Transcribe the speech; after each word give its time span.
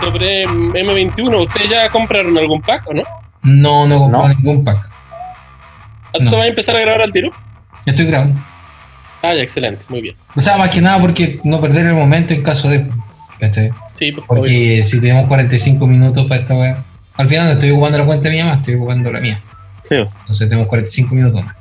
Sobre 0.00 0.46
M21, 0.46 1.42
¿ustedes 1.42 1.70
ya 1.70 1.88
compraron 1.90 2.36
algún 2.38 2.62
pack 2.62 2.88
o 2.88 2.94
no? 2.94 3.02
No, 3.42 3.86
no 3.86 3.98
compré 3.98 4.34
ningún 4.36 4.64
pack. 4.64 4.90
¿A 6.08 6.18
tú 6.18 6.30
te 6.30 6.36
vas 6.36 6.44
a 6.44 6.46
empezar 6.46 6.76
a 6.76 6.80
grabar 6.80 7.02
al 7.02 7.12
tiro? 7.12 7.30
Ya 7.84 7.92
estoy 7.92 8.06
grabando. 8.06 8.40
Ah, 9.22 9.34
ya, 9.34 9.42
excelente, 9.42 9.84
muy 9.88 10.00
bien. 10.00 10.14
O 10.36 10.40
sea, 10.40 10.56
más 10.56 10.70
que 10.70 10.80
nada 10.80 11.00
porque 11.00 11.40
no 11.42 11.60
perder 11.60 11.86
el 11.86 11.94
momento 11.94 12.34
en 12.34 12.42
caso 12.42 12.68
de. 12.68 12.88
Sí, 13.92 14.12
pues, 14.12 14.26
Porque 14.26 14.82
si 14.84 15.00
tenemos 15.00 15.28
45 15.28 15.86
minutos 15.86 16.26
para 16.28 16.40
esta 16.40 16.54
weá. 16.54 16.84
Al 17.14 17.28
final 17.28 17.46
no 17.46 17.52
estoy 17.52 17.70
ocupando 17.70 17.98
la 17.98 18.06
cuenta 18.06 18.30
mía 18.30 18.46
más, 18.46 18.58
estoy 18.58 18.74
ocupando 18.76 19.12
la 19.12 19.20
mía. 19.20 19.42
Sí. 19.82 19.96
Entonces 19.96 20.48
tenemos 20.48 20.68
45 20.68 21.14
minutos 21.14 21.44
más. 21.44 21.56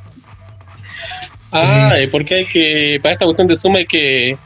Ah, 1.51 1.91
eh, 1.95 2.07
¿por 2.07 2.25
qué 2.25 2.35
hay 2.35 2.45
que. 2.45 2.99
Para 3.01 3.13
esta 3.13 3.25
cuestión 3.25 3.47
de 3.47 3.57
suma 3.57 3.79
hay 3.79 3.85
que. 3.85 4.38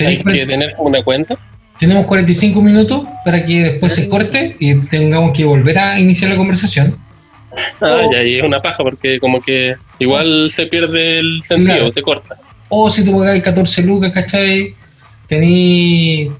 Hay 0.00 0.22
que 0.22 0.46
tener 0.46 0.74
una 0.78 1.02
cuenta? 1.02 1.36
Tenemos 1.78 2.06
45 2.06 2.62
minutos 2.62 3.02
para 3.24 3.44
que 3.44 3.62
después 3.62 3.94
se 3.94 4.08
corte 4.08 4.56
y 4.60 4.74
tengamos 4.86 5.36
que 5.36 5.44
volver 5.44 5.78
a 5.78 5.98
iniciar 5.98 6.30
la 6.30 6.36
conversación. 6.36 6.96
Ah, 7.80 8.02
ya, 8.10 8.22
y 8.22 8.36
es 8.36 8.42
una 8.42 8.62
paja 8.62 8.82
porque 8.82 9.18
como 9.20 9.40
que 9.40 9.74
igual 9.98 10.50
se 10.50 10.66
pierde 10.66 11.18
el 11.18 11.42
sentido, 11.42 11.90
se 11.90 12.02
corta. 12.02 12.36
O 12.68 12.90
si 12.90 13.04
tú 13.04 13.18
pagas 13.18 13.40
14 13.40 13.82
lucas, 13.82 14.12
¿cachai? 14.12 14.74
Tení 15.28 16.30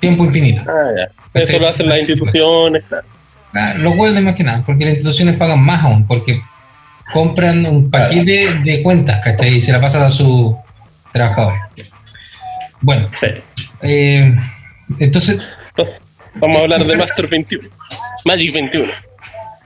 tiempo 0.00 0.24
infinito. 0.24 0.62
Ah, 0.68 0.90
ya. 0.96 1.40
Eso 1.40 1.58
lo 1.58 1.68
hacen 1.68 1.88
las 1.88 2.00
instituciones, 2.00 2.84
claro. 2.88 3.06
Ah, 3.52 3.74
los 3.76 3.96
de 4.14 4.20
más 4.20 4.36
que 4.36 4.44
nada, 4.44 4.62
porque 4.64 4.84
las 4.84 4.94
instituciones 4.94 5.36
pagan 5.36 5.60
más 5.60 5.82
aún, 5.84 6.06
porque 6.06 6.40
compran 7.12 7.66
un 7.66 7.90
paquete 7.90 8.46
de 8.62 8.82
cuentas, 8.82 9.20
¿cachai? 9.24 9.56
Y 9.56 9.60
se 9.60 9.72
la 9.72 9.80
pasan 9.80 10.02
a 10.02 10.10
sus 10.10 10.54
trabajadores. 11.12 11.89
Bueno, 12.80 13.08
sí. 13.12 13.26
eh, 13.82 14.34
entonces, 14.98 15.56
Vamos 16.34 16.58
a 16.58 16.60
hablar 16.60 16.86
de 16.86 16.96
Master 16.96 17.26
21, 17.28 17.68
Magic 18.24 18.52
21. 18.52 18.86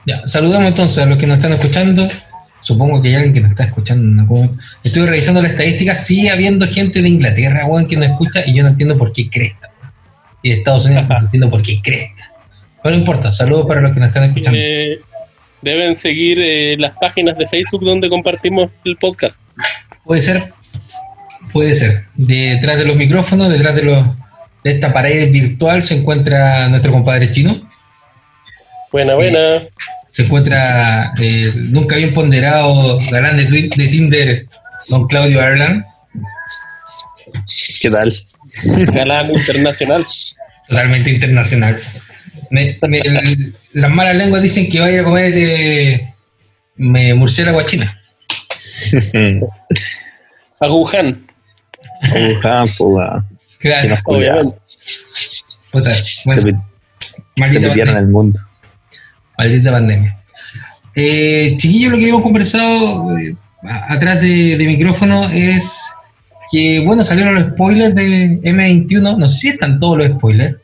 Ya, 0.07 0.27
saludamos 0.27 0.69
entonces 0.69 0.99
a 0.99 1.07
los 1.07 1.19
que 1.19 1.27
nos 1.27 1.37
están 1.37 1.53
escuchando. 1.53 2.09
Supongo 2.63 3.03
que 3.03 3.09
hay 3.09 3.15
alguien 3.17 3.35
que 3.35 3.41
nos 3.41 3.51
está 3.51 3.65
escuchando. 3.65 4.51
Estoy 4.83 5.07
revisando 5.07 5.43
la 5.43 5.49
estadística. 5.49 5.95
Sigue 5.95 6.31
habiendo 6.31 6.67
gente 6.67 7.03
de 7.03 7.09
Inglaterra, 7.09 7.67
weón, 7.67 7.87
que 7.87 7.97
nos 7.97 8.09
escucha 8.09 8.43
y 8.47 8.55
yo 8.55 8.63
no 8.63 8.71
entiendo 8.71 8.97
por 8.97 9.13
qué 9.13 9.29
cresta. 9.29 9.71
Y 10.43 10.51
de 10.51 10.57
Estados 10.57 10.87
Unidos 10.87 11.09
no 11.09 11.19
entiendo 11.19 11.51
por 11.51 11.63
qué 11.63 11.81
cresta. 11.83 12.33
Pero 12.83 12.95
no 12.95 13.01
importa, 13.01 13.33
saludos 13.33 13.67
para 13.67 13.81
los 13.81 13.93
que 13.93 14.01
nos 14.01 14.09
están 14.09 14.25
escuchando. 14.25 14.59
Eh, 14.61 15.01
deben 15.63 15.95
seguir 15.95 16.39
eh, 16.41 16.77
las 16.79 16.93
páginas 16.99 17.37
de 17.37 17.47
Facebook 17.47 17.85
donde 17.85 18.09
compartimos 18.09 18.71
el 18.85 18.97
podcast. 18.97 19.37
Puede 20.05 20.21
ser, 20.23 20.53
puede 21.55 21.75
ser. 21.77 22.05
Detrás 22.17 22.79
de 22.79 22.85
los 22.85 22.97
micrófonos, 22.97 23.49
detrás 23.49 23.77
de, 23.77 23.83
los, 23.85 24.07
de 24.65 24.73
esta 24.73 24.93
pared 24.93 25.31
virtual 25.31 25.83
se 25.83 25.97
encuentra 25.97 26.69
nuestro 26.69 26.93
compadre 26.93 27.31
chino. 27.31 27.71
Buena, 28.93 29.15
buena. 29.15 29.63
Se 30.11 30.25
encuentra 30.25 31.15
eh, 31.19 31.53
nunca 31.55 31.97
bien 31.97 32.13
ponderado, 32.13 32.99
galán 33.11 33.37
de, 33.37 33.45
de 33.45 33.89
Tinder, 33.89 34.47
don 34.89 35.07
Claudio 35.07 35.41
Ireland. 35.41 35.85
¿Qué 37.81 37.91
tal? 37.91 38.13
Galán 38.93 39.31
internacional. 39.31 40.07
Totalmente 40.69 41.11
internacional. 41.11 41.81
las 43.73 43.91
malas 43.91 44.17
lenguas 44.17 44.43
dicen 44.43 44.69
que 44.69 44.81
va 44.81 44.87
a 44.87 45.05
comer 45.05 45.35
eh, 45.37 46.15
murciélago 46.77 47.61
a 47.61 47.65
China. 47.65 48.01
a 50.61 50.69
Wuhan. 50.69 51.24
A 52.05 52.15
Wuhan, 52.15 52.69
pues. 52.79 53.25
Claro, 53.59 53.97
obviamente. 54.05 54.57
bueno, 55.73 55.91
se, 55.91 57.49
se 57.49 57.61
metieron 57.61 57.97
en 57.97 58.03
el 58.03 58.09
mundo. 58.09 58.41
Maldita 59.39 59.73
pandemia. 59.73 60.25
Eh, 60.95 61.55
chiquillo, 61.57 61.91
lo 61.91 61.99
que 61.99 62.09
hemos 62.09 62.23
conversado 62.23 63.19
eh, 63.19 63.35
atrás 63.63 64.21
de, 64.21 64.57
micrófono 64.59 65.29
es 65.31 65.81
que, 66.51 66.81
bueno, 66.85 67.03
salieron 67.05 67.35
los 67.35 67.53
spoilers 67.53 67.95
de 67.95 68.41
M21. 68.43 69.17
No 69.17 69.29
sé 69.29 69.39
si 69.39 69.49
están 69.49 69.81
todos 69.81 69.99
los 69.99 70.09
spoilers, 70.09 70.57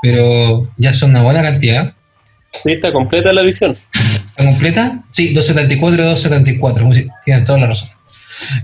pero 0.00 0.68
ya 0.76 0.92
son 0.92 1.10
una 1.10 1.22
buena 1.22 1.42
cantidad. 1.42 1.92
Sí, 2.52 2.72
está 2.72 2.92
completa 2.92 3.32
la 3.32 3.40
edición. 3.40 3.76
¿Está 4.28 4.44
completa? 4.44 5.02
Sí, 5.10 5.32
274 5.32 6.02
y 6.02 6.06
274. 6.06 7.10
Tienen 7.24 7.44
toda 7.44 7.58
la 7.58 7.66
razón. 7.68 7.88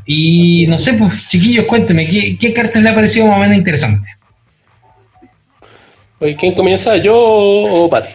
Y 0.06 0.66
no 0.68 0.78
sé, 0.78 0.94
pues, 0.94 1.28
chiquillos, 1.28 1.66
cuénteme, 1.66 2.06
¿qué, 2.06 2.36
qué 2.38 2.52
cartas 2.52 2.82
le 2.82 2.90
ha 2.90 2.94
parecido 2.94 3.26
más 3.26 3.36
o 3.36 3.40
menos 3.40 3.56
interesante? 3.56 4.08
Oye, 6.20 6.34
¿quién 6.34 6.54
comienza? 6.54 6.96
¿Yo 6.96 7.14
o 7.16 7.88
Pati? 7.88 8.10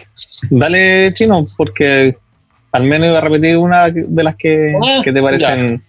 Dale, 0.50 1.12
Chino, 1.14 1.46
porque 1.56 2.16
al 2.72 2.84
menos 2.84 3.08
iba 3.08 3.18
a 3.18 3.22
repetir 3.22 3.56
una 3.56 3.88
de 3.88 4.22
las 4.22 4.36
que, 4.36 4.74
ah, 4.82 5.00
te 5.02 5.22
parecen. 5.22 5.82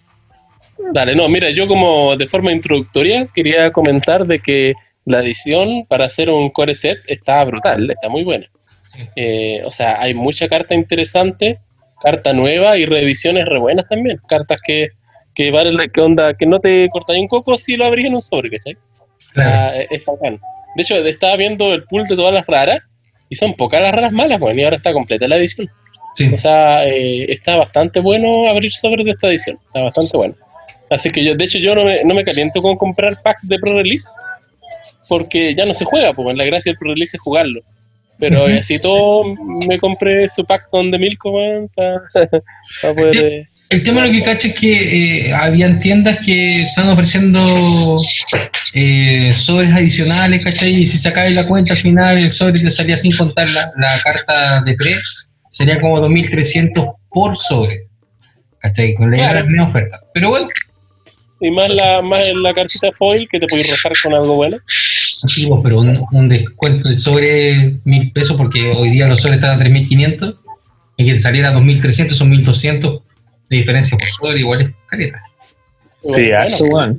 Dale, 0.92 1.14
no, 1.14 1.28
mira, 1.28 1.50
yo 1.50 1.66
como 1.66 2.16
de 2.16 2.26
forma 2.26 2.52
introductoria 2.52 3.26
quería 3.34 3.72
comentar 3.72 4.26
de 4.26 4.38
que 4.38 4.74
la 5.04 5.20
edición 5.20 5.84
para 5.88 6.06
hacer 6.06 6.30
un 6.30 6.50
core 6.50 6.74
set 6.74 6.98
está 7.06 7.44
brutal, 7.44 7.90
está 7.90 8.08
muy 8.08 8.24
buena. 8.24 8.46
Eh, 9.14 9.62
o 9.64 9.72
sea, 9.72 10.00
hay 10.00 10.14
mucha 10.14 10.48
carta 10.48 10.74
interesante, 10.74 11.58
carta 12.00 12.32
nueva 12.32 12.78
y 12.78 12.86
reediciones 12.86 13.46
re 13.46 13.58
buenas 13.58 13.88
también. 13.88 14.18
Cartas 14.28 14.60
que, 14.64 14.90
que 15.36 15.50
vale 15.50 15.70
la 15.70 15.86
que 15.86 16.00
onda, 16.00 16.34
que 16.34 16.46
no 16.46 16.58
te 16.58 16.88
cortáis 16.88 17.20
un 17.20 17.28
coco 17.28 17.58
si 17.58 17.76
lo 17.76 17.84
abrís 17.84 18.06
en 18.06 18.14
un 18.14 18.22
sobre, 18.22 18.50
¿cachai? 18.50 18.74
O 18.74 19.32
sea, 19.32 19.76
es, 19.82 20.04
bacán. 20.06 20.40
De 20.74 20.82
hecho, 20.82 20.96
estaba 20.96 21.36
viendo 21.36 21.74
el 21.74 21.84
pool 21.84 22.04
de 22.04 22.16
todas 22.16 22.32
las 22.32 22.46
raras 22.46 22.88
y 23.28 23.36
son 23.36 23.52
pocas 23.52 23.82
las 23.82 23.92
raras 23.92 24.12
malas, 24.12 24.40
bueno, 24.40 24.58
y 24.58 24.64
ahora 24.64 24.76
está 24.76 24.94
completa 24.94 25.28
la 25.28 25.36
edición. 25.36 25.68
O 26.32 26.38
sea, 26.38 26.84
eh, 26.84 27.30
está 27.30 27.56
bastante 27.56 28.00
bueno 28.00 28.48
abrir 28.48 28.72
sobres 28.72 29.04
de 29.04 29.10
esta 29.10 29.28
edición, 29.28 29.58
está 29.66 29.84
bastante 29.84 30.16
bueno. 30.16 30.34
Así 30.88 31.10
que 31.10 31.22
yo, 31.22 31.34
de 31.34 31.44
hecho, 31.44 31.58
yo 31.58 31.74
no 31.74 31.84
me, 31.84 32.02
no 32.04 32.14
me 32.14 32.24
caliento 32.24 32.62
con 32.62 32.76
comprar 32.76 33.20
pack 33.20 33.42
de 33.42 33.58
pre-release, 33.58 34.08
porque 35.06 35.54
ya 35.54 35.66
no 35.66 35.74
se 35.74 35.84
juega, 35.84 36.14
pues 36.14 36.34
la 36.34 36.44
gracia 36.44 36.72
del 36.72 36.78
pre-release 36.78 37.18
es 37.18 37.20
jugarlo. 37.20 37.60
Pero 38.18 38.46
así 38.46 38.78
todo, 38.78 39.24
me 39.68 39.78
compré 39.78 40.26
su 40.30 40.46
pack 40.46 40.70
con 40.70 40.90
de 40.90 40.98
mil 40.98 41.18
para, 41.74 42.00
para 42.80 42.94
poder... 42.94 43.16
Eh, 43.16 43.48
el 43.68 43.82
tema 43.82 44.02
de 44.02 44.08
lo 44.08 44.12
que 44.12 44.24
cacho 44.24 44.48
es 44.48 44.54
que 44.54 45.26
eh, 45.26 45.32
habían 45.32 45.78
tiendas 45.78 46.24
que 46.24 46.62
están 46.62 46.88
ofreciendo 46.90 47.96
eh, 48.74 49.32
sobres 49.34 49.72
adicionales, 49.72 50.44
¿cachai? 50.44 50.82
Y 50.82 50.86
si 50.86 50.98
sacabas 50.98 51.34
la 51.34 51.46
cuenta 51.46 51.72
al 51.72 51.78
final, 51.78 52.18
el 52.18 52.30
sobre 52.30 52.60
te 52.60 52.70
salía 52.70 52.96
sin 52.96 53.16
contar 53.16 53.48
la, 53.50 54.00
carta 54.04 54.60
de 54.60 54.74
pre, 54.74 54.96
sería 55.50 55.80
como 55.80 56.00
2.300 56.00 56.94
por 57.08 57.36
sobre, 57.36 57.88
¿cachai? 58.60 58.94
Con 58.94 59.10
la 59.10 59.16
claro. 59.16 59.46
misma 59.46 59.66
oferta. 59.66 60.00
Pero 60.14 60.28
bueno. 60.28 60.46
Y 61.40 61.50
más 61.50 61.68
la, 61.68 62.00
más 62.02 62.26
la 62.34 62.54
cartita 62.54 62.90
foil 62.96 63.28
que 63.30 63.38
te 63.38 63.46
puedes 63.46 63.68
rozar 63.68 63.92
con 64.02 64.14
algo 64.14 64.36
bueno. 64.36 64.58
Sí, 65.26 65.48
pero 65.62 65.80
un, 65.80 66.28
descuento 66.28 66.88
de 66.88 66.98
sobre 66.98 67.80
mil 67.84 68.12
pesos, 68.12 68.36
porque 68.36 68.70
hoy 68.70 68.90
día 68.90 69.08
los 69.08 69.20
sobres 69.20 69.38
están 69.38 69.60
a 69.60 69.64
3.500, 69.64 70.38
y 70.98 71.04
que 71.04 71.12
te 71.12 71.18
saliera 71.18 71.52
2.300 71.52 72.20
o 72.20 72.24
1.200 72.24 73.02
de 73.48 73.56
diferencia 73.56 73.96
por 73.96 74.08
sobre, 74.08 74.40
igual 74.40 74.62
es 74.62 74.70
calidad. 74.88 75.20
Sí, 76.08 76.30
eso, 76.30 76.66
bueno. 76.66 76.98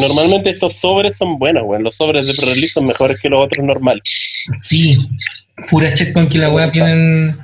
Normalmente 0.00 0.50
estos 0.50 0.76
sobres 0.76 1.16
son 1.16 1.38
buenos, 1.38 1.64
weón. 1.64 1.82
Los 1.82 1.96
sobres 1.96 2.26
de 2.26 2.34
pre-release 2.34 2.72
son 2.72 2.86
mejores 2.86 3.20
que 3.20 3.28
los 3.28 3.44
otros 3.44 3.64
normales. 3.64 4.02
Sí, 4.60 4.96
pura 5.68 5.92
chat 5.92 6.12
con 6.12 6.28
que 6.28 6.38
la 6.38 6.50
weá 6.50 6.66
vienen 6.70 7.38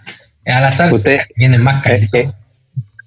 a 0.46 0.60
la 0.60 0.72
salsa, 0.72 1.26
vienen 1.36 1.62
más 1.62 1.82
caros. 1.82 2.00
Eh, 2.14 2.28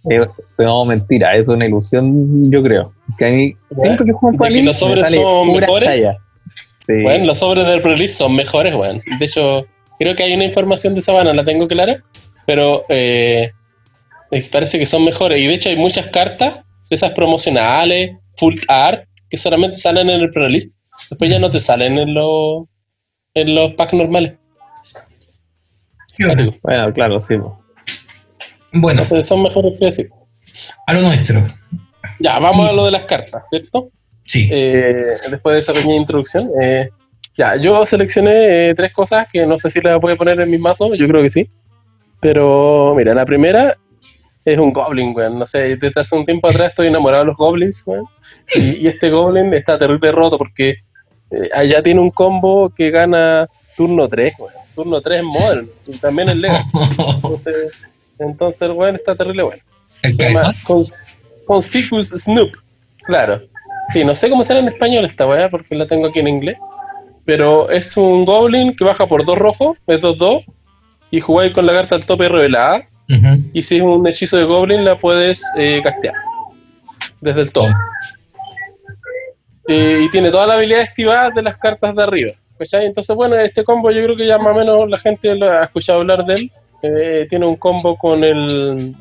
eh, 0.09 0.21
eh, 0.21 0.27
no, 0.59 0.85
mentira, 0.85 1.35
es 1.35 1.47
una 1.47 1.65
ilusión, 1.65 2.49
yo 2.51 2.61
creo. 2.61 2.93
Que 3.17 3.25
a 3.25 3.29
mí, 3.29 3.55
siempre 3.79 4.05
que 4.05 4.13
juego 4.13 4.37
con 4.37 4.65
los 4.65 4.77
sobres 4.77 5.09
son 5.09 5.53
mejores. 5.53 6.15
Sí. 6.81 7.01
Bueno, 7.01 7.25
los 7.25 7.39
sobres 7.39 7.65
del 7.65 7.81
pre-release 7.81 8.15
son 8.15 8.35
mejores, 8.35 8.75
weón. 8.75 9.01
De 9.19 9.25
hecho, 9.25 9.65
creo 10.00 10.15
que 10.15 10.23
hay 10.23 10.33
una 10.33 10.45
información 10.45 10.94
de 10.94 11.01
Sabana, 11.01 11.33
la 11.33 11.44
tengo 11.44 11.68
clara, 11.68 12.03
pero 12.45 12.83
eh, 12.89 13.51
parece 14.43 14.79
que 14.79 14.85
son 14.85 15.03
mejores. 15.03 15.39
Y 15.39 15.47
de 15.47 15.53
hecho 15.53 15.69
hay 15.69 15.77
muchas 15.77 16.07
cartas, 16.07 16.61
esas 16.89 17.11
promocionales, 17.11 18.11
full 18.37 18.55
art, 18.67 19.07
que 19.29 19.37
solamente 19.37 19.77
salen 19.77 20.09
en 20.09 20.21
el 20.21 20.29
pre-release. 20.29 20.69
Después 21.09 21.29
ya 21.29 21.39
no 21.39 21.49
te 21.49 21.59
salen 21.59 21.97
en 21.97 22.13
los, 22.13 22.65
en 23.33 23.55
los 23.55 23.73
packs 23.73 23.93
normales. 23.93 24.37
Bueno, 26.17 26.93
claro, 26.93 27.19
sí. 27.19 27.35
Bueno. 28.73 29.03
son 29.05 29.41
mejores 29.41 29.79
que 29.79 29.87
así. 29.87 30.07
A 30.87 30.93
lo 30.93 31.01
nuestro. 31.01 31.43
Ya, 32.19 32.39
vamos 32.39 32.69
a 32.69 32.73
lo 32.73 32.85
de 32.85 32.91
las 32.91 33.05
cartas, 33.05 33.49
¿cierto? 33.49 33.89
Sí. 34.23 34.47
Eh, 34.51 35.03
después 35.29 35.53
de 35.53 35.59
esa 35.59 35.73
pequeña 35.73 35.95
introducción. 35.95 36.49
Eh, 36.61 36.89
ya, 37.37 37.57
yo 37.57 37.85
seleccioné 37.85 38.69
eh, 38.69 38.75
tres 38.75 38.93
cosas 38.93 39.27
que 39.31 39.45
no 39.45 39.57
sé 39.57 39.69
si 39.69 39.81
las 39.81 39.99
voy 39.99 40.13
a 40.13 40.15
poner 40.15 40.39
en 40.39 40.49
mis 40.49 40.59
mazos, 40.59 40.97
yo 40.97 41.07
creo 41.07 41.21
que 41.21 41.29
sí. 41.29 41.49
Pero 42.21 42.93
mira, 42.95 43.13
la 43.13 43.25
primera 43.25 43.77
es 44.45 44.57
un 44.57 44.71
goblin, 44.71 45.13
weón. 45.15 45.39
No 45.39 45.45
sé, 45.45 45.75
desde 45.75 46.01
hace 46.01 46.15
un 46.15 46.24
tiempo 46.24 46.47
atrás 46.47 46.69
estoy 46.69 46.88
enamorado 46.88 47.24
de 47.24 47.27
los 47.27 47.38
goblins, 47.38 47.83
weón. 47.86 48.06
Y, 48.53 48.88
este 48.88 49.09
goblin 49.09 49.53
está 49.53 49.77
terrible 49.77 50.12
roto 50.12 50.38
porque 50.38 50.75
eh, 51.31 51.50
allá 51.53 51.81
tiene 51.81 52.00
un 52.00 52.12
combo 52.12 52.69
que 52.69 52.92
gana 52.92 53.47
turno 53.75 54.07
3, 54.07 54.33
Turno 54.75 55.01
3 55.01 55.19
en 55.19 55.25
Modern 55.25 55.69
y 55.88 55.97
también 55.97 56.30
en 56.30 56.42
Legacy. 56.42 56.69
Entonces, 57.15 57.71
entonces 58.19 58.62
el 58.62 58.71
weón 58.71 58.95
está 58.95 59.15
terrible 59.15 59.44
bueno. 59.44 59.63
Se 60.03 60.33
llama 60.33 60.53
Conspicuous 61.45 62.09
Snoop. 62.09 62.51
Claro. 63.03 63.42
Sí, 63.89 64.03
no 64.03 64.15
sé 64.15 64.30
cómo 64.30 64.44
será 64.44 64.59
en 64.59 64.68
español 64.68 65.06
esta 65.06 65.27
weá 65.27 65.50
porque 65.50 65.75
la 65.75 65.88
tengo 65.88 66.07
aquí 66.07 66.19
en 66.19 66.27
inglés. 66.27 66.57
Pero 67.24 67.69
es 67.69 67.97
un 67.97 68.25
Goblin 68.25 68.75
que 68.75 68.83
baja 68.83 69.07
por 69.07 69.25
dos 69.25 69.38
rojos, 69.38 69.77
es 69.88 70.00
2-2, 70.00 70.45
y 71.09 71.19
jugáis 71.19 71.53
con 71.53 71.65
la 71.65 71.74
carta 71.74 71.95
al 71.95 72.06
tope 72.06 72.30
revelada. 72.30 72.88
Y 73.54 73.62
si 73.62 73.78
es 73.78 73.81
un 73.81 74.07
hechizo 74.07 74.38
de 74.38 74.44
Goblin, 74.44 74.84
la 74.84 74.98
puedes 74.98 75.44
eh, 75.57 75.80
castear 75.84 76.16
desde 77.22 77.42
el 77.42 77.52
top. 77.52 77.69
Eh, 79.68 80.02
y 80.04 80.10
tiene 80.10 80.30
toda 80.31 80.48
la 80.48 80.56
habilidad 80.56 80.81
estivada 80.81 81.31
de 81.31 81.42
las 81.42 81.57
cartas 81.57 81.96
de 81.96 82.04
arriba. 82.04 82.34
Entonces, 82.60 83.16
bueno, 83.16 83.36
este 83.36 83.63
combo 83.63 83.92
yo 83.92 84.04
creo 84.04 84.16
que 84.16 84.28
ya 84.28 84.38
más 84.38 84.56
o 84.56 84.60
menos 84.60 84.90
la 84.90 84.98
gente 84.98 85.36
lo 85.36 85.52
ha 85.52 85.63
escuchado 85.63 86.00
hablar 86.00 86.25
de 86.25 86.36
él. 86.36 86.52
Eh, 86.81 87.25
tiene 87.30 87.46
un 87.46 87.56
combo 87.56 87.98
con 87.98 88.24
el, 88.24 88.96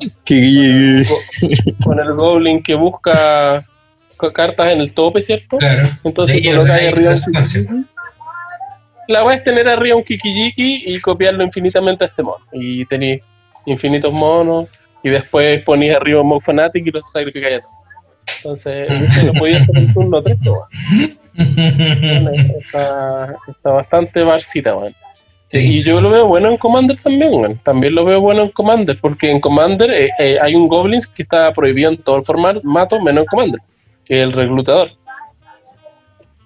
con 1.83 1.99
el 1.99 2.13
Goblin 2.13 2.63
que 2.63 2.73
busca 2.73 3.65
cartas 4.33 4.71
en 4.71 4.81
el 4.81 4.93
tope, 4.93 5.21
¿cierto? 5.21 5.57
Claro. 5.57 5.89
Entonces 6.03 6.41
coloca 6.43 6.73
ahí 6.73 6.87
arriba 6.87 7.13
un 7.13 7.87
La 9.07 9.21
voy 9.21 9.35
a 9.35 9.43
tener 9.43 9.67
arriba 9.67 9.95
un 9.95 10.03
Kikijiki 10.03 10.83
y 10.87 10.99
copiarlo 10.99 11.43
infinitamente 11.43 12.05
a 12.05 12.07
este 12.07 12.23
mono. 12.23 12.43
Y 12.53 12.85
tenéis 12.85 13.21
infinitos 13.65 14.11
monos. 14.11 14.67
Y 15.03 15.09
después 15.09 15.61
ponéis 15.61 15.93
arriba 15.93 16.21
un 16.21 16.41
Fanatic 16.41 16.87
y 16.87 16.91
los 16.91 17.11
sacrificáis 17.11 17.57
a 17.57 17.59
todos. 17.59 17.75
Entonces, 18.37 19.23
lo 19.25 19.33
podía 19.33 19.57
hacer 19.57 19.77
en 19.77 19.93
turno 19.93 20.21
3, 20.21 20.37
está, 22.59 23.35
está, 23.47 23.71
bastante 23.71 24.23
barcita, 24.23 24.75
weón. 24.75 24.95
Y 25.51 25.83
yo 25.83 26.01
lo 26.01 26.09
veo 26.09 26.25
bueno 26.25 26.49
en 26.49 26.57
Commander 26.57 26.97
también, 26.97 27.33
weón. 27.33 27.59
También 27.63 27.93
lo 27.93 28.03
veo 28.03 28.19
bueno 28.19 28.43
en 28.43 28.49
Commander, 28.49 28.97
porque 28.99 29.29
en 29.29 29.39
Commander 29.39 29.91
eh, 29.91 30.09
eh, 30.19 30.37
hay 30.41 30.55
un 30.55 30.67
Goblins 30.67 31.07
que 31.07 31.23
está 31.23 31.53
prohibido 31.53 31.91
en 31.91 31.97
todo 32.01 32.17
el 32.17 32.23
formato, 32.23 33.01
menos 33.01 33.23
en 33.23 33.25
Commander, 33.25 33.61
que 34.03 34.15
es 34.15 34.23
el 34.23 34.33
reclutador. 34.33 34.91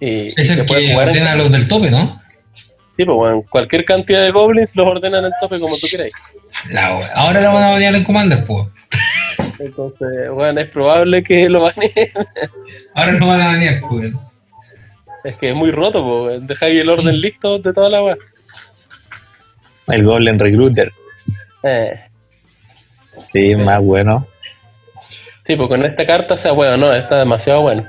Y, 0.00 0.26
es 0.26 0.38
el 0.38 0.64
que 0.64 0.94
ordena 0.94 1.34
los 1.34 1.50
del 1.50 1.66
tope, 1.66 1.90
¿no? 1.90 2.20
Sí, 2.96 3.04
pues 3.04 3.16
bueno, 3.16 3.44
cualquier 3.50 3.84
cantidad 3.84 4.22
de 4.22 4.30
Goblins 4.30 4.76
los 4.76 4.86
ordena 4.86 5.18
en 5.18 5.26
el 5.26 5.32
tope 5.40 5.58
como 5.58 5.76
tú 5.76 5.86
quieras. 6.58 7.10
ahora 7.14 7.40
lo 7.40 7.52
van 7.52 7.62
a 7.62 7.70
banear 7.70 7.94
en 7.94 8.04
Commander, 8.04 8.44
pues. 8.44 8.68
Entonces, 9.58 10.30
bueno, 10.30 10.60
es 10.60 10.66
probable 10.66 11.22
que 11.22 11.48
lo 11.48 11.62
baneen. 11.62 11.90
Ahora 12.94 13.12
no 13.12 13.28
van 13.28 13.40
a 13.40 13.46
banear, 13.48 13.80
pues. 13.88 14.12
Es 15.24 15.36
que 15.36 15.50
es 15.50 15.54
muy 15.54 15.70
roto, 15.70 16.04
pues. 16.04 16.46
Dejáis 16.46 16.80
el 16.80 16.88
orden 16.88 17.20
listo 17.20 17.58
de 17.58 17.72
toda 17.72 17.90
la 17.90 18.02
web. 18.02 18.18
El 19.88 20.04
Golden 20.04 20.38
Recruiter. 20.38 20.92
Eh. 21.62 22.00
Sí, 23.18 23.54
más 23.56 23.80
bueno. 23.80 24.26
Sí, 25.42 25.56
pues 25.56 25.68
con 25.68 25.84
esta 25.84 26.06
carta 26.06 26.36
sea 26.36 26.52
bueno, 26.52 26.76
no, 26.76 26.92
está 26.92 27.18
demasiado 27.18 27.62
bueno. 27.62 27.86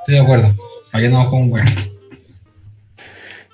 Estoy 0.00 0.14
de 0.14 0.20
acuerdo. 0.20 0.54
Aquí 0.92 1.08
no 1.08 1.28
con 1.28 1.40
un 1.40 1.50
bueno. 1.50 1.70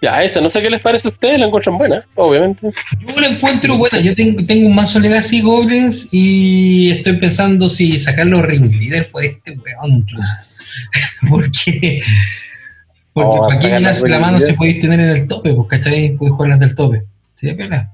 Ya, 0.03 0.23
esa, 0.23 0.41
no 0.41 0.49
sé 0.49 0.63
qué 0.63 0.71
les 0.71 0.81
parece 0.81 1.09
a 1.09 1.11
ustedes, 1.11 1.39
la 1.39 1.47
encuentran 1.47 1.77
buena, 1.77 2.05
obviamente. 2.17 2.71
Yo 3.07 3.21
la 3.21 3.29
encuentro 3.29 3.77
buena, 3.77 4.01
yo 4.01 4.15
tengo, 4.15 4.45
tengo 4.47 4.69
un 4.69 4.75
mazo 4.75 4.99
Legacy 4.99 5.43
Goblins 5.43 6.09
y 6.11 6.91
estoy 6.91 7.15
pensando 7.19 7.69
si 7.69 7.99
sacarlo 7.99 8.41
Ring 8.41 8.71
Leader 8.71 9.11
por 9.11 9.25
este 9.25 9.53
weón 9.53 9.99
incluso. 9.99 10.33
porque 11.29 12.01
porque 13.13 13.39
oh, 13.39 13.41
para 13.41 13.61
qué 13.61 13.69
llenarse 13.69 14.09
la 14.09 14.19
mano 14.21 14.41
si 14.41 14.53
podéis 14.53 14.81
tener 14.81 15.01
en 15.01 15.09
el 15.11 15.29
tope, 15.29 15.53
pues 15.53 15.69
cachai, 15.69 16.17
podéis 16.17 16.35
jugar 16.35 16.51
las 16.51 16.61
del 16.61 16.75
tope. 16.75 17.03
¿Sí, 17.35 17.53
pena? 17.53 17.91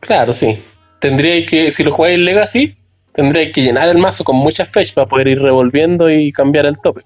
Claro, 0.00 0.32
sí. 0.32 0.62
Tendríais 1.00 1.46
que, 1.46 1.72
si 1.72 1.82
lo 1.82 1.92
jugáis 1.92 2.18
Legacy, 2.18 2.76
tendríais 3.12 3.52
que 3.52 3.62
llenar 3.62 3.88
el 3.88 3.98
mazo 3.98 4.24
con 4.24 4.36
muchas 4.36 4.68
fechas 4.70 4.92
para 4.92 5.06
poder 5.06 5.28
ir 5.28 5.40
revolviendo 5.40 6.08
y 6.10 6.32
cambiar 6.32 6.66
el 6.66 6.78
tope. 6.78 7.02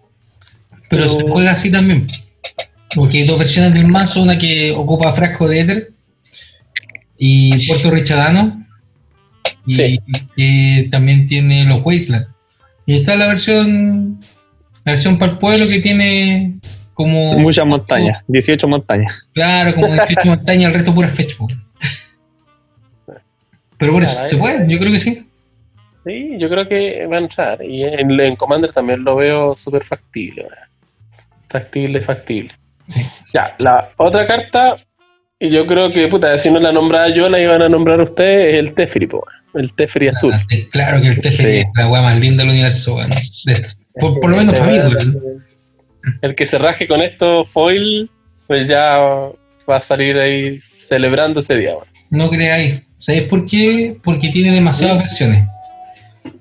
Pero, 0.89 1.05
Pero... 1.05 1.09
se 1.09 1.29
juega 1.29 1.53
así 1.53 1.71
también. 1.71 2.07
Porque 2.95 3.19
hay 3.19 3.27
dos 3.27 3.39
versiones 3.39 3.73
del 3.75 3.87
mazo, 3.87 4.23
una 4.23 4.39
que 4.39 4.73
ocupa 4.73 5.13
frasco 5.13 5.49
de 5.49 5.61
éter 5.61 5.93
y 7.17 7.67
Puerto 7.67 7.91
Richadano, 7.91 8.67
y 9.67 9.99
que 10.37 10.89
también 10.91 11.27
tiene 11.27 11.65
los 11.65 11.83
Wasteland. 11.85 12.27
Y 12.87 12.97
está 12.97 13.15
la 13.15 13.29
versión 13.29 14.19
la 14.85 14.93
versión 14.93 15.19
para 15.19 15.33
el 15.33 15.39
pueblo 15.39 15.67
que 15.69 15.81
tiene 15.81 16.59
como... 16.95 17.39
Muchas 17.39 17.67
montañas, 17.67 18.25
18 18.29 18.67
montañas. 18.67 19.29
Claro, 19.33 19.75
como 19.75 19.89
18 19.89 20.21
montañas, 20.25 20.69
el 20.69 20.75
resto 20.75 20.95
pura 20.95 21.09
fecha. 21.09 21.37
Pero 23.77 23.93
por 23.93 24.03
eso, 24.03 24.27
¿se 24.27 24.37
puede? 24.37 24.71
Yo 24.71 24.79
creo 24.79 24.93
que 24.93 25.01
sí. 25.01 25.27
Sí, 26.07 26.37
yo 26.39 26.49
creo 26.49 26.67
que 26.67 27.07
va 27.07 27.17
a 27.17 27.21
entrar. 27.21 27.63
Y 27.63 27.85
en, 27.85 28.19
en 28.19 28.37
Commander 28.37 28.73
también 28.73 29.05
lo 29.05 29.17
veo 29.17 29.55
súper 29.55 29.85
factible. 29.85 30.47
Factible, 31.49 32.01
factible. 32.01 32.55
Ya, 33.33 33.57
la 33.61 33.91
otra 33.97 34.27
carta, 34.27 34.75
y 35.39 35.51
yo 35.51 35.67
creo 35.67 35.91
que, 35.91 36.09
puta, 36.09 36.37
si 36.39 36.51
no 36.51 36.61
la 36.61 36.73
nombraba 36.73 37.09
yo, 37.09 37.29
la 37.29 37.41
iban 37.41 37.63
a 37.63 37.69
nombrar 37.69 38.01
ustedes, 38.01 38.55
es 38.55 38.61
el 38.61 38.75
Teferi, 38.75 39.09
el 39.55 39.73
Teferi 39.75 40.09
azul. 40.09 40.35
Claro 40.71 41.01
que 41.01 41.09
el 41.09 41.21
Teferi 41.21 41.61
es 41.61 41.67
la 41.77 41.89
weá 41.89 42.03
más 42.03 42.19
linda 42.19 42.43
del 42.43 42.51
universo, 42.51 42.99
Por, 43.95 44.29
lo 44.29 44.37
menos 44.37 44.59
para 44.59 44.73
mí, 44.73 44.79
El 46.23 46.35
que 46.35 46.47
se 46.47 46.59
raje 46.59 46.87
con 46.87 47.01
esto 47.01 47.45
foil, 47.45 48.11
pues 48.47 48.69
ya 48.69 48.99
va 49.69 49.77
a 49.77 49.81
salir 49.81 50.19
ahí 50.19 50.59
celebrando 50.61 51.41
ese 51.41 51.57
día, 51.57 51.73
No 52.11 52.31
creáis. 52.31 52.83
¿Sabéis 52.99 53.25
por 53.25 53.47
qué? 53.47 53.97
Porque 54.03 54.29
tiene 54.29 54.53
demasiadas 54.53 54.99
versiones. 54.99 55.49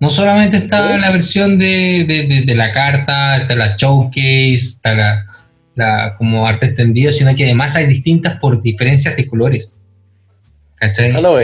No 0.02 0.10
solamente 0.10 0.58
está 0.58 0.98
la 0.98 1.10
versión 1.12 1.58
de, 1.58 2.04
de, 2.06 2.42
de, 2.46 2.56
la 2.56 2.74
carta, 2.74 3.38
está 3.38 3.56
la 3.56 3.78
showcase, 3.78 4.56
está 4.56 4.94
la, 4.94 5.26
como 6.18 6.48
arte 6.48 6.68
extendido, 6.68 7.12
sino 7.12 7.36
que 7.36 7.46
además 7.46 7.76
hay 7.76 7.88
distintas 7.88 8.38
por 8.40 8.62
diferencias 8.62 9.16
de 9.16 9.28
colores. 9.28 9.82
¿Cachai? 10.76 11.12
¿Ah, 11.16 11.22
lo 11.22 11.38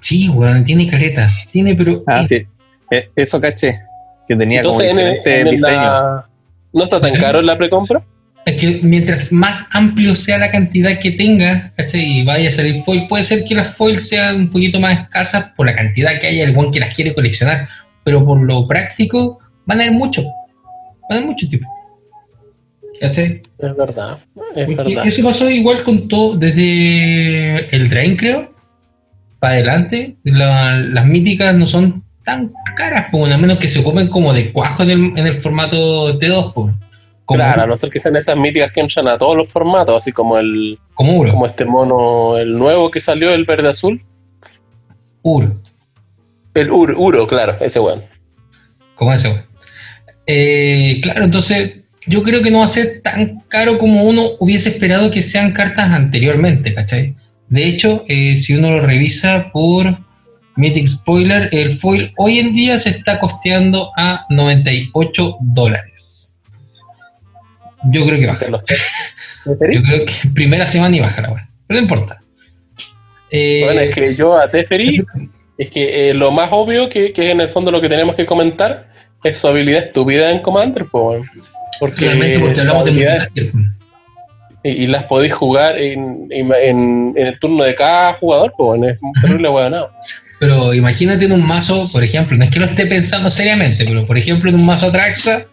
Sí, 0.00 0.28
weón, 0.28 0.64
tiene 0.64 0.88
caleta. 0.88 1.30
Tiene, 1.50 1.74
pero. 1.74 2.02
Ah, 2.06 2.26
sí. 2.26 2.46
Eh, 2.90 3.08
eso 3.16 3.40
caché. 3.40 3.78
Que 4.28 4.36
tenía 4.36 4.62
como 4.62 4.78
diferente 4.78 5.44
diseño. 5.44 6.24
¿No 6.72 6.84
está 6.84 7.00
tan 7.00 7.14
caro 7.14 7.40
la 7.40 7.56
precompra? 7.56 8.04
Es 8.44 8.56
que 8.56 8.80
mientras 8.82 9.32
más 9.32 9.68
amplio 9.72 10.14
sea 10.14 10.36
la 10.36 10.50
cantidad 10.50 10.98
que 10.98 11.12
tenga, 11.12 11.72
¿cachai? 11.76 12.20
Y 12.20 12.24
vaya 12.24 12.50
a 12.50 12.52
salir 12.52 12.82
foil, 12.84 13.06
puede 13.08 13.24
ser 13.24 13.44
que 13.44 13.54
las 13.54 13.74
foils 13.74 14.08
sean 14.08 14.36
un 14.36 14.50
poquito 14.50 14.78
más 14.80 15.00
escasas 15.00 15.52
por 15.56 15.64
la 15.64 15.74
cantidad 15.74 16.20
que 16.20 16.26
haya 16.26 16.44
el 16.44 16.56
one 16.56 16.70
que 16.70 16.80
las 16.80 16.92
quiere 16.92 17.14
coleccionar, 17.14 17.68
pero 18.04 18.24
por 18.24 18.42
lo 18.42 18.68
práctico 18.68 19.38
van 19.64 19.80
a 19.80 19.84
haber 19.84 19.94
mucho. 19.96 20.22
Van 20.22 21.12
a 21.12 21.14
haber 21.14 21.26
mucho 21.26 21.48
tipo. 21.48 21.66
Es 23.58 23.76
verdad, 23.76 24.18
es 24.54 24.76
verdad. 24.76 25.06
Eso 25.06 25.22
pasó 25.22 25.50
igual 25.50 25.82
con 25.82 26.08
todo, 26.08 26.36
desde 26.36 27.74
el 27.74 27.88
Drain, 27.88 28.16
creo, 28.16 28.52
para 29.38 29.54
adelante. 29.54 30.16
las 30.22 31.06
míticas 31.06 31.54
no 31.54 31.66
son 31.66 32.02
tan 32.24 32.52
caras, 32.76 33.06
pues, 33.10 33.32
a 33.32 33.38
menos 33.38 33.58
que 33.58 33.68
se 33.68 33.80
ocupen 33.80 34.08
como 34.08 34.32
de 34.32 34.52
cuajo 34.52 34.82
en 34.82 34.90
el, 34.90 35.18
en 35.18 35.26
el 35.26 35.34
formato 35.34 36.18
T2. 36.18 36.52
Pues. 36.54 36.74
claro, 37.26 37.62
a 37.62 37.66
no 37.66 37.76
ser 37.76 37.90
que 37.90 38.00
sean 38.00 38.16
esas 38.16 38.36
míticas 38.36 38.72
que 38.72 38.80
entran 38.80 39.08
a 39.08 39.18
todos 39.18 39.36
los 39.36 39.48
formatos, 39.48 39.96
así 39.96 40.12
como 40.12 40.38
el. 40.38 40.78
Como 40.94 41.18
Uro. 41.18 41.32
Como 41.32 41.46
este 41.46 41.64
mono, 41.64 42.38
el 42.38 42.56
nuevo 42.56 42.90
que 42.90 43.00
salió, 43.00 43.32
el 43.32 43.44
verde 43.44 43.68
azul. 43.68 44.02
Uro. 45.22 45.60
El 46.54 46.70
Uro, 46.70 46.98
Uro 46.98 47.26
claro, 47.26 47.56
ese 47.60 47.80
weón. 47.80 48.02
Como 48.94 49.12
ese 49.12 49.28
weón. 49.28 49.44
Eh, 50.26 51.00
claro, 51.02 51.24
entonces 51.24 51.83
yo 52.06 52.22
creo 52.22 52.42
que 52.42 52.50
no 52.50 52.58
va 52.58 52.66
a 52.66 52.68
ser 52.68 53.00
tan 53.02 53.40
caro 53.48 53.78
como 53.78 54.04
uno 54.04 54.32
hubiese 54.38 54.68
esperado 54.68 55.10
que 55.10 55.22
sean 55.22 55.52
cartas 55.52 55.90
anteriormente, 55.90 56.74
¿cachai? 56.74 57.14
De 57.48 57.66
hecho, 57.66 58.04
eh, 58.08 58.36
si 58.36 58.54
uno 58.54 58.70
lo 58.70 58.80
revisa 58.80 59.50
por 59.52 59.98
Mythic 60.56 60.88
Spoiler, 60.88 61.48
el 61.52 61.78
foil 61.78 62.12
hoy 62.16 62.38
en 62.38 62.54
día 62.54 62.78
se 62.78 62.90
está 62.90 63.18
costeando 63.18 63.90
a 63.96 64.26
98 64.30 65.38
dólares. 65.40 66.34
Yo 67.90 68.06
creo 68.06 68.18
que 68.18 68.26
baja. 68.26 68.46
Yo 69.46 69.58
creo 69.58 70.06
que 70.06 70.28
primera 70.34 70.66
semana 70.66 70.96
y 70.96 71.00
baja 71.00 71.20
la 71.20 71.32
hora. 71.32 71.50
Pero 71.66 71.80
no 71.80 71.82
importa. 71.82 72.20
Eh, 73.30 73.62
bueno, 73.64 73.80
es 73.80 73.94
que 73.94 74.14
yo 74.14 74.38
a 74.38 74.48
Teferi, 74.48 75.04
es 75.58 75.68
que 75.68 76.10
eh, 76.10 76.14
lo 76.14 76.30
más 76.30 76.48
obvio 76.52 76.88
que, 76.88 77.12
que, 77.12 77.30
en 77.30 77.40
el 77.40 77.48
fondo 77.48 77.70
lo 77.70 77.80
que 77.80 77.88
tenemos 77.88 78.14
que 78.14 78.24
comentar 78.26 78.86
es 79.22 79.38
su 79.38 79.48
habilidad 79.48 79.82
estúpida 79.82 80.30
en 80.30 80.40
Commander, 80.40 80.86
pues. 80.90 81.22
Porque, 81.80 82.08
hablamos 82.10 82.84
de 82.84 83.28
y, 84.64 84.86
las 84.86 85.04
podéis 85.04 85.34
jugar 85.34 85.78
en, 85.78 86.28
el 86.30 87.38
turno 87.38 87.64
de 87.64 87.74
cada 87.74 88.14
jugador, 88.14 88.54
pues 88.56 88.82
es 88.82 89.02
un 89.02 89.12
terrible 89.20 89.48
huevonado. 89.50 89.90
Pero 90.40 90.74
imagínate 90.74 91.26
en 91.26 91.32
un 91.32 91.46
mazo, 91.46 91.88
por 91.92 92.02
ejemplo, 92.02 92.36
no 92.36 92.44
es 92.44 92.50
que 92.50 92.60
lo 92.60 92.66
esté 92.66 92.86
pensando 92.86 93.30
seriamente, 93.30 93.84
pero 93.84 94.06
por 94.06 94.18
ejemplo 94.18 94.50
en 94.50 94.56
un 94.56 94.66
mazo 94.66 94.90
Traxa, 94.90 95.46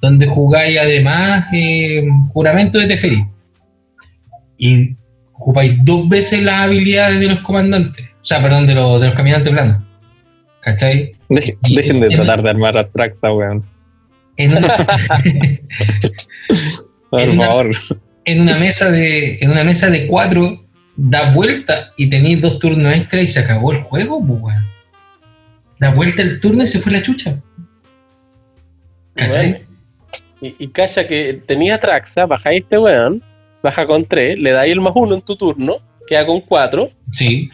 donde 0.00 0.26
jugáis 0.26 0.78
además 0.78 1.46
eh, 1.52 2.06
juramento 2.32 2.78
de 2.78 2.86
Teferi. 2.86 3.26
Y 4.58 4.96
ocupáis 5.32 5.74
dos 5.84 6.08
veces 6.08 6.42
las 6.42 6.62
habilidades 6.62 7.20
de 7.20 7.26
los 7.26 7.40
comandantes, 7.40 8.06
o 8.06 8.24
sea, 8.24 8.40
perdón, 8.40 8.66
de 8.66 8.74
los, 8.74 9.00
de 9.00 9.08
los 9.08 9.16
caminantes 9.16 9.52
planos. 9.52 9.82
¿Cachai? 10.60 11.12
dejen 11.28 12.00
de 12.00 12.08
tratar 12.08 12.42
de 12.42 12.50
armar 12.50 12.76
a 12.78 12.88
Traxa, 12.88 13.32
weón. 13.32 13.64
En 14.36 14.56
una, 14.56 14.68
Por 17.10 17.20
En 17.20 17.30
una- 17.30 17.46
favor. 17.46 17.70
en 18.24 18.40
una 18.40 18.56
mesa 18.58 18.90
de 18.90 19.38
en 19.40 19.50
una 19.50 19.64
mesa 19.64 19.88
de 19.90 20.06
cuatro 20.06 20.64
da 20.96 21.30
vuelta 21.32 21.92
y 21.96 22.08
tenéis 22.10 22.40
dos 22.40 22.58
turnos 22.58 22.94
extra 22.94 23.20
y 23.22 23.28
se 23.28 23.40
acabó 23.40 23.72
el 23.72 23.82
juego, 23.82 24.24
pues. 24.26 24.56
Da 25.78 25.90
vuelta 25.92 26.22
el 26.22 26.40
turno 26.40 26.62
y 26.64 26.66
se 26.66 26.80
fue 26.80 26.92
la 26.92 27.02
chucha. 27.02 27.40
¿Cachai? 29.14 29.50
Bueno. 29.52 29.66
Y, 30.40 30.54
y 30.58 30.68
cacha 30.68 31.06
que 31.06 31.34
tenía 31.46 31.78
Traxa, 31.78 32.26
bajáis 32.26 32.62
este 32.62 32.78
weón, 32.78 33.22
baja 33.62 33.86
con 33.86 34.04
3, 34.04 34.38
le 34.38 34.50
dais 34.52 34.70
el 34.72 34.80
más 34.80 34.92
uno 34.94 35.14
en 35.14 35.22
tu 35.22 35.34
turno, 35.36 35.76
queda 36.06 36.26
con 36.26 36.40
4. 36.42 36.90
Sí. 37.10 37.50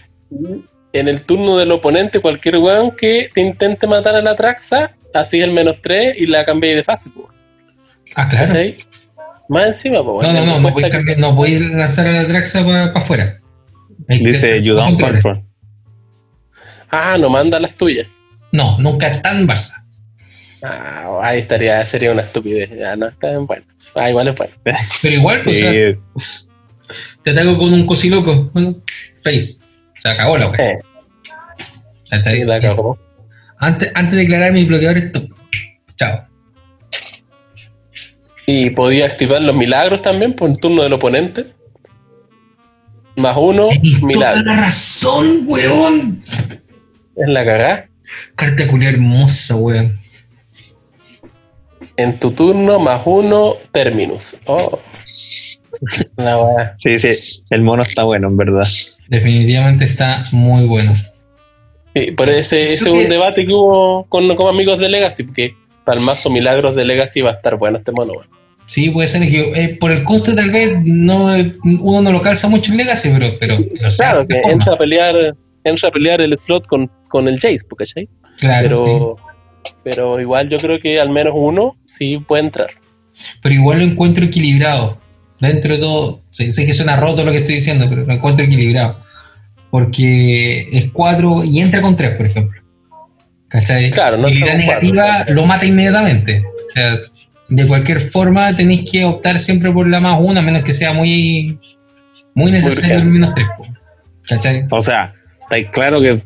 En 0.92 1.08
el 1.08 1.22
turno 1.22 1.56
del 1.58 1.70
oponente, 1.70 2.18
cualquier 2.20 2.56
weón 2.58 2.90
que 2.96 3.30
te 3.32 3.40
intente 3.40 3.86
matar 3.86 4.14
a 4.16 4.20
la 4.22 4.34
Traxa, 4.34 4.96
así 5.14 5.40
el 5.40 5.52
menos 5.52 5.76
3 5.82 6.14
y 6.18 6.26
la 6.26 6.44
cambiáis 6.44 6.76
de 6.76 6.82
fase, 6.82 7.10
pues. 7.10 7.26
Ah, 8.14 8.28
claro. 8.28 8.46
¿Cachai? 8.46 8.76
Más 9.48 9.66
encima, 9.66 10.02
pues. 10.04 10.26
No, 10.26 10.32
no, 10.34 10.46
no, 10.46 10.60
no 10.60 10.74
que- 10.74 10.88
cambiar- 10.90 11.18
no 11.18 11.34
podéis 11.36 11.60
lanzar 11.60 12.06
a 12.06 12.12
la 12.12 12.24
Draxa 12.24 12.64
para 12.64 12.86
afuera. 12.86 13.40
Hay 14.08 14.22
que 14.22 14.32
Dice 14.32 14.62
You 14.62 14.74
don't 14.74 15.00
control. 15.00 15.42
Ah, 16.90 17.16
no 17.18 17.30
manda 17.30 17.58
las 17.60 17.74
tuyas. 17.74 18.06
No, 18.52 18.78
nunca 18.78 19.22
tan 19.22 19.46
Barça. 19.46 19.74
Ah, 20.62 21.18
ahí 21.22 21.40
estaría, 21.40 21.82
sería 21.84 22.12
una 22.12 22.22
estupidez. 22.22 22.70
Ya 22.70 22.94
no 22.96 23.08
está 23.08 23.28
bien 23.30 23.46
bueno. 23.46 23.64
Ah, 23.94 24.10
igual 24.10 24.28
es 24.28 24.34
bueno. 24.36 24.54
Pero 25.02 25.14
igual, 25.14 25.42
pues, 25.42 25.58
o 25.62 25.70
sea, 25.70 25.70
Sí, 25.72 25.98
te 27.22 27.30
ataco 27.30 27.56
con 27.58 27.72
un 27.72 27.86
cosiloco. 27.86 28.50
Bueno, 28.52 28.76
face. 29.22 29.56
Se 29.94 30.08
acabó 30.08 30.36
la 30.36 30.48
wea. 30.48 30.70
Eh, 30.70 32.44
la 32.44 32.60
cagó. 32.60 32.98
Antes, 33.62 33.92
antes 33.94 34.16
de 34.16 34.22
declarar 34.22 34.52
mis 34.52 34.66
bloqueadores, 34.66 35.12
tú. 35.12 35.28
Chao. 35.94 36.26
Y 38.44 38.70
podía 38.70 39.06
activar 39.06 39.40
los 39.40 39.54
milagros 39.54 40.02
también 40.02 40.34
por 40.34 40.50
el 40.50 40.58
turno 40.58 40.82
del 40.82 40.94
oponente. 40.94 41.46
Más 43.14 43.36
uno, 43.36 43.68
toda 43.68 43.78
milagro. 44.02 44.42
la 44.42 44.56
razón, 44.62 45.44
weón. 45.46 46.24
Es 47.14 47.28
la 47.28 47.44
cagá. 47.44 47.88
Carta 48.34 48.66
culia 48.66 48.88
hermosa, 48.88 49.54
weón. 49.54 49.96
En 51.98 52.18
tu 52.18 52.32
turno, 52.32 52.80
más 52.80 53.02
uno, 53.04 53.54
terminus. 53.70 54.38
Oh. 54.46 54.76
La 56.16 56.36
weá. 56.42 56.74
sí, 56.78 56.98
sí. 56.98 57.44
El 57.50 57.62
mono 57.62 57.82
está 57.82 58.02
bueno, 58.02 58.26
en 58.26 58.36
verdad. 58.36 58.66
Definitivamente 59.06 59.84
está 59.84 60.24
muy 60.32 60.66
bueno. 60.66 60.92
Sí, 61.94 62.12
por 62.12 62.28
ese, 62.30 62.72
ese 62.72 62.88
es 62.88 62.94
un 62.94 63.08
debate 63.08 63.44
que 63.46 63.52
hubo 63.52 64.04
con, 64.08 64.34
con 64.36 64.48
amigos 64.54 64.78
de 64.78 64.88
Legacy, 64.88 65.24
porque 65.24 65.54
para 65.84 65.98
el 65.98 66.04
mazo 66.04 66.30
milagros 66.30 66.74
de 66.76 66.84
Legacy 66.84 67.20
va 67.20 67.30
a 67.30 67.34
estar 67.34 67.56
bueno 67.56 67.78
este 67.78 67.92
mono. 67.92 68.12
weón. 68.14 68.26
Sí, 68.66 68.88
puede 68.90 69.08
ser 69.08 69.28
que 69.28 69.52
eh, 69.54 69.76
por 69.78 69.90
el 69.92 70.02
costo 70.04 70.34
tal 70.34 70.50
vez 70.50 70.78
no, 70.84 71.34
eh, 71.34 71.54
uno 71.64 72.00
no 72.00 72.12
lo 72.12 72.22
calza 72.22 72.48
mucho 72.48 72.70
en 72.72 72.78
Legacy, 72.78 73.10
pero, 73.10 73.36
pero, 73.38 73.58
pero 73.70 73.90
se 73.90 73.96
Claro, 73.98 74.26
que 74.26 74.36
forma. 74.36 74.52
entra 74.52 74.72
a 74.74 74.78
pelear, 74.78 75.36
entra 75.64 75.88
a 75.88 75.92
pelear 75.92 76.20
el 76.22 76.36
slot 76.38 76.66
con, 76.66 76.90
con 77.08 77.28
el 77.28 77.38
Jace, 77.38 77.60
¿cachai? 77.76 78.08
Claro, 78.38 78.84
pero, 78.84 79.16
pero 79.84 80.20
igual 80.20 80.48
yo 80.48 80.56
creo 80.58 80.78
que 80.80 80.98
al 81.00 81.10
menos 81.10 81.34
uno 81.36 81.76
sí 81.86 82.18
puede 82.26 82.44
entrar. 82.44 82.70
sí. 83.14 83.34
pero 83.42 83.54
igual 83.54 83.78
lo 83.80 83.84
encuentro 83.84 84.24
equilibrado. 84.24 85.00
Dentro 85.40 85.74
de 85.74 85.80
todo, 85.80 86.20
sé, 86.30 86.52
sé 86.52 86.64
que 86.64 86.72
suena 86.72 86.96
roto 86.96 87.24
lo 87.24 87.32
que 87.32 87.38
estoy 87.38 87.56
diciendo, 87.56 87.86
pero 87.90 88.06
lo 88.06 88.12
encuentro 88.14 88.46
equilibrado. 88.46 88.98
Porque 89.72 90.68
es 90.70 90.90
4 90.92 91.44
y 91.44 91.60
entra 91.60 91.80
con 91.80 91.96
3, 91.96 92.14
por 92.14 92.26
ejemplo. 92.26 92.60
¿Cachai? 93.48 93.90
Claro, 93.90 94.18
no 94.18 94.28
la 94.28 94.38
cuatro, 94.38 94.58
negativa 94.58 95.24
lo 95.28 95.46
mata 95.46 95.64
inmediatamente. 95.64 96.44
O 96.44 96.70
sea, 96.74 96.98
de 97.48 97.66
cualquier 97.66 98.00
forma 98.02 98.54
tenéis 98.54 98.90
que 98.90 99.06
optar 99.06 99.38
siempre 99.38 99.72
por 99.72 99.88
la 99.88 99.98
más 99.98 100.18
una, 100.20 100.40
a 100.40 100.42
menos 100.42 100.62
que 100.62 100.74
sea 100.74 100.92
muy, 100.92 101.58
muy 102.34 102.52
necesario 102.52 102.98
el 102.98 103.06
menos 103.06 103.32
3. 103.34 103.46
¿Cachai? 104.28 104.66
O 104.70 104.82
sea, 104.82 105.14
está 105.50 105.70
claro 105.70 106.02
que 106.02 106.18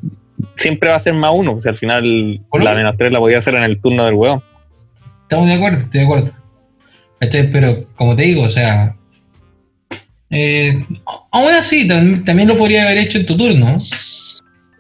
siempre 0.57 0.88
va 0.88 0.97
a 0.97 1.00
ser 1.00 1.15
más 1.15 1.31
uno. 1.33 1.55
O 1.55 1.61
sea, 1.61 1.71
al 1.71 1.79
final 1.79 2.41
¿Por 2.50 2.65
la 2.65 2.75
menos 2.75 2.97
tres 2.97 3.12
la 3.12 3.21
podía 3.21 3.38
hacer 3.38 3.55
en 3.55 3.62
el 3.62 3.81
turno 3.81 4.07
del 4.07 4.15
hueón. 4.15 4.43
Estamos 5.23 5.47
de 5.47 5.55
acuerdo, 5.55 5.79
estoy 5.79 6.00
de 6.00 6.05
acuerdo. 6.05 6.33
¿Cachai? 7.21 7.49
Pero 7.53 7.85
como 7.95 8.17
te 8.17 8.25
digo, 8.25 8.43
o 8.43 8.50
sea, 8.50 8.96
eh, 10.30 10.85
aún 11.30 11.50
así 11.50 11.87
tam- 11.87 12.25
también 12.25 12.49
lo 12.49 12.56
podría 12.56 12.85
haber 12.85 12.99
hecho 12.99 13.18
en 13.18 13.26
tu 13.26 13.37
turno. 13.37 13.75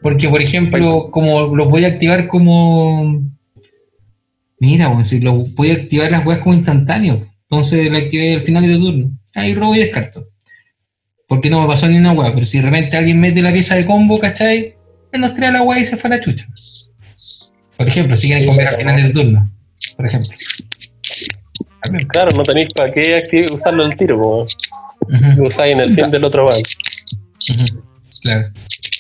Porque, 0.02 0.28
por 0.28 0.40
ejemplo, 0.42 1.10
como 1.10 1.54
lo 1.54 1.68
podía 1.68 1.88
activar 1.88 2.28
como. 2.28 3.22
Mira, 4.60 4.92
pues, 4.94 5.08
si 5.08 5.20
lo 5.20 5.44
podía 5.56 5.74
activar 5.74 6.10
las 6.10 6.24
weas 6.26 6.40
como 6.40 6.54
instantáneo. 6.54 7.26
Entonces 7.42 7.90
lo 7.90 7.96
activé 7.96 8.34
al 8.34 8.42
final 8.42 8.66
de 8.66 8.74
tu 8.74 8.84
turno. 8.84 9.10
Ahí 9.34 9.54
robo 9.54 9.74
y 9.74 9.80
descarto. 9.80 10.28
Porque 11.28 11.50
no 11.50 11.60
me 11.60 11.66
pasó 11.66 11.88
ni 11.88 11.98
una 11.98 12.12
wea. 12.12 12.32
Pero 12.34 12.46
si 12.46 12.58
de 12.58 12.64
repente 12.64 12.96
alguien 12.96 13.20
mete 13.20 13.42
la 13.42 13.52
pieza 13.52 13.74
de 13.76 13.84
combo, 13.84 14.18
¿cachai? 14.18 14.74
Él 15.12 15.20
nos 15.20 15.34
trae 15.34 15.50
la 15.52 15.62
wea 15.62 15.80
y 15.80 15.86
se 15.86 15.96
fue 15.96 16.08
a 16.08 16.14
la 16.14 16.20
chucha. 16.20 16.46
Por 17.76 17.88
ejemplo, 17.88 18.16
si 18.16 18.28
quieren 18.28 18.46
comer 18.46 18.68
al 18.68 18.76
final 18.76 19.02
del 19.02 19.12
turno. 19.12 19.50
Por 19.96 20.06
ejemplo. 20.06 20.32
Claro, 22.08 22.32
no 22.36 22.42
tenéis 22.42 22.68
para 22.74 22.92
qué 22.92 23.22
usarlo 23.52 23.84
al 23.84 23.96
tiro, 23.96 24.46
lo 25.08 25.46
usáis 25.46 25.74
en 25.74 25.80
el 25.80 25.90
fin 25.94 26.10
del 26.10 26.24
otro 26.24 26.46
van. 26.46 26.56
Claro, 28.22 28.48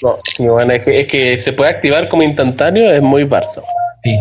No, 0.02 0.14
sí, 0.34 0.46
bueno, 0.46 0.72
es, 0.72 0.82
que, 0.84 1.00
es 1.00 1.06
que 1.06 1.38
se 1.40 1.52
puede 1.52 1.70
activar 1.70 2.08
como 2.08 2.22
instantáneo, 2.22 2.92
es 2.92 3.02
muy 3.02 3.24
Barça. 3.24 3.62
sí. 4.04 4.20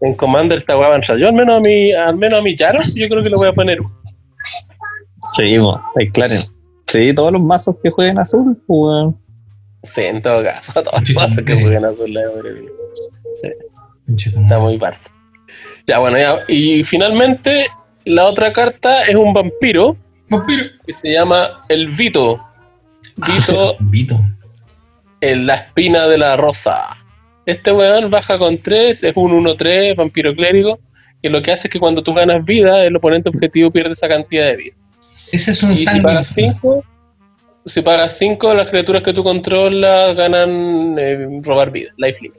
En 0.00 0.14
Commander 0.14 0.62
a 0.68 0.94
entrar. 0.96 1.18
Yo 1.18 1.28
al 1.28 1.34
menos 1.34 1.56
a 1.58 1.60
mi, 1.60 1.92
al 1.92 2.16
menos 2.16 2.40
a 2.40 2.42
mi 2.42 2.54
Yaro, 2.54 2.78
yo 2.94 3.08
creo 3.08 3.22
que 3.22 3.30
le 3.30 3.36
voy 3.36 3.48
a 3.48 3.52
poner. 3.52 3.78
Seguimos. 5.28 5.80
Hay 5.96 6.10
Clarence. 6.10 6.60
Sí, 6.86 7.12
todos 7.14 7.32
los 7.32 7.40
mazos 7.42 7.76
que 7.82 7.90
jueguen 7.90 8.18
azul, 8.18 8.54
pues, 8.66 8.78
weón. 8.78 9.18
Sí, 9.82 10.02
en 10.02 10.20
todo 10.22 10.42
caso, 10.42 10.72
a 10.78 10.82
todos 10.84 11.00
Sí, 11.06 11.12
los 11.14 11.22
mazos 11.28 11.44
que 11.44 11.54
sí. 11.54 11.62
jueguen 11.62 11.84
azul 11.84 12.16
tu 14.06 14.40
Está 14.40 14.58
muy 14.58 14.78
Barça. 14.78 15.08
Ya, 15.86 15.98
bueno, 15.98 16.18
ya. 16.18 16.40
Y 16.48 16.84
finalmente, 16.84 17.66
la 18.04 18.26
otra 18.26 18.52
carta 18.52 19.02
es 19.02 19.14
un 19.14 19.32
vampiro 19.32 19.96
Vampiro. 20.28 20.64
que 20.86 20.92
se 20.94 21.12
llama 21.12 21.64
el 21.68 21.88
Vito. 21.88 22.40
Vito, 23.16 23.70
Ah, 23.74 23.76
Vito. 23.80 24.20
en 25.20 25.46
la 25.46 25.54
espina 25.54 26.06
de 26.08 26.18
la 26.18 26.36
rosa. 26.36 26.88
Este 27.46 27.72
weón 27.72 28.10
baja 28.10 28.38
con 28.38 28.58
3, 28.58 29.04
es 29.04 29.12
un 29.16 29.32
1-3, 29.32 29.94
vampiro 29.96 30.34
clérigo, 30.34 30.78
y 31.22 31.28
lo 31.28 31.40
que 31.42 31.52
hace 31.52 31.68
es 31.68 31.72
que 31.72 31.78
cuando 31.80 32.02
tú 32.02 32.12
ganas 32.14 32.44
vida, 32.44 32.84
el 32.84 32.96
oponente 32.96 33.28
objetivo 33.28 33.70
pierde 33.70 33.92
esa 33.92 34.08
cantidad 34.08 34.46
de 34.46 34.56
vida. 34.56 34.74
Ese 35.32 35.50
es 35.52 35.62
un 35.62 35.72
Y 35.72 35.76
si 35.76 36.00
pagas 36.00 36.28
5, 36.28 36.84
si 37.66 37.82
pagas 37.82 38.16
5, 38.18 38.54
las 38.54 38.68
criaturas 38.68 39.02
que 39.02 39.12
tú 39.12 39.22
controlas 39.22 40.16
ganan 40.16 40.96
eh, 40.98 41.28
robar 41.42 41.70
vida, 41.70 41.90
lifelink. 41.98 42.34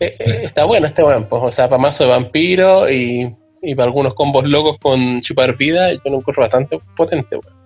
Eh, 0.00 0.14
eh, 0.18 0.40
está 0.44 0.64
bueno 0.64 0.86
este 0.86 1.02
weón, 1.02 1.26
pues, 1.26 1.42
o 1.42 1.50
sea, 1.50 1.68
para 1.68 1.80
mazo 1.80 2.04
de 2.04 2.10
vampiro 2.10 2.90
y, 2.90 3.34
y 3.66 3.74
para 3.74 3.88
algunos 3.88 4.14
combos 4.14 4.44
locos 4.44 4.78
con 4.78 5.20
chupar 5.20 5.56
vida, 5.56 5.92
yo 5.92 6.00
lo 6.04 6.18
encuentro 6.18 6.42
bastante 6.42 6.78
potente, 6.96 7.36
weón. 7.36 7.56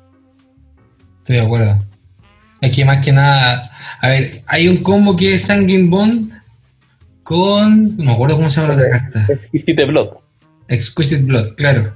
Estoy 1.18 1.36
de 1.36 1.42
acuerdo. 1.42 1.84
Es 2.62 2.74
que 2.74 2.84
más 2.86 3.04
que 3.04 3.12
nada, 3.12 3.70
a 4.00 4.08
ver, 4.08 4.42
hay 4.46 4.66
un 4.66 4.78
combo 4.78 5.14
que 5.14 5.34
es 5.34 5.44
Sanguine 5.44 5.88
Bond 5.88 6.32
con. 7.22 7.96
No 7.98 8.04
me 8.04 8.12
acuerdo 8.12 8.36
cómo 8.36 8.50
se 8.50 8.60
llama 8.60 8.74
la 8.74 8.80
otra 8.80 8.90
carta. 8.90 9.26
Exquisite 9.28 9.84
Blood. 9.84 10.08
Exquisite 10.68 11.22
Blood, 11.22 11.54
claro. 11.56 11.94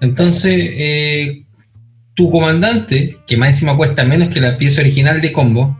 Entonces, 0.00 0.54
eh, 0.54 1.44
tu 2.14 2.30
comandante, 2.30 3.18
que 3.26 3.36
más 3.36 3.50
encima 3.50 3.76
cuesta 3.76 4.04
menos 4.04 4.28
que 4.28 4.40
la 4.40 4.56
pieza 4.56 4.80
original 4.82 5.20
de 5.20 5.32
combo, 5.32 5.76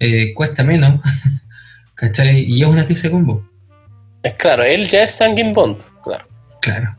eh, 0.00 0.34
cuesta 0.34 0.64
menos, 0.64 1.00
¿cachai? 1.94 2.44
Y 2.44 2.62
es 2.62 2.68
una 2.68 2.86
pieza 2.86 3.04
de 3.04 3.12
combo. 3.12 3.48
Es 4.24 4.34
claro, 4.34 4.64
él 4.64 4.86
ya 4.86 5.04
es 5.04 5.14
Sanguine 5.14 5.52
Bond, 5.52 5.78
claro. 6.02 6.35
Claro. 6.66 6.96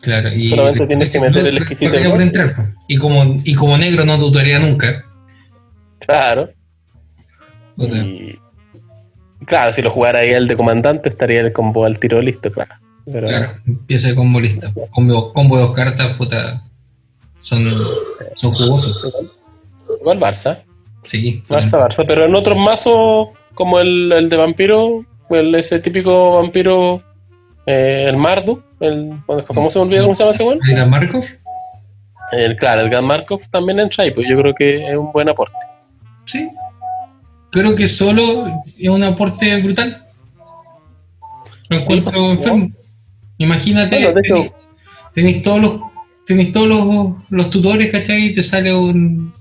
Claro. 0.00 0.32
Y 0.32 0.46
Solamente 0.46 0.86
tienes 0.86 1.10
que 1.10 1.20
meter 1.20 1.46
el 1.46 2.10
por 2.10 2.22
entrar, 2.22 2.56
pues. 2.56 2.68
y 2.88 2.96
como 2.96 3.36
Y 3.44 3.54
como 3.54 3.76
negro 3.76 4.06
no 4.06 4.18
tutoría 4.18 4.58
nunca. 4.58 5.04
Claro. 5.98 6.50
Y, 7.76 8.38
claro, 9.44 9.72
si 9.72 9.82
lo 9.82 9.90
jugara 9.90 10.20
ahí 10.20 10.30
el 10.30 10.48
de 10.48 10.56
comandante, 10.56 11.10
estaría 11.10 11.40
el 11.40 11.52
combo 11.52 11.84
al 11.84 11.98
tiro 11.98 12.20
listo, 12.22 12.50
claro. 12.50 12.74
Pero, 13.04 13.28
Claro, 13.28 13.58
pieza 13.86 14.08
de 14.08 14.14
combo 14.14 14.40
lista. 14.40 14.72
Combo, 14.90 15.32
combo 15.34 15.56
de 15.56 15.62
dos 15.62 15.74
cartas, 15.74 16.16
puta. 16.16 16.62
Son, 17.40 17.64
son 18.36 18.52
jugosos. 18.52 19.12
Igual 20.00 20.18
Barça. 20.18 20.62
Sí. 21.06 21.42
Barça, 21.48 21.78
Barça. 21.78 22.04
Pero 22.06 22.24
en 22.24 22.34
otros 22.34 22.56
mazos, 22.56 23.28
como 23.54 23.78
el, 23.80 24.12
el 24.12 24.28
de 24.30 24.36
vampiro, 24.36 25.04
ese 25.54 25.78
típico 25.80 26.34
vampiro, 26.40 27.02
eh, 27.66 28.06
el 28.08 28.16
Mardu, 28.16 28.62
el, 28.80 29.12
¿cómo 29.26 29.70
se 29.70 29.78
me 29.78 29.84
olvida 29.84 30.02
cómo 30.02 30.16
se 30.16 30.22
llama 30.22 30.34
ese 30.34 30.44
weón? 30.44 30.60
¿El 30.68 30.90
Markov? 30.90 31.24
El, 32.32 32.56
claro, 32.56 32.82
el 32.82 33.02
Markov 33.02 33.40
también 33.50 33.80
entra 33.80 34.04
ahí, 34.04 34.10
pues 34.10 34.26
yo 34.28 34.38
creo 34.38 34.54
que 34.54 34.86
es 34.88 34.96
un 34.96 35.12
buen 35.12 35.28
aporte. 35.28 35.56
Sí. 36.26 36.48
Creo 37.50 37.74
que 37.74 37.88
solo 37.88 38.46
es 38.78 38.88
un 38.88 39.02
aporte 39.02 39.60
brutal. 39.60 40.06
Lo 41.68 41.78
encuentro 41.78 42.12
pues, 42.12 42.38
enfermo. 42.38 42.70
Imagínate, 43.38 44.12
tenéis 45.14 45.42
todos 45.42 45.60
los 45.60 45.80
tenéis 46.26 46.52
todos 46.52 46.68
los, 46.68 47.14
los, 47.30 47.50
tutores, 47.50 47.90
¿cachai? 47.90 48.26
Y 48.26 48.34
te 48.34 48.42
sale 48.42 48.72
un, 48.72 49.32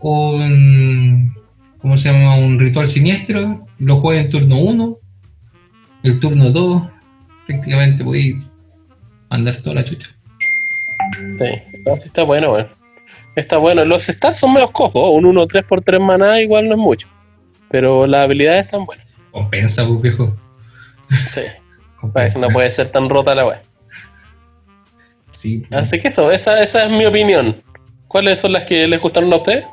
un 0.00 1.34
¿cómo 1.78 1.98
se 1.98 2.12
llama? 2.12 2.36
Un 2.36 2.60
ritual 2.60 2.86
siniestro, 2.86 3.66
lo 3.78 4.00
juegas 4.00 4.26
en 4.26 4.30
turno 4.30 4.58
1, 4.58 4.98
el 6.04 6.20
turno 6.20 6.50
2, 6.50 6.82
prácticamente 7.46 8.04
podéis 8.04 8.36
mandar 9.30 9.60
toda 9.62 9.76
la 9.76 9.84
chucha. 9.84 10.08
Sí, 11.38 11.78
no, 11.86 11.96
sí 11.96 12.06
está 12.06 12.22
bueno, 12.22 12.50
bueno. 12.50 12.68
Está 13.36 13.58
bueno. 13.58 13.84
Los 13.84 14.04
stats 14.04 14.38
son 14.38 14.52
menos 14.52 14.70
cojos, 14.70 15.10
un 15.12 15.26
1 15.26 15.46
3 15.46 15.64
por 15.64 15.82
3 15.82 16.00
maná 16.00 16.40
igual 16.40 16.68
no 16.68 16.74
es 16.74 16.80
mucho. 16.80 17.08
Pero 17.70 18.06
las 18.06 18.24
habilidades 18.24 18.66
están 18.66 18.84
buenas. 18.84 19.06
Compensa, 19.30 19.86
pues 19.86 20.00
viejo. 20.02 20.36
Sí. 21.28 21.42
no 22.38 22.48
puede 22.48 22.70
ser 22.70 22.88
tan 22.88 23.08
rota 23.08 23.34
la 23.34 23.46
web. 23.46 23.60
Sí. 25.32 25.64
Así 25.72 25.98
que 25.98 26.08
eso, 26.08 26.30
esa, 26.30 26.62
esa 26.62 26.86
es 26.86 26.92
mi 26.92 27.04
opinión. 27.04 27.62
¿Cuáles 28.06 28.40
son 28.40 28.52
las 28.52 28.64
que 28.64 28.86
les 28.86 29.00
gustaron 29.00 29.32
a 29.32 29.36
ustedes? 29.36 29.66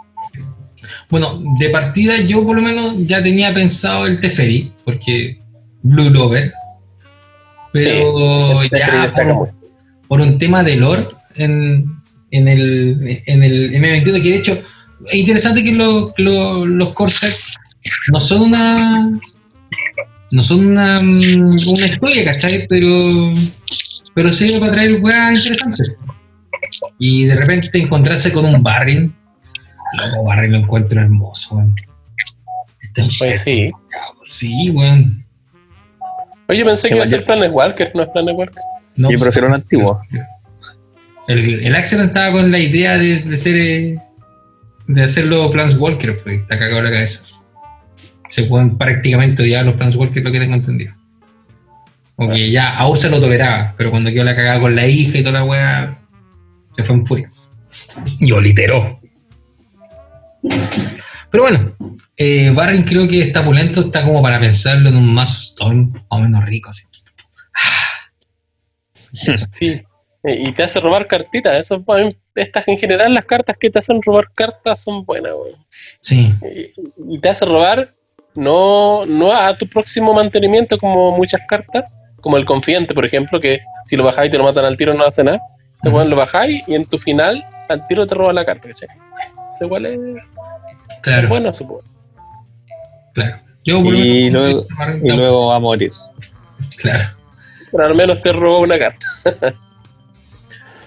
Bueno, 1.10 1.42
de 1.60 1.70
partida 1.70 2.18
yo 2.22 2.44
por 2.44 2.56
lo 2.56 2.62
menos 2.62 2.96
ya 3.06 3.22
tenía 3.22 3.54
pensado 3.54 4.08
el 4.08 4.20
Teferi, 4.20 4.74
porque 4.84 5.40
Blue 5.84 6.10
Lover. 6.10 6.54
Pero 7.74 8.64
ya 8.64 9.14
por, 10.08 10.22
un 10.22 10.38
tema 10.38 10.64
de 10.64 10.76
lore 10.76 11.04
en, 11.36 11.86
en 12.32 12.48
el, 12.48 13.22
en 13.26 13.44
el 13.44 13.72
M21, 13.74 14.22
que 14.22 14.30
de 14.30 14.36
hecho 14.36 14.62
es 15.08 15.16
interesante 15.16 15.64
que 15.64 15.72
los 15.72 16.90
Corsair 16.94 17.34
no 18.12 18.22
son 18.22 18.42
una 18.42 19.10
no 20.34 20.44
son 20.44 20.66
una, 20.68 20.98
una 21.00 21.86
historia, 21.86 22.26
¿cachai? 22.26 22.66
Pero 22.68 23.00
pero 24.14 24.32
sirve 24.32 24.60
para 24.60 24.72
traer 24.72 25.02
weas 25.02 25.46
interesantes. 25.46 25.96
Y 27.00 27.26
de 27.26 27.36
repente 27.36 27.80
encontrarse 27.80 28.32
con 28.32 28.46
un 28.46 28.62
Barrin. 28.62 29.14
Loco, 29.94 30.24
Barrin 30.26 30.52
lo 30.54 30.58
encuentro 30.60 31.02
hermoso, 31.02 31.56
weón. 31.56 31.76
pues 32.94 33.42
sí. 33.42 33.72
Sí, 34.24 34.70
weón. 34.72 35.26
Oye, 36.52 36.66
pensé 36.66 36.90
que 36.90 36.96
iba 36.96 37.06
a 37.06 37.08
ser 37.08 37.24
Planet 37.24 37.50
Walker, 37.54 37.92
no 37.96 38.04
es 38.04 38.10
Planet 38.10 38.36
Walker. 38.36 38.64
No, 38.98 39.10
Yo 39.10 39.18
prefiero 39.18 39.48
un 39.48 39.54
antiguo. 39.54 40.02
El, 41.30 41.66
el 41.66 41.76
Axel 41.76 42.02
estaba 42.02 42.34
con 42.34 42.52
la 42.52 42.60
idea 42.60 42.98
de, 42.98 43.20
de 43.20 43.38
ser 43.38 43.56
eh, 43.56 43.98
de 44.86 45.02
hacerlo 45.02 45.50
Planet 45.50 45.78
Walker, 45.80 46.22
pues 46.22 46.42
está 46.42 46.60
cagado 46.60 46.82
la 46.82 46.92
cabeza. 46.92 47.24
Se 48.28 48.44
pueden 48.44 48.78
prácticamente 48.78 49.44
odiar 49.44 49.66
los 49.66 49.76
Planet 49.76 49.96
Walker, 49.96 50.22
lo 50.22 50.32
que 50.34 50.40
tengo 50.40 50.56
entendido. 50.56 50.94
Porque 52.18 52.52
ya 52.52 52.78
a 52.78 52.98
se 52.98 53.10
lo 53.10 53.22
toleraba, 53.22 53.74
pero 53.78 53.90
cuando 53.90 54.12
quedó 54.12 54.26
la 54.26 54.36
cagada 54.36 54.60
con 54.60 54.76
la 54.76 54.86
hija 54.86 55.20
y 55.20 55.24
toda 55.24 55.40
la 55.40 55.46
weá, 55.46 55.98
se 56.74 56.84
fue 56.84 56.96
en 56.96 57.06
furia. 57.06 57.30
Yo 58.20 58.42
literó. 58.42 59.00
Pero 61.32 61.44
bueno, 61.44 61.76
eh, 62.18 62.52
Barren 62.54 62.84
creo 62.84 63.08
que 63.08 63.22
está 63.22 63.44
pulento, 63.44 63.82
está 63.82 64.04
como 64.04 64.22
para 64.22 64.40
pensarlo 64.40 64.90
en 64.90 64.98
un 64.98 65.14
mazo 65.14 65.38
Storm 65.38 65.92
más 65.94 66.04
o 66.10 66.20
menos 66.20 66.46
rico, 66.46 66.70
así. 66.70 66.84
Sí, 69.52 69.82
y 70.24 70.52
te 70.52 70.64
hace 70.64 70.80
robar 70.80 71.08
cartitas. 71.08 71.60
Eso, 71.60 71.84
estas 72.36 72.68
en 72.68 72.78
general, 72.78 73.14
las 73.14 73.26
cartas 73.26 73.58
que 73.60 73.70
te 73.70 73.80
hacen 73.80 74.02
robar 74.04 74.32
cartas 74.34 74.84
son 74.84 75.04
buenas, 75.04 75.34
weón. 75.34 75.66
Sí. 76.00 76.34
Y, 76.44 77.16
y, 77.16 77.20
te 77.20 77.30
hace 77.30 77.46
robar 77.46 77.90
no, 78.36 79.06
no 79.06 79.34
a 79.34 79.58
tu 79.58 79.68
próximo 79.68 80.14
mantenimiento 80.14 80.78
como 80.78 81.18
muchas 81.18 81.42
cartas, 81.48 81.86
como 82.22 82.38
el 82.38 82.46
confiante, 82.46 82.94
por 82.94 83.06
ejemplo, 83.06 83.40
que 83.40 83.60
si 83.86 83.96
lo 83.96 84.04
bajáis 84.04 84.30
y 84.30 84.32
te 84.32 84.38
lo 84.38 84.44
matan 84.44 84.66
al 84.66 84.78
tiro 84.78 84.94
no 84.94 85.06
hace 85.06 85.24
nada. 85.24 85.42
Te 85.82 85.90
lo 85.90 86.16
bajáis 86.16 86.64
y 86.68 86.76
en 86.76 86.86
tu 86.86 87.00
final 87.00 87.44
al 87.68 87.88
tiro 87.88 88.06
te 88.06 88.14
roba 88.14 88.34
la 88.34 88.46
carta, 88.46 88.68
¿cachai? 88.68 88.90
Ese 89.50 89.66
igual 89.66 89.86
es, 89.88 90.00
claro. 91.02 91.28
bueno, 91.30 91.54
supongo. 91.54 91.84
Claro. 93.14 93.38
y, 93.64 93.72
luego, 94.30 94.66
y 95.04 95.12
luego 95.12 95.48
va 95.48 95.56
a 95.56 95.60
morir. 95.60 95.92
Claro. 96.78 97.10
Pero 97.72 97.86
al 97.86 97.96
menos 97.96 98.22
te 98.22 98.34
robó 98.34 98.60
una 98.60 98.78
carta. 98.80 99.06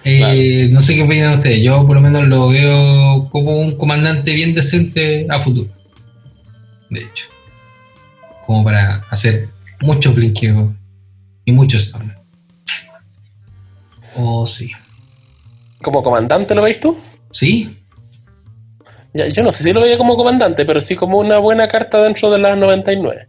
eh, 0.03 0.67
No 0.71 0.81
sé 0.81 0.95
qué 0.95 1.03
opinan 1.03 1.35
ustedes. 1.35 1.61
Yo 1.63 1.85
por 1.85 1.95
lo 1.95 2.01
menos 2.01 2.23
lo 2.27 2.49
veo 2.49 3.29
como 3.29 3.57
un 3.59 3.77
comandante 3.77 4.33
bien 4.33 4.53
decente 4.53 5.25
a 5.29 5.39
futuro. 5.39 5.71
De 6.89 7.01
hecho. 7.01 7.25
Como 8.45 8.63
para 8.63 9.03
hacer 9.09 9.49
muchos 9.81 10.13
blinqueos 10.15 10.71
y 11.45 11.51
muchos 11.51 11.91
también. 11.91 12.17
Oh, 14.17 14.45
sí. 14.47 14.71
¿Como 15.81 16.01
comandante 16.03 16.55
lo 16.55 16.61
veis 16.63 16.79
tú? 16.79 16.97
Sí. 17.31 17.77
Yo 19.15 19.43
no 19.43 19.53
sé 19.53 19.63
si 19.63 19.71
lo 19.71 19.81
veía 19.81 19.97
como 19.97 20.15
comandante, 20.15 20.65
pero 20.65 20.81
sí 20.81 20.95
como 20.95 21.17
una 21.17 21.37
buena 21.37 21.67
carta 21.67 22.01
dentro 22.01 22.31
de 22.31 22.39
las 22.39 22.57
99. 22.57 23.27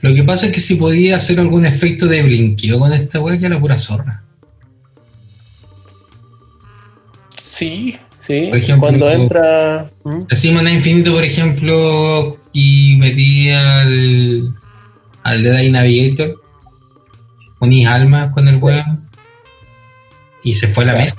Lo 0.00 0.14
que 0.14 0.24
pasa 0.24 0.46
es 0.46 0.52
que 0.52 0.60
si 0.60 0.74
podía 0.74 1.16
hacer 1.16 1.40
algún 1.40 1.64
efecto 1.64 2.06
de 2.06 2.22
blinqueo 2.22 2.78
con 2.78 2.92
esta 2.92 3.20
wea, 3.20 3.38
que 3.38 3.46
era 3.46 3.60
pura 3.60 3.78
zorra. 3.78 4.22
Sí, 7.36 7.96
sí. 8.18 8.48
Por 8.50 8.58
ejemplo, 8.58 8.88
cuando 8.88 9.10
entra. 9.10 9.90
¿Mm? 10.04 10.22
Así 10.30 10.50
Maná 10.50 10.72
Infinito, 10.72 11.12
por 11.12 11.24
ejemplo, 11.24 12.38
y 12.52 12.96
metía 12.98 13.82
al, 13.82 14.54
al 15.22 15.42
Dead 15.42 15.70
Navigator 15.70 16.42
unís 17.62 17.86
alma 17.86 18.32
con 18.32 18.48
el 18.48 18.56
weón 18.56 19.08
y 20.42 20.54
se 20.54 20.68
fue 20.68 20.84
la 20.84 20.94
mesa. 20.94 21.16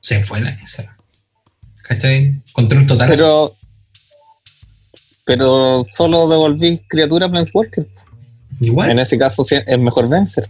Se 0.00 0.24
fue 0.24 0.40
la 0.40 0.50
mesa. 0.56 0.91
¿Cachai? 1.92 2.40
Control 2.52 2.86
total. 2.86 3.08
Pero, 3.08 3.54
pero 5.24 5.84
solo 5.88 6.28
devolví 6.28 6.82
criatura 6.88 7.26
a 7.26 7.44
Walker. 7.52 7.86
Igual. 8.60 8.90
En 8.90 8.98
ese 8.98 9.18
caso 9.18 9.44
es 9.48 9.78
mejor 9.78 10.08
vencer. 10.08 10.48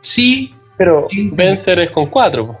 Sí. 0.00 0.54
Pero 0.76 1.08
vencer 1.32 1.78
es 1.80 1.90
con 1.90 2.06
cuatro. 2.06 2.58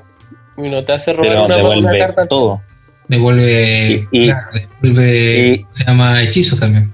Y 0.56 0.68
no 0.68 0.84
te 0.84 0.92
hace 0.92 1.12
robar 1.12 1.46
una, 1.46 1.56
devuelve 1.56 1.98
carta. 1.98 2.26
Todo. 2.26 2.60
Devuelve. 3.08 4.06
Y, 4.12 4.32
devuelve 4.80 5.66
se 5.70 5.84
llama 5.84 6.22
hechizo 6.22 6.56
también. 6.56 6.92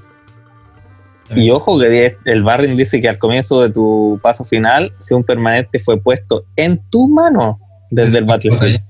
Y 1.35 1.51
ojo 1.51 1.79
que 1.79 2.17
el 2.25 2.43
Barring 2.43 2.77
dice 2.77 3.01
que 3.01 3.09
al 3.09 3.19
comienzo 3.19 3.61
de 3.61 3.71
tu 3.71 4.19
paso 4.23 4.45
final, 4.45 4.95
si 4.99 5.13
un 5.13 5.25
permanente 5.25 5.79
fue 5.79 6.01
puesto 6.01 6.45
en 6.57 6.81
tu 6.91 7.09
mano 7.09 7.61
desde 7.91 8.19
el 8.19 8.25
Battlefield, 8.25 8.81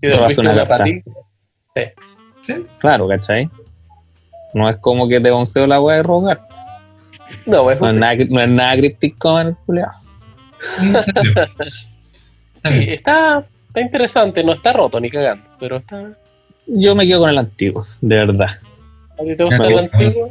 y 0.00 0.08
después 0.08 0.38
una 0.38 0.64
carta. 0.64 0.84
Sí. 0.84 1.02
Claro, 2.78 3.08
¿cachai? 3.08 3.50
No 4.54 4.70
es 4.70 4.76
como 4.78 5.08
que 5.08 5.20
te 5.20 5.30
bonceo 5.30 5.66
la 5.66 5.80
wea 5.80 5.96
de 5.96 6.02
rogar. 6.02 6.46
No, 7.44 7.70
eso 7.70 7.84
no, 7.84 7.90
es 7.90 7.96
nada, 7.96 8.16
no 8.28 8.40
es 8.40 8.48
nada 8.48 8.76
crítico 8.76 9.40
en 9.40 9.48
el 9.48 9.56
culiao. 9.66 9.90
sí, 12.62 12.84
está, 12.88 13.44
está 13.66 13.80
interesante, 13.80 14.42
no 14.44 14.52
está 14.52 14.72
roto 14.72 15.00
ni 15.00 15.10
cagando, 15.10 15.44
pero 15.58 15.76
está. 15.78 16.12
Yo 16.66 16.94
me 16.94 17.06
quedo 17.06 17.20
con 17.20 17.30
el 17.30 17.38
antiguo, 17.38 17.86
de 18.00 18.16
verdad. 18.16 18.48
¿A 19.18 19.22
ti 19.22 19.36
te 19.36 19.44
gusta 19.44 19.66
el 19.66 19.78
antiguo? 19.78 20.30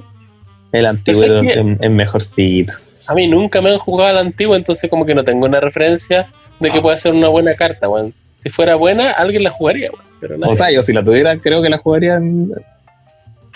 El 0.71 0.85
antiguo 0.85 1.23
es, 1.23 1.91
mejorcito. 1.91 2.73
A 3.07 3.13
mí 3.13 3.27
nunca 3.27 3.61
me 3.61 3.69
han 3.69 3.77
jugado 3.77 4.09
al 4.09 4.25
antiguo, 4.25 4.55
entonces 4.55 4.89
como 4.89 5.05
que 5.05 5.15
no 5.15 5.23
tengo 5.23 5.45
una 5.45 5.59
referencia 5.59 6.29
de 6.59 6.71
que 6.71 6.79
ah. 6.79 6.81
pueda 6.81 6.97
ser 6.97 7.13
una 7.13 7.27
buena 7.29 7.55
carta, 7.55 7.87
weón. 7.87 8.13
Si 8.45 8.51
fuera 8.51 8.75
buena, 8.75 9.09
alguien 9.09 9.43
la 9.43 9.49
jugaría, 9.49 9.89
weón. 10.21 10.43
o 10.45 10.53
sea, 10.53 10.71
yo 10.71 10.83
si 10.83 10.93
la 10.93 11.03
tuviera, 11.03 11.35
creo 11.39 11.63
que 11.63 11.69
la 11.69 11.79
jugaría 11.79 12.17
en... 12.17 12.51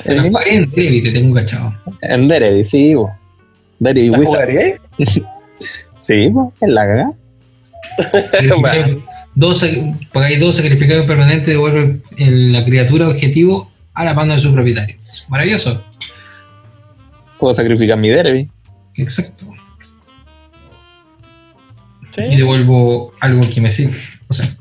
En, 0.06 0.34
en 0.50 0.72
Derevi, 0.72 1.04
te 1.04 1.12
tengo 1.12 1.36
cachado. 1.36 1.76
En 2.02 2.28
Derevi, 2.28 2.66
sí, 2.66 2.96
weón. 2.96 3.12
Derevi 3.78 4.10
¿La 4.10 4.18
jugaría? 4.18 4.80
sí, 5.94 6.28
weón, 6.30 6.52
en 6.62 6.74
la 6.74 6.82
cagada. 6.88 7.14
12, 9.36 9.94
pagáis 10.12 10.40
dos 10.40 10.56
sacrificados 10.56 11.06
permanentes, 11.06 11.48
devuelve 11.48 12.00
la 12.18 12.66
criatura 12.66 13.08
objetivo 13.08 13.72
a 13.94 14.04
la 14.04 14.16
mano 14.16 14.34
de 14.34 14.40
su 14.40 14.52
propietario. 14.52 14.96
Maravilloso. 15.30 15.84
Puedo 17.40 17.54
sacrificar 17.54 17.98
mi 18.00 18.10
derby. 18.10 18.50
Exacto. 18.96 19.46
Y 22.18 22.36
devuelvo 22.36 23.14
algo 23.20 23.48
que 23.54 23.62
me 23.62 23.70
sirve. 23.70 23.98
O 24.28 24.34
sea. 24.34 24.59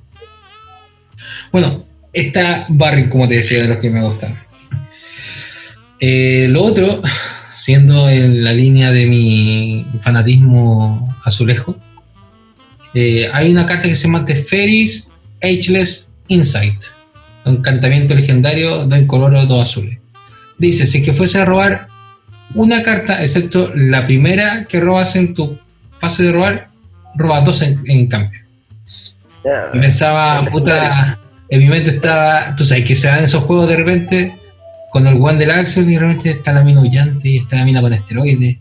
Bueno, 1.53 1.85
esta 2.13 2.67
Barry, 2.69 3.09
como 3.09 3.29
te 3.29 3.37
decía, 3.37 3.63
de 3.63 3.69
los 3.69 3.79
que 3.79 3.91
me 3.91 4.03
gustan. 4.03 4.39
Eh, 6.01 6.47
lo 6.49 6.63
otro, 6.63 7.03
siendo 7.57 8.09
en 8.09 8.45
la 8.45 8.53
línea 8.53 8.93
de 8.93 9.07
mi 9.07 9.87
fanatismo 10.01 11.17
azulejo, 11.25 11.77
eh, 12.95 13.29
hay 13.33 13.51
una 13.51 13.67
carta 13.67 13.89
que 13.89 13.97
se 13.97 14.07
llama 14.07 14.25
Teferis 14.25 15.13
Ageless 15.43 16.15
Insight, 16.29 16.83
un 17.45 17.57
encantamiento 17.57 18.15
legendario 18.15 18.87
de 18.87 19.07
color 19.07 19.47
dos 19.47 19.63
azules. 19.63 19.99
Dice, 20.59 20.87
si 20.87 21.03
que 21.03 21.13
fuese 21.13 21.41
a 21.41 21.45
robar 21.45 21.89
una 22.55 22.83
carta, 22.83 23.23
excepto 23.23 23.73
la 23.75 24.07
primera 24.07 24.67
que 24.67 24.81
robas 24.81 25.15
en 25.17 25.35
tu 25.35 25.59
fase 26.01 26.25
de 26.25 26.33
robar, 26.33 26.69
robas 27.15 27.45
dos 27.45 27.63
en, 27.63 28.07
cambio. 28.09 28.41
Pensaba, 29.73 30.43
puta, 30.45 31.19
en 31.51 31.61
mi 31.61 31.67
mente 31.67 31.91
estaba, 31.91 32.55
tú 32.57 32.65
sabes 32.65 32.85
que 32.85 32.95
se 32.95 33.09
dan 33.09 33.25
esos 33.25 33.45
juegos 33.45 33.69
de 33.69 33.77
repente 33.77 34.37
con 34.91 35.07
el 35.07 35.15
One 35.21 35.39
del 35.39 35.51
Axel 35.51 35.89
y 35.89 35.95
de 35.95 36.01
repente 36.01 36.31
está 36.31 36.53
la 36.53 36.63
mina 36.63 36.81
huyante 36.81 37.29
y 37.29 37.39
está 37.39 37.57
la 37.57 37.65
mina 37.65 37.81
con 37.81 37.93
esteroides. 37.93 38.57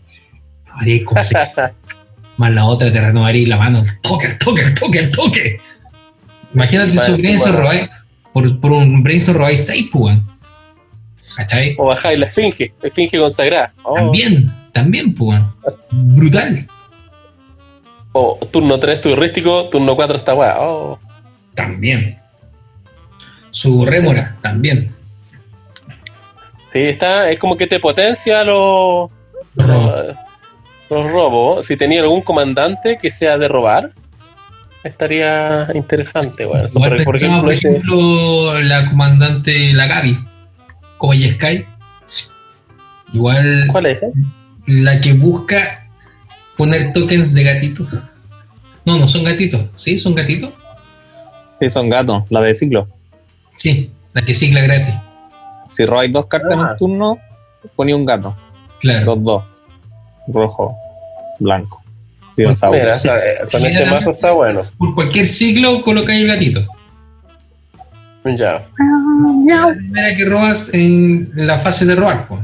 Haría 0.72 1.04
como 1.04 1.20
Más 2.36 2.52
la 2.52 2.64
otra 2.66 2.92
te 2.92 3.00
renovaría 3.00 3.48
la 3.48 3.56
mano. 3.56 3.84
Toque, 4.02 4.28
toque, 4.38 4.62
toque, 4.70 5.02
toque. 5.08 5.60
Imagínate 6.54 6.92
si 6.92 7.10
un 7.10 7.20
brainstorm 7.20 7.56
robáis, 7.56 7.90
por, 8.32 8.60
por 8.60 8.72
un 8.72 9.02
brainstorm 9.02 9.38
robáis 9.38 9.66
6, 9.66 9.86
pues, 9.92 10.18
¿Cachai? 11.36 11.74
O 11.78 11.86
bajáis 11.86 12.18
la 12.18 12.26
esfinge, 12.26 12.72
la 12.80 12.88
esfinge 12.88 13.18
consagrada. 13.18 13.74
Oh. 13.82 13.94
También, 13.94 14.54
también, 14.72 15.14
pues, 15.14 15.42
brutal. 15.90 16.66
O 18.12 18.38
turno 18.50 18.78
3 18.78 19.00
turístico, 19.00 19.68
turno 19.68 19.96
4 19.96 20.16
está. 20.16 20.34
Oh. 20.34 20.98
También. 21.54 22.17
Su 23.58 23.84
rémora, 23.84 24.36
también. 24.40 24.92
Sí, 26.68 26.78
está, 26.78 27.28
es 27.28 27.40
como 27.40 27.56
que 27.56 27.66
te 27.66 27.80
potencia 27.80 28.44
los, 28.44 29.10
los, 29.56 30.06
robos. 30.88 31.66
Si 31.66 31.76
tenía 31.76 32.02
algún 32.02 32.20
comandante 32.20 32.98
que 33.02 33.10
sea 33.10 33.36
de 33.36 33.48
robar, 33.48 33.90
estaría 34.84 35.68
interesante. 35.74 36.44
Bueno, 36.44 36.68
por, 37.04 37.16
ejemplo, 37.16 38.60
la 38.60 38.90
comandante, 38.90 39.72
la 39.72 39.88
Gaby, 39.88 40.18
como 40.98 41.14
Sky. 41.14 41.66
Igual. 43.12 43.66
¿Cuál 43.72 43.86
es? 43.86 44.06
La 44.68 45.00
que 45.00 45.14
busca 45.14 45.88
poner 46.56 46.92
tokens 46.92 47.34
de 47.34 47.42
gatito. 47.42 47.88
No, 48.84 49.00
no 49.00 49.08
son 49.08 49.24
gatitos. 49.24 49.68
¿Sí? 49.74 49.98
¿Son 49.98 50.14
gatitos? 50.14 50.52
Sí, 51.54 51.68
son 51.68 51.90
gatos. 51.90 52.22
La 52.30 52.40
de 52.40 52.54
ciclo. 52.54 52.86
Sí, 53.58 53.90
la 54.14 54.22
que 54.24 54.34
cicla 54.34 54.60
gratis. 54.62 54.94
Si 55.68 55.84
robáis 55.84 56.12
dos 56.12 56.26
cartas 56.26 56.52
en 56.52 56.60
un 56.60 56.66
ah. 56.66 56.76
turno, 56.76 57.18
ponía 57.76 57.96
un 57.96 58.06
gato. 58.06 58.34
Claro. 58.80 59.04
Los 59.04 59.22
dos. 59.22 59.44
Rojo, 60.28 60.76
blanco. 61.40 61.82
Mira, 62.36 62.96
con 63.50 63.66
ese 63.66 63.86
mazo 63.90 64.10
está 64.10 64.30
bueno. 64.30 64.62
Por 64.78 64.94
cualquier 64.94 65.26
siglo 65.26 65.82
colocáis 65.82 66.22
el 66.22 66.28
gatito. 66.28 66.64
Ya. 68.24 68.66
La 69.46 69.74
primera 69.74 70.14
que 70.14 70.24
robas 70.24 70.72
en 70.72 71.30
la 71.34 71.58
fase 71.58 71.84
de 71.84 71.94
robar, 71.96 72.28
pues. 72.28 72.40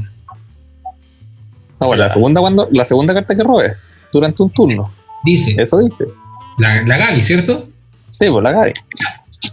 No, 1.79 1.87
bueno, 1.87 2.03
la 2.03 2.09
segunda 2.09 2.41
cuando, 2.41 2.67
la 2.71 2.85
segunda 2.85 3.13
carta 3.13 3.35
que 3.35 3.43
robes 3.43 3.73
durante 4.11 4.43
un 4.43 4.49
turno. 4.49 4.91
Dice. 5.23 5.55
Eso 5.57 5.79
dice. 5.79 6.05
La, 6.57 6.81
la 6.81 6.97
Gaby, 6.97 7.21
¿cierto? 7.21 7.67
Sí, 8.07 8.29
pues 8.29 8.43
la 8.43 8.51
Gaby. 8.51 8.73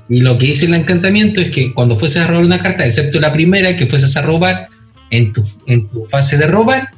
Y 0.09 0.21
lo 0.21 0.39
que 0.39 0.47
dice 0.47 0.67
el 0.67 0.75
encantamiento 0.75 1.41
es 1.41 1.51
que 1.51 1.73
cuando 1.73 1.97
fueses 1.97 2.23
a 2.23 2.27
robar 2.27 2.45
una 2.45 2.63
carta, 2.63 2.85
excepto 2.85 3.21
la 3.21 3.33
primera 3.33 3.77
que 3.77 3.87
fueses 3.87 4.17
a 4.17 4.23
robar, 4.23 4.69
en 5.11 5.33
tu, 5.33 5.45
en 5.67 5.89
tu 5.89 6.07
fase 6.07 6.37
de 6.39 6.47
robar, 6.47 6.91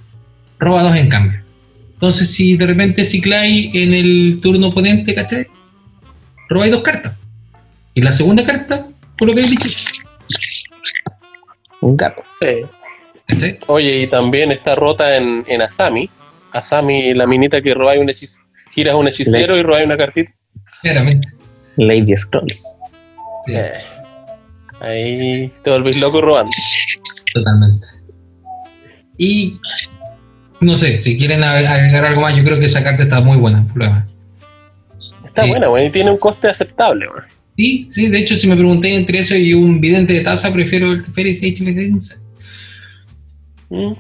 roba 0.59 0.83
dos 0.83 0.97
en 0.97 1.09
cambio. 1.09 1.41
Entonces, 1.95 2.31
si 2.31 2.57
de 2.57 2.67
repente 2.67 3.05
cicláis 3.05 3.71
en 3.75 3.93
el 3.93 4.39
turno 4.43 4.69
oponente, 4.69 5.15
¿cachai? 5.15 5.47
Robáis 6.49 6.73
dos 6.73 6.83
cartas. 6.83 7.15
Y 7.95 8.03
la 8.03 8.13
segunda 8.13 8.45
carta, 8.45 8.87
por 9.19 9.29
lo 9.29 9.35
que 9.35 9.41
he 9.41 9.49
dicho. 9.49 9.69
Un 11.81 11.97
gato. 11.97 12.23
Sí. 12.41 13.57
Oye, 13.69 14.03
y 14.03 14.07
también 14.07 14.53
está 14.53 14.75
rota 14.75 15.17
en, 15.17 15.45
en 15.47 15.63
Asami. 15.63 16.09
Asami, 16.53 17.15
la 17.15 17.27
minita 17.27 17.61
que 17.61 17.75
robáis 17.75 18.01
un 18.01 18.11
hechicero, 18.11 18.45
giras 18.71 18.95
un 18.95 19.09
hechicero 19.09 19.57
y 19.57 19.63
robáis 19.63 19.87
una 19.87 19.97
cartita. 19.97 20.33
Claramente. 20.83 21.29
Lady 21.77 22.17
Scrolls. 22.17 22.79
Eh, 23.49 23.73
ahí 24.81 25.53
te 25.63 25.71
volvís 25.71 26.01
loco 26.01 26.21
robando. 26.21 26.51
Totalmente. 27.33 27.87
Y 29.19 29.59
no 30.61 30.77
sé, 30.77 30.99
si 30.99 31.17
quieren 31.17 31.45
agregar 31.45 32.05
algo 32.05 32.23
más, 32.23 32.37
yo 32.37 32.45
creo 32.45 32.59
que 32.59 32.67
esa 32.67 32.83
carta 32.83 33.03
está 33.03 33.21
muy 33.21 33.37
buena, 33.37 33.67
problema. 33.67 34.07
Está 35.25 35.47
buena, 35.47 35.69
bueno, 35.69 35.87
y 35.87 35.91
tiene 35.91 36.11
un 36.11 36.19
coste 36.19 36.49
aceptable, 36.49 37.07
Sí, 37.57 37.89
sí, 37.93 38.09
de 38.09 38.19
hecho, 38.19 38.37
si 38.37 38.49
me 38.49 38.57
pregunté 38.57 38.93
entre 38.95 39.21
eso 39.21 39.37
y 39.37 39.55
un 39.55 39.81
vidente 39.81 40.13
de 40.13 40.21
taza, 40.23 40.53
prefiero 40.53 40.93
el 40.93 41.05
Teferis 41.05 41.39
H. 41.39 42.19
Mm. 43.71 43.93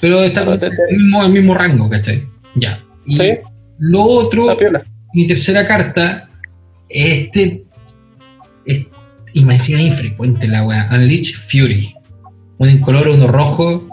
Pero 0.00 0.24
está 0.24 0.42
en 0.42 0.60
el 0.90 1.30
mismo, 1.30 1.54
rango, 1.54 1.90
¿cachai? 1.90 2.26
Ya. 2.54 2.82
Y 3.04 3.16
sí. 3.16 3.38
Lo 3.78 4.02
otro, 4.02 4.56
mi 5.12 5.26
tercera 5.26 5.66
carta, 5.66 6.30
este 6.88 7.64
es, 8.64 8.86
y 9.32 9.44
me 9.44 9.54
decía 9.54 9.80
infrecuente 9.80 10.48
la 10.48 10.64
weá. 10.64 10.88
Unleash 10.92 11.36
Fury. 11.36 11.94
Uno 12.58 12.70
incoloro, 12.70 13.14
uno 13.14 13.26
rojo. 13.26 13.88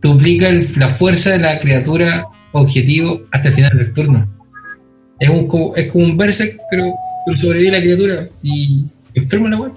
Duplica 0.00 0.50
la 0.76 0.88
fuerza 0.88 1.30
de 1.30 1.38
la 1.38 1.58
criatura 1.58 2.26
objetivo 2.52 3.22
hasta 3.32 3.48
el 3.48 3.54
final 3.54 3.76
del 3.76 3.92
turno. 3.92 4.28
Es, 5.18 5.28
un, 5.28 5.48
como, 5.48 5.74
es 5.74 5.90
como 5.90 6.04
un 6.04 6.16
Berserk, 6.16 6.60
pero, 6.70 6.94
pero 7.26 7.36
sobrevive 7.36 7.72
la 7.72 7.80
criatura 7.80 8.28
y 8.42 8.84
enferma 9.14 9.48
la 9.48 9.56
weá. 9.56 9.72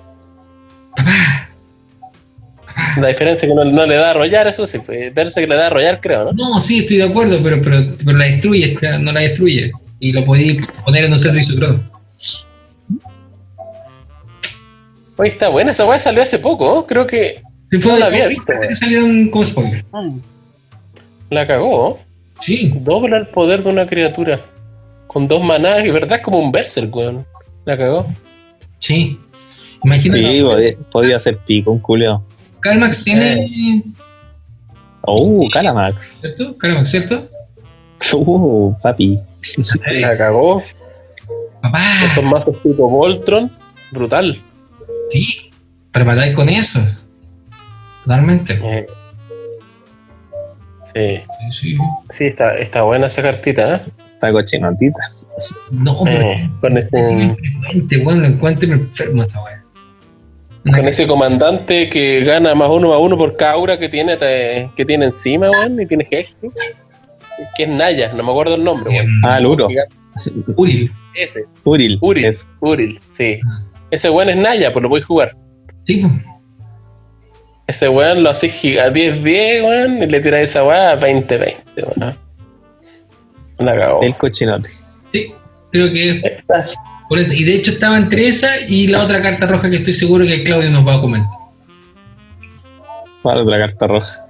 Papá. 0.96 1.48
La 2.98 3.08
diferencia 3.08 3.48
es 3.48 3.54
que 3.54 3.56
no, 3.56 3.86
le 3.86 3.96
da 3.96 4.08
a 4.08 4.12
arrollar, 4.12 4.48
eso 4.48 4.66
sí, 4.66 4.80
pues, 4.80 5.14
Berserk 5.14 5.50
le 5.50 5.56
da 5.56 5.64
a 5.64 5.68
arrollar, 5.68 6.00
creo, 6.02 6.26
¿no? 6.26 6.34
No, 6.34 6.62
sí, 6.62 6.80
estoy 6.80 6.98
de 6.98 7.04
acuerdo, 7.04 7.40
pero, 7.44 7.62
pero, 7.62 7.96
pero 8.04 8.18
la 8.18 8.26
destruye, 8.26 8.78
no 9.00 9.12
la 9.12 9.22
destruye. 9.22 9.72
Y 10.00 10.12
lo 10.12 10.26
podéis 10.26 10.68
poner 10.84 11.06
en 11.06 11.14
un 11.14 11.20
centro 11.20 11.40
isocrono. 11.40 11.92
Oye, 15.22 15.30
está 15.30 15.50
buena, 15.50 15.70
esa 15.70 15.86
weá 15.86 16.00
salió 16.00 16.24
hace 16.24 16.40
poco, 16.40 16.88
creo 16.88 17.06
que 17.06 17.44
no 17.70 17.96
la 17.96 18.08
había 18.08 18.28
visto. 18.28 18.52
Que 18.68 18.76
salieron 18.76 19.30
como 19.30 19.46
spoiler. 19.46 19.86
Mm. 19.94 20.18
La 21.30 21.46
cagó. 21.46 22.00
Sí. 22.40 22.74
Dobla 22.78 23.18
el 23.18 23.28
poder 23.28 23.62
de 23.62 23.70
una 23.70 23.86
criatura. 23.86 24.42
Con 25.06 25.28
dos 25.28 25.44
manadas, 25.44 25.86
y 25.86 25.92
verdad 25.92 26.18
es 26.18 26.24
como 26.24 26.40
un 26.40 26.52
berserk, 26.52 26.96
weón. 26.96 27.24
La 27.66 27.78
cagó. 27.78 28.08
Sí. 28.80 29.20
Imagínate. 29.84 30.22
Sí, 30.22 30.76
podía, 30.92 31.20
ser 31.20 31.38
pico, 31.46 31.70
un 31.70 31.78
culeo. 31.78 32.26
Calmax 32.62 33.04
tiene. 33.04 33.84
Oh, 35.02 35.48
Calamax. 35.54 36.22
¿Cierto? 36.22 36.58
Calamax, 36.58 36.90
¿cierto? 36.90 37.30
Uh, 38.14 38.74
papi. 38.82 39.20
La 40.00 40.18
cagó. 40.18 40.64
Papá. 41.62 42.06
Esos 42.06 42.24
mazos 42.24 42.60
tipo 42.64 42.90
Voltron, 42.90 43.52
brutal. 43.92 44.42
Sí, 45.12 45.52
rematáis 45.94 46.36
con 46.36 46.50
eso. 46.50 46.80
Totalmente. 48.04 48.60
Eh, 48.64 48.88
sí. 50.84 51.22
Sí, 51.52 51.78
sí. 52.10 52.26
está, 52.26 52.58
está 52.58 52.84
buena 52.84 53.08
esa 53.08 53.22
cartita, 53.22 53.76
¿eh? 53.76 53.82
Está 54.14 54.32
cochinotita. 54.32 55.00
No, 55.72 56.06
eh, 56.08 56.50
con 56.62 56.78
ese... 56.78 57.36
bueno, 58.04 58.26
encuentro 58.26 58.72
enfermo 58.72 59.24
esa 59.24 59.44
weá. 59.44 59.64
Con 60.64 60.88
ese 60.88 61.08
comandante 61.08 61.90
que 61.90 62.24
gana 62.24 62.54
más 62.54 62.70
uno 62.70 62.90
más 62.90 63.00
uno 63.00 63.18
por 63.18 63.36
cada 63.36 63.54
aura 63.54 63.80
que 63.80 63.90
tiene, 63.90 64.16
que 64.18 64.86
tiene 64.86 65.06
encima, 65.06 65.50
weón, 65.50 65.82
y 65.82 65.88
tiene 65.88 66.08
Hex, 66.12 66.38
que 67.56 67.64
es 67.64 67.70
Naya, 67.70 68.14
no 68.14 68.24
me 68.24 68.30
acuerdo 68.30 68.56
el 68.56 68.64
nombre, 68.64 68.92
weón. 68.92 69.10
Ah, 69.26 69.40
el 69.40 69.48
Uro. 69.48 69.68
Uril. 70.56 70.92
Ese. 71.16 71.46
Uril. 71.64 71.98
Uril. 72.00 72.30
Uril, 72.60 73.00
sí. 73.12 73.40
Ah. 73.50 73.64
Ese 73.92 74.10
weón 74.10 74.30
es 74.30 74.38
Naya, 74.38 74.72
pues 74.72 74.84
lo 74.84 74.90
voy 74.90 75.02
a 75.02 75.06
jugar. 75.06 75.38
Sí, 75.86 76.04
Ese 77.68 77.90
weón 77.90 78.24
lo 78.24 78.30
hace 78.30 78.48
a 78.48 78.90
10-10, 78.90 79.64
weón, 79.64 80.04
y 80.04 80.08
le 80.08 80.20
tira 80.22 80.40
esa 80.42 80.64
weá 80.64 80.92
a 80.92 81.00
20-20, 81.00 81.56
weón. 81.98 82.18
La 83.60 83.78
cagó. 83.78 84.02
El 84.02 84.16
cochinote. 84.16 84.70
Sí, 85.12 85.34
creo 85.72 85.92
que 85.92 86.22
Y 87.32 87.44
de 87.44 87.54
hecho 87.54 87.72
estaba 87.72 87.98
entre 87.98 88.28
esa 88.28 88.60
y 88.68 88.88
la 88.88 89.04
otra 89.04 89.22
carta 89.22 89.46
roja 89.46 89.70
que 89.70 89.78
estoy 89.78 89.94
seguro 89.94 90.26
que 90.26 90.44
Claudio 90.44 90.72
nos 90.72 90.88
va 90.88 90.96
a 90.96 91.02
comentar. 91.02 91.32
¿Cuál 93.22 93.42
otra 93.42 93.60
carta 93.60 93.88
roja? 93.88 94.28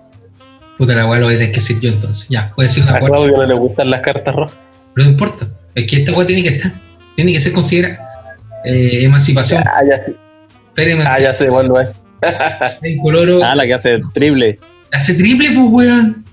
Puta 0.77 0.95
la 0.95 1.07
weá 1.07 1.19
lo 1.19 1.27
voy 1.27 1.35
a 1.35 1.37
tener 1.37 1.53
que 1.53 1.59
decir 1.59 1.79
yo 1.79 1.91
entonces. 1.91 2.27
Ya, 2.29 2.51
puede 2.55 2.67
decir 2.67 2.83
una 2.83 2.95
A 2.95 2.99
Claudio 2.99 3.37
no 3.37 3.45
le 3.45 3.53
gustan 3.53 3.89
las 3.91 4.01
cartas 4.01 4.35
rojas. 4.35 4.59
Pero 4.95 5.05
no 5.05 5.11
importa. 5.11 5.47
Es 5.75 5.89
que 5.89 5.97
esta 5.97 6.11
weá 6.11 6.25
tiene 6.25 6.43
que 6.43 6.49
estar. 6.49 6.73
Tiene 7.15 7.31
que 7.31 7.39
ser 7.39 7.53
considerada. 7.53 8.10
Eh, 8.65 9.05
emancipación. 9.05 9.63
Ah, 9.65 9.81
ya. 9.87 9.99
Feria 10.73 11.03
ah, 11.05 11.19
ya 11.19 11.33
sé 11.33 11.47
cuándo 11.47 11.79
es. 11.79 11.89
coloro. 13.01 13.43
Ah, 13.43 13.55
la 13.55 13.65
que 13.65 13.73
hace 13.73 13.99
triple. 14.13 14.59
Hace 14.91 15.13
triple, 15.15 15.51
pues, 15.51 15.67
weón. 15.69 16.25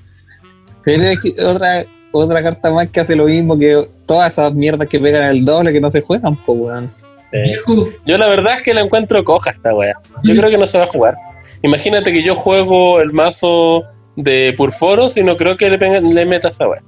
Pero 0.85 1.03
es 1.05 1.19
que 1.21 1.35
otra, 1.45 1.83
otra 2.13 2.43
carta 2.43 2.71
más 2.71 2.89
que 2.89 3.01
hace 3.01 3.17
lo 3.17 3.27
mismo 3.27 3.59
que 3.59 3.85
todas 4.07 4.33
esas 4.33 4.55
mierdas 4.55 4.89
que 4.89 4.99
pegan 5.01 5.25
el 5.29 5.45
doble 5.45 5.73
que 5.73 5.81
no 5.81 5.91
se 5.91 6.03
juegan, 6.03 6.37
pues, 6.45 6.59
weón. 6.61 6.91
Eh, 7.33 7.43
Viejo, 7.43 7.87
yo 8.07 8.17
la 8.17 8.27
verdad 8.29 8.57
es 8.57 8.63
que 8.63 8.73
la 8.75 8.81
encuentro 8.81 9.23
coja 9.25 9.51
esta 9.51 9.75
wea. 9.75 9.95
Yo 10.23 10.35
creo 10.35 10.49
que 10.51 10.57
no 10.59 10.67
se 10.67 10.79
va 10.79 10.85
a 10.85 10.89
jugar. 10.89 11.15
Imagínate 11.63 12.13
que 12.13 12.23
yo 12.23 12.35
juego 12.35 13.01
el 13.01 13.13
mazo 13.13 13.83
de 14.17 14.55
Purforos 14.57 15.17
y 15.17 15.23
no 15.25 15.37
creo 15.37 15.57
que 15.57 15.69
le, 15.71 15.79
pega- 15.79 16.01
le 16.01 16.25
meta 16.27 16.49
esa 16.49 16.67
wea. 16.69 16.83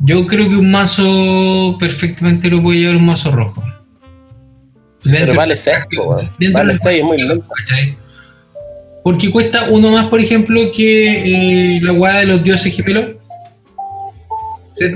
yo 0.00 0.26
creo 0.26 0.48
que 0.48 0.54
un 0.56 0.70
mazo 0.70 1.76
perfectamente 1.80 2.48
lo 2.48 2.62
puede 2.62 2.78
llevar 2.78 2.96
un 2.96 3.06
mazo 3.06 3.30
rojo. 3.32 3.62
Pero 5.10 5.34
vale 5.34 5.56
6, 5.56 5.76
weón. 5.96 6.30
dentro 6.38 6.60
Vale 6.60 6.72
del 6.72 6.78
6, 6.78 6.98
es 6.98 7.04
muy 7.04 7.22
lento. 7.22 7.46
Porque 9.04 9.30
cuesta 9.30 9.68
uno 9.70 9.90
más, 9.90 10.08
por 10.08 10.20
ejemplo, 10.20 10.70
que 10.72 11.76
eh, 11.76 11.80
la 11.82 11.92
weá 11.92 12.18
de 12.18 12.26
los 12.26 12.42
dioses 12.42 12.74
gemelos. 12.74 13.16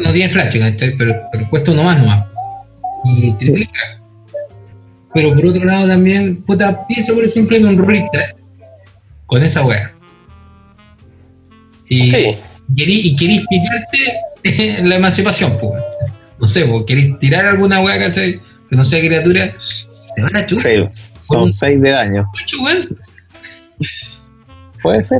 No 0.04 0.12
tiene 0.12 0.28
flash, 0.28 0.58
¿cachai? 0.58 0.96
Pero, 0.96 1.14
pero 1.32 1.50
cuesta 1.50 1.72
uno 1.72 1.82
más 1.82 1.98
nomás. 1.98 2.26
Y 3.04 3.32
triplica. 3.32 4.00
Pero 5.14 5.34
por 5.34 5.46
otro 5.46 5.64
lado 5.64 5.88
también, 5.88 6.42
puta, 6.42 6.86
piensa 6.86 7.12
por 7.12 7.24
ejemplo 7.24 7.56
en 7.56 7.66
un 7.66 7.88
Richter 7.88 8.36
con 9.26 9.42
esa 9.42 9.64
weá. 9.64 9.94
Y, 11.88 12.06
Sí, 12.06 12.36
y 12.74 13.16
querís 13.16 13.42
pillarte 13.48 14.82
la 14.82 14.96
emancipación, 14.96 15.58
pues. 15.60 15.82
No 16.38 16.48
sé, 16.48 16.64
pues, 16.64 16.84
querís 16.86 17.18
tirar 17.18 17.46
alguna 17.46 17.80
weá, 17.80 17.98
¿cachai? 17.98 18.40
Que 18.68 18.76
no 18.76 18.84
sea 18.84 19.00
criatura, 19.00 19.54
se 20.14 20.22
van 20.22 20.36
a 20.36 20.46
chupa, 20.46 20.62
Sí, 20.62 20.84
son 21.18 21.46
6 21.46 21.80
de 21.80 21.90
daño. 21.90 22.26
Puede 24.82 25.02
ser. 25.02 25.18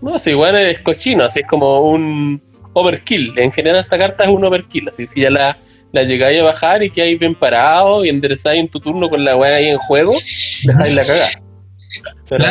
no, 0.00 0.18
si 0.18 0.30
igual 0.30 0.56
es 0.56 0.80
cochino, 0.80 1.24
así 1.24 1.40
es 1.40 1.46
como 1.48 1.80
un 1.80 2.42
overkill. 2.72 3.38
En 3.38 3.52
general 3.52 3.82
esta 3.82 3.98
carta 3.98 4.24
es 4.24 4.30
un 4.30 4.44
overkill, 4.44 4.88
así 4.88 5.06
si 5.06 5.20
ya 5.20 5.30
la, 5.30 5.56
la 5.92 6.02
llegáis 6.04 6.40
a 6.40 6.44
bajar 6.44 6.82
y 6.82 6.90
quedáis 6.90 7.18
bien 7.18 7.34
parado 7.34 8.04
y 8.04 8.08
enderezáis 8.08 8.60
en 8.60 8.68
tu 8.68 8.80
turno 8.80 9.08
con 9.08 9.24
la 9.24 9.36
weá 9.36 9.56
ahí 9.56 9.68
en 9.68 9.78
juego, 9.78 10.14
dejáis 10.64 10.94
la 10.94 11.04
cagada. 11.04 11.28
Pero, 12.28 12.44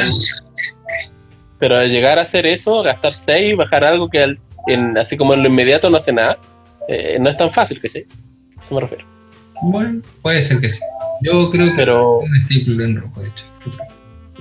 pero 1.60 1.78
al 1.78 1.90
llegar 1.90 2.20
a 2.20 2.22
hacer 2.22 2.46
eso, 2.46 2.84
gastar 2.84 3.12
6, 3.12 3.56
bajar 3.58 3.84
algo 3.84 4.10
que 4.10 4.22
al- 4.22 4.40
en, 4.68 4.98
así 4.98 5.18
como 5.18 5.34
en 5.34 5.42
lo 5.44 5.50
inmediato 5.50 5.90
no 5.90 5.98
hace 5.98 6.14
nada, 6.14 6.38
eh, 6.88 7.18
no 7.20 7.30
es 7.30 7.36
tan 7.38 7.52
fácil, 7.52 7.82
que 7.82 7.90
sí. 7.90 8.06
A 8.58 8.62
eso 8.62 8.76
me 8.76 8.82
refiero. 8.82 9.06
Bueno, 9.64 10.02
puede 10.22 10.42
ser 10.42 10.60
que 10.60 10.70
sí. 10.70 10.80
Yo 11.22 11.50
creo 11.52 11.68
que 11.72 11.76
Pero, 11.76 12.20
un 12.20 12.36
staple 12.44 12.84
en 12.86 12.96
rojo, 13.02 13.22
de 13.22 13.30
hecho. 13.30 13.46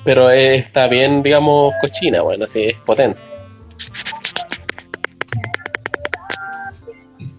pero 0.04 0.30
eh, 0.30 0.56
está 0.56 0.88
bien, 0.88 1.22
digamos, 1.22 1.72
cochina, 1.80 2.22
bueno, 2.22 2.44
así 2.44 2.64
es 2.64 2.74
potente. 2.86 3.20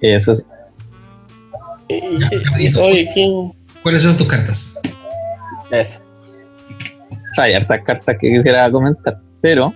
Eso 0.01 0.35
sí. 0.35 0.43
Y, 1.89 1.95
y- 1.95 2.67
y- 2.67 2.79
oye, 2.79 3.09
¿quién? 3.13 3.53
¿Cuáles 3.81 4.03
son 4.03 4.15
tus 4.17 4.27
cartas? 4.27 4.79
Eso. 5.71 6.01
O 7.11 7.35
sea, 7.35 7.45
hay 7.45 7.53
hartas 7.53 7.81
cartas 7.83 8.15
que 8.19 8.31
quisiera 8.31 8.69
comentar, 8.71 9.19
pero 9.41 9.73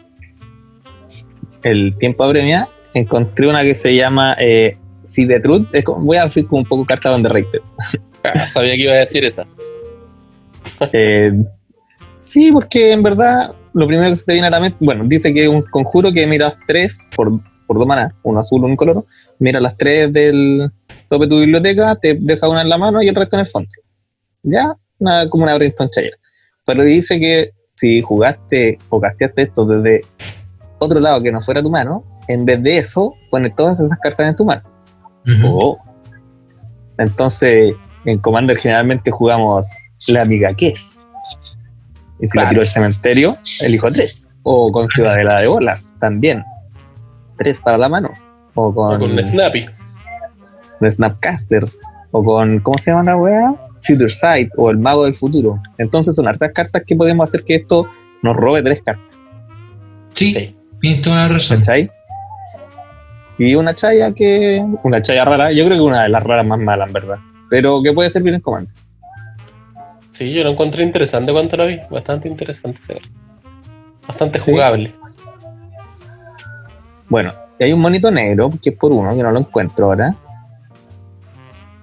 el 1.64 1.98
tiempo 1.98 2.24
apremia 2.24 2.70
encontré 2.94 3.48
una 3.48 3.64
que 3.64 3.74
se 3.76 3.96
llama 3.96 4.36
eh, 4.40 4.78
Si 5.04 5.28
the 5.28 5.40
Truth. 5.40 5.68
Es 5.74 5.84
como- 5.84 6.06
voy 6.06 6.18
a 6.18 6.24
decir 6.26 6.48
como 6.48 6.62
un 6.62 6.68
poco 6.68 6.86
carta 6.86 7.10
de 7.10 7.16
Underrated. 7.16 7.62
Ah, 8.36 8.46
sabía 8.48 8.76
que 8.76 8.84
iba 8.84 8.94
a 8.94 8.98
decir 8.98 9.26
esa. 9.26 9.46
Eh, 10.92 11.32
sí, 12.24 12.52
porque 12.52 12.92
en 12.92 13.04
verdad 13.04 13.56
lo 13.74 13.88
primero 13.88 14.10
que 14.10 14.18
se 14.18 14.26
te 14.26 14.34
viene 14.34 14.48
a 14.48 14.52
la 14.52 14.60
mente, 14.60 14.78
bueno, 14.80 15.04
dice 15.06 15.34
que 15.34 15.44
es 15.44 15.50
un 15.50 15.62
conjuro 15.64 16.12
que 16.12 16.26
miras 16.26 16.58
tres 16.66 17.08
por, 17.16 17.32
por 17.68 17.78
dos 17.78 17.88
manas, 17.88 18.14
uno 18.24 18.40
azul, 18.40 18.64
uno 18.64 18.76
color, 18.76 19.06
mira 19.40 19.60
las 19.60 19.78
tres 19.78 20.12
del 20.12 20.72
tope 21.08 21.26
de 21.26 21.30
tu 21.30 21.40
biblioteca, 21.40 21.96
te 21.96 22.18
deja 22.20 22.50
una 22.50 22.62
en 22.62 22.70
la 22.70 22.78
mano 22.78 23.02
y 23.02 23.08
el 23.08 23.16
resto 23.16 23.36
en 23.36 23.42
el 23.42 23.48
fondo. 23.48 23.70
Ya, 24.44 24.76
una, 25.00 25.30
como 25.30 25.44
una 25.44 25.56
Brimstone 25.56 25.90
Chair. 25.90 26.12
Pero 26.66 26.84
dice 26.84 27.20
que 27.20 27.52
si 27.76 28.02
jugaste 28.02 28.80
o 28.90 29.00
casteaste 29.00 29.44
esto 29.44 29.66
desde 29.66 30.02
otro 30.80 31.00
lado 31.00 31.22
que 31.22 31.32
no 31.32 31.42
fuera 31.42 31.62
tu 31.62 31.70
mano, 31.70 32.04
en 32.28 32.46
vez 32.46 32.62
de 32.64 32.80
eso, 32.80 33.14
pones 33.30 33.56
todas 33.56 33.80
esas 33.80 33.98
cartas 34.00 34.30
en 34.30 34.36
tu 34.36 34.46
mano. 34.46 34.64
Oh. 35.46 35.78
Entonces, 36.98 37.76
en 38.12 38.20
Commander 38.20 38.58
generalmente 38.58 39.12
jugamos 39.12 39.68
la 40.08 40.22
amiga 40.24 40.54
que 40.54 40.70
es. 40.70 40.98
Y 42.20 42.28
si 42.28 42.38
la 42.38 42.44
Claro. 42.44 42.50
tiro 42.50 42.62
al 42.62 42.68
cementerio, 42.68 43.38
elijo 43.62 43.92
tres. 43.92 44.28
O 44.44 44.72
con 44.72 44.88
Ciudadela 44.88 45.40
de 45.40 45.48
Bolas, 45.48 45.92
también. 46.00 46.44
Tres 47.38 47.60
para 47.62 47.78
la 47.78 47.90
mano. 47.90 48.10
O 48.56 48.68
O 48.68 48.74
con, 48.76 49.00
con 49.00 49.24
Snappy. 49.24 49.66
Snapcaster. 50.90 51.66
O 52.12 52.24
con, 52.24 52.60
¿cómo 52.62 52.78
se 52.78 52.92
llama 52.92 53.04
la 53.04 53.18
wea? 53.18 53.54
Future 53.82 54.10
Sight 54.10 54.50
o 54.58 54.72
el 54.72 54.78
Mago 54.78 55.04
del 55.06 55.14
Futuro. 55.14 55.62
Entonces 55.78 56.16
son 56.16 56.28
hartas 56.28 56.52
cartas 56.54 56.84
que 56.86 56.96
podemos 56.96 57.28
hacer 57.28 57.44
que 57.44 57.56
esto 57.56 57.88
nos 58.24 58.36
robe 58.36 58.64
tres 58.64 58.82
cartas. 58.82 59.18
Sí, 60.14 60.32
Sí. 60.32 60.56
tienes 60.82 61.02
toda 61.02 61.28
la 61.28 61.34
razón. 61.34 61.58
¿Cachai? 61.58 61.92
Y 63.38 63.54
una 63.54 63.76
chaya 63.76 64.12
que. 64.14 64.66
Una 64.84 65.02
chaya 65.02 65.24
rara, 65.26 65.52
yo 65.52 65.66
creo 65.66 65.78
que 65.78 65.84
una 65.84 66.04
de 66.04 66.10
las 66.10 66.24
raras 66.24 66.46
más 66.46 66.58
malas, 66.60 66.88
en 66.88 66.94
verdad. 66.94 67.18
Pero 67.50 67.82
que 67.82 67.94
puede 67.94 68.10
servir 68.10 68.34
en 68.34 68.42
Commander. 68.42 68.74
Sí, 70.10 70.34
yo 70.34 70.44
lo 70.44 70.52
encontré 70.52 70.84
interesante 70.84 71.32
cuando 71.32 71.58
lo 71.58 71.68
vi. 71.68 71.80
Bastante 71.90 72.28
interesante 72.28 72.80
ese. 72.82 73.00
Bastante 74.08 74.40
Sí. 74.40 74.52
jugable. 74.52 74.94
Bueno, 77.10 77.34
y 77.60 77.64
hay 77.64 77.74
un 77.74 77.80
monito 77.80 78.12
negro, 78.12 78.50
que 78.62 78.72
es 78.72 78.76
por 78.76 78.92
uno, 78.92 79.16
que 79.16 79.24
no 79.24 79.32
lo 79.32 79.40
encuentro 79.40 79.86
ahora, 79.86 80.16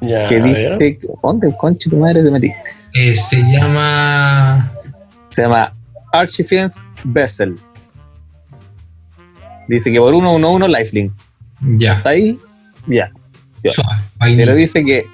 Ya, 0.01 0.29
que 0.29 0.41
dice, 0.43 0.99
¿dónde 1.23 1.55
conche 1.57 1.89
tu 1.89 1.97
madre 1.97 2.23
te 2.23 2.31
metiste? 2.31 2.59
Eh, 2.93 3.17
se 3.17 3.37
llama. 3.43 4.71
Se 5.31 5.43
llama 5.43 5.73
Archifience 6.13 6.81
Vessel. 7.05 7.57
Dice 9.69 9.91
que 9.91 9.99
por 9.99 10.13
uno, 10.15 10.33
uno, 10.35 10.53
uno, 10.53 10.69
lifelink. 10.69 11.13
Ya. 11.79 11.95
¿Está 11.95 12.11
ahí? 12.11 12.39
Ya. 12.87 13.11
Pero 14.21 14.55
dice 14.55 14.85
que 14.85 15.07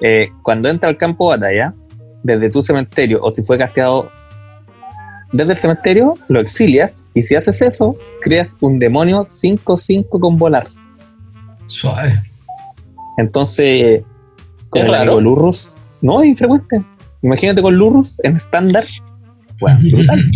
eh, 0.00 0.30
cuando 0.42 0.68
entra 0.68 0.88
al 0.88 0.96
campo 0.96 1.30
de 1.30 1.38
batalla, 1.38 1.74
desde 2.22 2.50
tu 2.50 2.62
cementerio, 2.62 3.20
o 3.22 3.30
si 3.30 3.42
fue 3.42 3.58
casteado 3.58 4.10
desde 5.32 5.52
el 5.52 5.58
cementerio, 5.58 6.14
lo 6.28 6.40
exilias, 6.40 7.02
y 7.14 7.22
si 7.22 7.34
haces 7.34 7.60
eso, 7.62 7.96
creas 8.22 8.56
un 8.60 8.78
demonio 8.78 9.22
5-5 9.22 10.20
con 10.20 10.36
volar. 10.38 10.66
Suave. 11.66 12.22
Entonces, 13.18 13.82
eh, 13.82 14.04
con 14.70 14.86
el 14.86 14.94
amigo 14.94 15.20
Lurrus, 15.20 15.76
no 16.00 16.22
es 16.22 16.28
infrecuente. 16.28 16.82
Imagínate 17.22 17.60
con 17.60 17.74
Lurrus 17.74 18.18
en 18.22 18.36
estándar, 18.36 18.84
bueno, 19.60 19.80
brutal. 19.92 20.30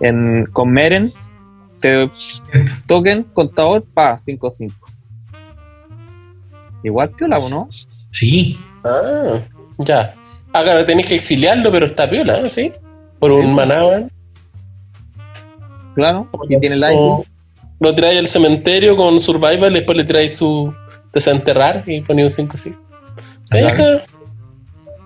En, 0.00 0.46
con 0.52 0.70
Meren, 0.70 1.12
te 1.80 2.10
token, 2.86 3.24
contador, 3.32 3.84
pa, 3.94 4.18
5-5. 4.18 4.72
Igual 6.82 7.10
piola, 7.10 7.38
¿o 7.38 7.48
no? 7.48 7.68
Sí. 8.10 8.58
Ah, 8.84 9.40
ya. 9.78 10.14
Ah, 10.52 10.62
claro, 10.62 10.84
tenés 10.86 11.06
que 11.06 11.14
exiliarlo, 11.16 11.70
pero 11.70 11.86
está 11.86 12.08
piola, 12.08 12.40
¿eh? 12.40 12.50
¿sí? 12.50 12.72
Por 13.18 13.32
un 13.32 13.42
Sí. 13.46 13.52
maná, 13.52 13.86
weón. 13.86 14.10
Claro, 15.94 16.28
y 16.48 16.58
tiene 16.60 16.76
life. 16.76 16.92
O 16.94 17.24
Lo 17.80 17.94
tiráis 17.94 18.18
al 18.18 18.26
cementerio 18.26 18.96
con 18.96 19.18
Survival, 19.20 19.72
después 19.72 19.96
le 19.96 20.04
tiráis 20.04 20.36
su 20.36 20.72
desenterrar 21.14 21.82
y 21.86 22.02
ponéis 22.02 22.26
un 22.26 22.30
5 22.30 22.56
sí. 22.58 22.74
Ahí 23.50 23.62
Claro. 23.62 23.74
está. 23.76 24.04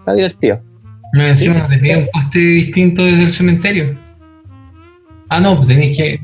Está 0.00 0.14
divertido. 0.14 0.60
Me 1.12 1.28
encima 1.28 1.54
no 1.60 1.68
te 1.68 1.78
pide 1.78 1.96
un 1.98 2.06
coste 2.12 2.38
distinto 2.40 3.04
desde 3.04 3.22
el 3.22 3.32
cementerio. 3.32 3.98
Ah, 5.28 5.40
no, 5.40 5.56
pues 5.56 5.68
tenéis 5.68 5.96
que. 5.96 6.20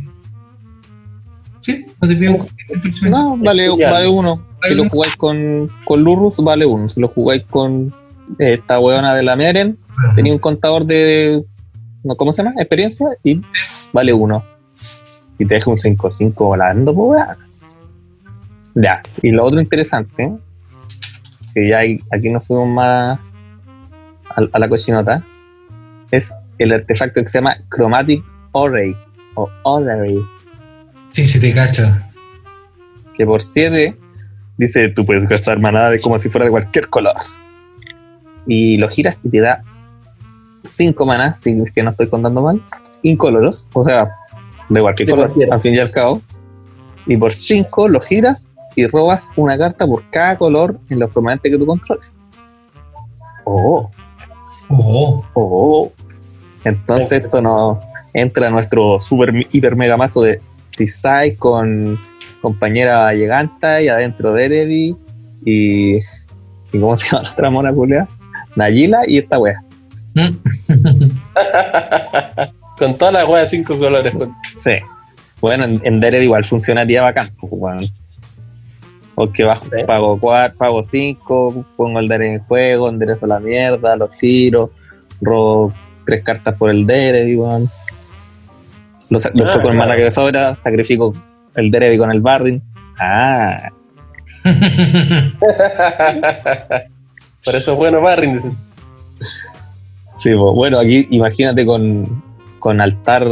Sí, 1.63 1.87
no 2.01 2.09
te 2.09 2.17
pide 2.17 2.29
un 2.31 2.39
coste 2.39 2.55
distinto 2.59 2.83
del 2.89 2.95
cementerio. 2.97 3.29
No, 3.29 3.37
vale, 3.37 3.69
vale 3.91 4.09
uno. 4.09 4.47
Si 4.63 4.75
lo 4.75 4.89
jugáis 4.89 5.17
con, 5.17 5.71
con 5.85 6.03
Lurrus, 6.03 6.37
vale 6.39 6.67
uno. 6.67 6.89
Si 6.89 7.01
lo 7.01 7.09
jugáis 7.09 7.45
con 7.49 7.95
eh, 8.39 8.55
esta 8.55 8.79
huevona 8.79 9.15
de 9.15 9.23
la 9.23 9.37
Meren, 9.37 9.79
tenía 10.15 10.33
un 10.33 10.39
contador 10.39 10.85
de. 10.85 11.43
no, 12.05 12.17
¿Cómo 12.17 12.33
se 12.33 12.43
llama? 12.43 12.55
Experiencia 12.61 13.07
y 13.25 13.41
vale 13.93 14.13
uno. 14.13 14.45
Y 15.39 15.47
te 15.47 15.55
deja 15.55 15.71
un 15.71 15.77
5-5 15.77 16.35
volando, 16.35 16.95
pues. 16.95 17.23
Ya. 18.75 19.01
Y 19.23 19.31
lo 19.31 19.45
otro 19.45 19.61
interesante, 19.61 20.31
que 21.55 21.69
ya 21.69 21.79
hay- 21.79 22.01
aquí 22.13 22.29
nos 22.29 22.47
fuimos 22.47 22.69
más 22.69 23.19
a, 24.37 24.43
a 24.53 24.59
la 24.59 24.69
cochinota, 24.69 25.25
es 26.11 26.33
el 26.59 26.73
artefacto 26.73 27.23
que 27.23 27.29
se 27.29 27.39
llama 27.39 27.57
Chromatic 27.75 28.23
Array 28.55 28.95
o 29.35 29.49
Array. 29.65 30.19
Sí, 31.11 31.25
sí, 31.27 31.41
te 31.41 31.53
cacho. 31.53 31.89
que 33.15 33.25
por 33.27 33.43
7 33.43 33.97
dice 34.61 34.89
tú 34.91 35.05
puedes 35.05 35.29
gastar 35.29 35.59
manada 35.59 35.91
de 35.91 36.01
como 36.01 36.19
si 36.19 36.29
fuera 36.29 36.45
de 36.45 36.51
cualquier 36.51 36.89
color. 36.89 37.15
Y 38.47 38.79
lo 38.79 38.89
giras 38.89 39.21
y 39.25 39.31
te 39.31 39.41
da 39.41 39.63
5 40.63 41.07
manas, 41.07 41.41
si 41.41 41.59
es 41.61 41.73
que 41.73 41.83
no 41.83 41.91
estoy 41.91 42.09
contando 42.09 42.43
mal, 42.43 42.63
incoloros, 43.03 43.69
o 43.73 43.83
sea, 43.85 44.15
de 44.69 44.81
cualquier 44.81 45.07
De 45.07 45.13
color, 45.13 45.27
cualquiera. 45.29 45.55
al 45.55 45.61
fin 45.61 45.75
y 45.75 45.79
al 45.79 45.91
cabo. 45.91 46.21
Y 47.07 47.17
por 47.17 47.33
5 47.33 47.89
lo 47.89 48.01
giras 48.01 48.49
y 48.77 48.87
robas 48.87 49.33
una 49.37 49.57
carta 49.59 49.87
por 49.87 50.09
cada 50.11 50.37
color 50.37 50.79
en 50.91 51.01
los 51.01 51.11
permanentes 51.11 51.51
que 51.51 51.59
tú 51.59 51.67
controles. 51.67 52.25
Oh, 53.45 53.91
Oh, 54.69 55.25
oh. 55.35 55.93
Entonces 56.65 57.25
esto 57.25 57.41
nos 57.41 57.79
entra 58.13 58.49
a 58.49 58.51
nuestro 58.51 59.01
super 59.01 59.33
hiper 59.53 59.77
mega 59.77 59.97
mazo 59.97 60.23
de 60.23 60.41
Cisai 60.77 61.37
con 61.37 61.99
compañera 62.41 63.13
Lleganta 63.13 63.83
y 63.83 63.89
adentro 63.89 64.33
Derevi 64.33 64.97
y, 65.45 65.97
y 65.97 66.81
¿cómo 66.81 66.97
se 66.97 67.09
llama 67.09 67.23
la 67.25 67.31
otra 67.31 67.51
mona 67.51 67.73
culea? 67.73 68.09
Nayila 68.57 69.03
y 69.07 69.19
esta 69.19 69.39
wea. 69.39 69.63
Mm. 70.15 70.31
Con 72.79 72.97
todas 72.97 73.13
las 73.15 73.29
weas 73.29 73.51
de 73.51 73.57
cinco 73.59 73.79
colores. 73.79 74.13
pues. 74.17 74.29
Sí. 74.55 74.73
Bueno, 75.41 75.65
en, 75.65 75.81
en 75.85 76.01
Derevi 76.01 76.25
igual 76.25 76.45
funcionaría 76.45 77.03
bacán, 77.03 77.31
pues, 77.41 77.53
weón. 77.55 77.87
Porque 79.15 79.45
bajo, 79.45 79.67
Sí. 79.67 79.85
pago 79.87 80.19
4, 80.19 80.57
pago 80.57 80.83
5, 80.83 81.65
pongo 81.77 82.01
el 82.01 82.09
Derevi 82.09 82.35
en 82.37 82.41
juego, 82.45 82.89
enderezo 82.89 83.27
la 83.27 83.39
mierda, 83.39 83.97
lo 83.97 84.09
giro, 84.09 84.71
robo 85.21 85.75
tres 86.07 86.25
cartas 86.25 86.55
por 86.57 86.71
el 86.71 86.87
Derevi, 86.87 87.37
weón. 87.37 87.69
Lo 89.11 89.19
el 89.19 89.25
claro. 89.33 89.75
mana 89.75 89.97
que 89.97 90.11
sobra, 90.11 90.55
sacrifico 90.55 91.13
el 91.61 91.71
Derevi 91.71 91.97
con 91.99 92.11
el 92.11 92.21
Barrin. 92.21 92.63
Ah, 92.99 93.69
Por 97.45 97.55
eso 97.55 97.73
es 97.73 97.77
bueno 97.79 98.01
Barrin, 98.01 98.35
dicen. 98.35 98.57
sí, 100.15 100.31
pues, 100.35 100.55
bueno, 100.55 100.79
aquí 100.79 101.07
imagínate 101.11 101.65
con, 101.65 102.23
con 102.59 102.81
altar 102.81 103.27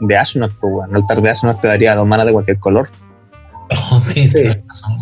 de 0.00 0.16
Ashnod, 0.16 0.50
pues, 0.60 0.72
weón. 0.74 0.94
Altar 0.96 1.20
de 1.22 1.30
Ashnod 1.30 1.56
te 1.56 1.68
daría 1.68 1.94
dos 1.94 2.06
manas 2.06 2.26
de 2.26 2.32
cualquier 2.32 2.58
color. 2.58 2.88
Oh, 3.70 4.00
Sí. 4.10 4.26
razón. 4.68 4.96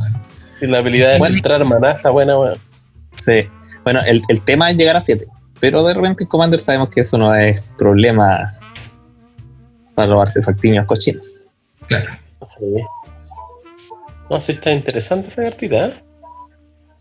Y 0.61 0.67
la 0.67 0.79
habilidad 0.79 1.13
de 1.13 1.19
Bueno. 1.19 1.35
filtrar 1.35 1.65
maná 1.65 1.93
está 1.93 2.11
buena, 2.11 2.39
weón. 2.39 2.59
Sí. 3.17 3.43
Bueno, 3.85 4.01
el, 4.07 4.23
el 4.29 4.43
tema 4.43 4.71
es 4.71 4.77
llegar 4.77 4.97
a 4.97 5.01
7. 5.01 5.27
Pero 5.59 5.83
de 5.85 5.95
repente 5.95 6.23
en 6.25 6.29
Commander 6.29 6.61
sabemos 6.61 6.89
que 6.91 7.01
eso 7.03 7.19
no 7.19 7.35
es 7.35 7.61
problema 7.77 8.55
para 9.95 10.09
los 10.09 10.21
artefactiños 10.29 10.87
cochinos. 10.87 11.45
Claro. 11.87 12.11
Sí. 12.43 12.75
No, 14.31 14.41
sí 14.41 14.53
está 14.53 14.71
interesante 14.71 15.29
esa 15.29 15.43
cartita, 15.43 15.87
¿eh? 15.87 15.95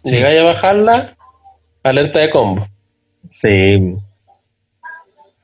Sí. 0.03 0.15
Llegáis 0.15 0.41
a 0.41 0.43
bajarla, 0.45 1.17
alerta 1.83 2.19
de 2.19 2.29
combo. 2.29 2.67
Sí. 3.29 3.95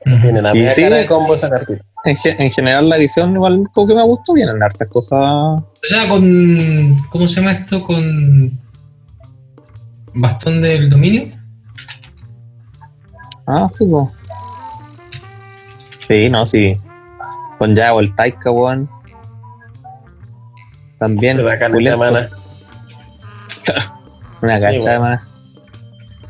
Tiene 0.04 0.40
la 0.42 0.50
Y 0.50 0.58
media 0.58 0.70
sí. 0.72 0.82
cara 0.82 0.96
de 0.96 1.06
combo 1.06 1.34
esa 1.34 1.48
cartita. 1.50 1.84
En, 2.04 2.16
ge- 2.16 2.36
en 2.38 2.50
general 2.50 2.88
la 2.88 2.96
edición 2.96 3.34
igual 3.34 3.64
como 3.72 3.88
que 3.88 3.94
me 3.94 4.02
gustó 4.04 4.32
bien 4.34 4.48
en 4.48 4.62
hartas 4.62 4.88
cosas. 4.88 5.20
O 5.20 5.64
sea, 5.82 6.08
con. 6.08 7.04
¿Cómo 7.10 7.26
se 7.26 7.40
llama 7.40 7.52
esto? 7.52 7.82
Con. 7.82 8.58
Bastón 10.14 10.62
del 10.62 10.88
dominio. 10.88 11.32
Ah, 13.46 13.68
sí, 13.68 13.84
pues. 13.86 14.08
Sí, 16.06 16.30
no, 16.30 16.46
sí. 16.46 16.72
Con 17.58 17.74
Yago 17.74 18.00
el 18.00 18.14
Taika, 18.14 18.50
weón. 18.50 18.88
También. 20.98 21.38
Pulento. 21.38 21.98
mana. 21.98 22.28
Una 24.42 24.58
gacha 24.58 24.80
Sí, 24.80 24.88
de 24.88 24.98
mana. 24.98 25.26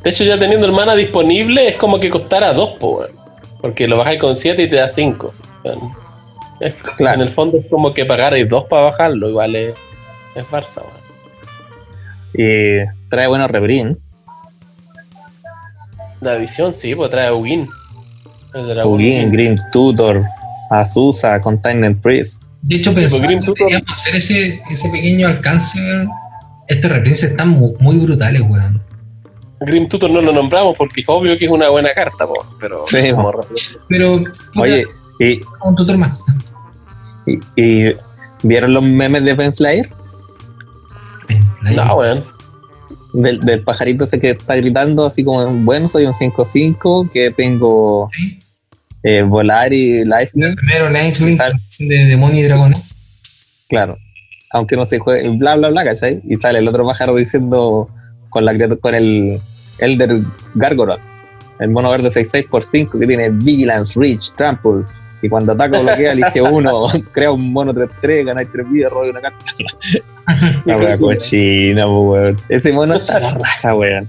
De 0.03 0.11
hecho, 0.11 0.25
ya 0.25 0.39
teniendo 0.39 0.67
el 0.67 0.73
mana 0.73 0.95
disponible, 0.95 1.69
es 1.69 1.77
como 1.77 1.99
que 1.99 2.11
costara 2.11 2.53
dos, 2.53 2.71
po. 2.79 3.05
Porque 3.61 3.89
lo 3.89 3.97
bajáis 3.97 4.21
con 4.21 4.37
7 4.37 4.63
y 4.63 4.69
te 4.69 4.77
da 4.77 4.87
5. 4.87 5.31
Claro. 6.97 7.15
En 7.15 7.21
el 7.21 7.29
fondo 7.29 7.59
es 7.59 7.67
como 7.69 7.93
que 7.93 8.05
pagarais 8.05 8.49
dos 8.49 8.65
para 8.65 8.85
bajarlo, 8.85 9.29
igual 9.29 9.57
es, 9.57 9.75
es 10.35 10.47
farsa. 10.47 10.83
Y 12.35 12.85
trae 13.09 13.27
buenos 13.27 13.51
rebrин. 13.51 13.99
La 16.21 16.35
edición 16.35 16.73
sí, 16.73 16.95
pues 16.95 17.11
trae 17.11 17.31
Ugin, 17.31 17.69
Ugin. 18.85 19.31
Green 19.31 19.61
Tutor, 19.71 20.25
Azusa, 20.71 21.41
Containment 21.41 22.01
Priest. 22.01 22.43
De 22.69 22.77
hecho, 22.77 22.93
pensaba 22.95 23.29
que 23.29 23.37
Tutor. 23.39 23.55
deberíamos 23.59 23.89
hacer 23.93 24.17
ese, 24.17 24.61
ese 24.71 24.89
pequeño 24.91 25.29
alcance, 25.29 25.79
weón. 25.79 26.09
Estos 26.69 26.91
reprints 26.91 27.23
están 27.23 27.51
mu- 27.51 27.75
muy, 27.79 27.97
brutales, 27.99 28.43
weón. 28.43 28.83
Grim 29.61 29.89
Tutor 29.89 30.11
no 30.11 30.21
lo 30.21 30.33
nombramos 30.33 30.77
porque 30.77 31.01
es 31.01 31.09
obvio 31.09 31.39
que 31.39 31.45
es 31.47 31.51
una 31.51 31.69
buena 31.71 31.95
carta, 31.95 32.27
po, 32.27 32.45
pero 32.61 32.79
Sí, 32.81 33.11
como 33.13 33.31
Pero, 33.89 34.23
Oye, 34.57 34.85
y, 35.21 35.41
un 35.65 35.75
tutor 35.77 35.97
más. 35.97 36.23
y, 37.27 37.39
y 37.57 37.95
¿vieron 38.43 38.75
los 38.75 38.83
memes 38.83 39.25
de 39.25 39.33
Ben 39.35 39.53
Slayer? 39.53 39.89
No, 41.63 41.97
weón. 41.97 42.25
Del, 43.13 43.41
del 43.41 43.63
pajarito 43.63 44.05
ese 44.05 44.21
que 44.21 44.31
está 44.31 44.57
gritando 44.57 45.07
así 45.07 45.25
como, 45.25 45.47
bueno, 45.65 45.89
soy 45.89 46.05
un 46.05 46.13
5-5, 46.13 47.11
que 47.11 47.31
tengo 47.31 48.11
Sí. 48.13 48.39
Eh, 49.07 49.23
volar 49.23 49.73
y 49.73 50.05
lightning. 50.05 50.57
Primero, 50.57 50.91
Lifelink 50.91 51.39
Sal- 51.39 51.53
de 51.79 52.07
Demonio 52.07 52.41
y 52.41 52.43
Dragones. 52.49 52.81
Claro. 53.69 53.97
Aunque 54.51 54.75
no 54.77 54.85
se 54.85 54.99
juegue, 54.99 55.29
bla, 55.31 55.55
bla, 55.55 55.69
bla, 55.69 55.85
¿cachai? 55.85 56.21
Y 56.27 56.37
sale 56.39 56.59
el 56.59 56.67
otro 56.67 56.85
pájaro 56.85 57.15
diciendo 57.15 57.89
con 58.31 58.45
la 58.45 58.53
con 58.81 58.95
el 58.97 59.41
Elder 59.79 60.19
Gargoroth, 60.55 61.01
el 61.61 61.69
mono 61.71 61.91
verde 61.91 62.09
6-6 62.09 62.49
por 62.49 62.63
5 62.65 62.99
que 62.99 63.07
tiene 63.07 63.31
Vigilance, 63.31 63.99
Reach, 63.99 64.33
Trample. 64.35 64.83
Y 65.23 65.29
cuando 65.29 65.53
ataca 65.53 65.79
o 65.79 65.83
bloquea, 65.83 66.13
elige 66.13 66.43
uno, 66.43 66.89
crea 67.13 67.31
un 67.31 67.53
mono 67.53 67.73
3-3, 67.73 68.25
ganáis 68.25 68.49
3 68.51 68.71
vidas, 68.71 68.91
roba 68.91 69.09
una 69.11 69.21
carta. 69.21 69.39
La 70.65 70.77
wea 70.77 70.97
cochina, 70.99 71.87
po, 71.87 72.11
weón. 72.13 72.37
Ese 72.49 72.73
mono 72.73 72.95
está 72.95 73.21
la 73.21 73.35
raja, 73.35 73.75
weón. 73.75 74.09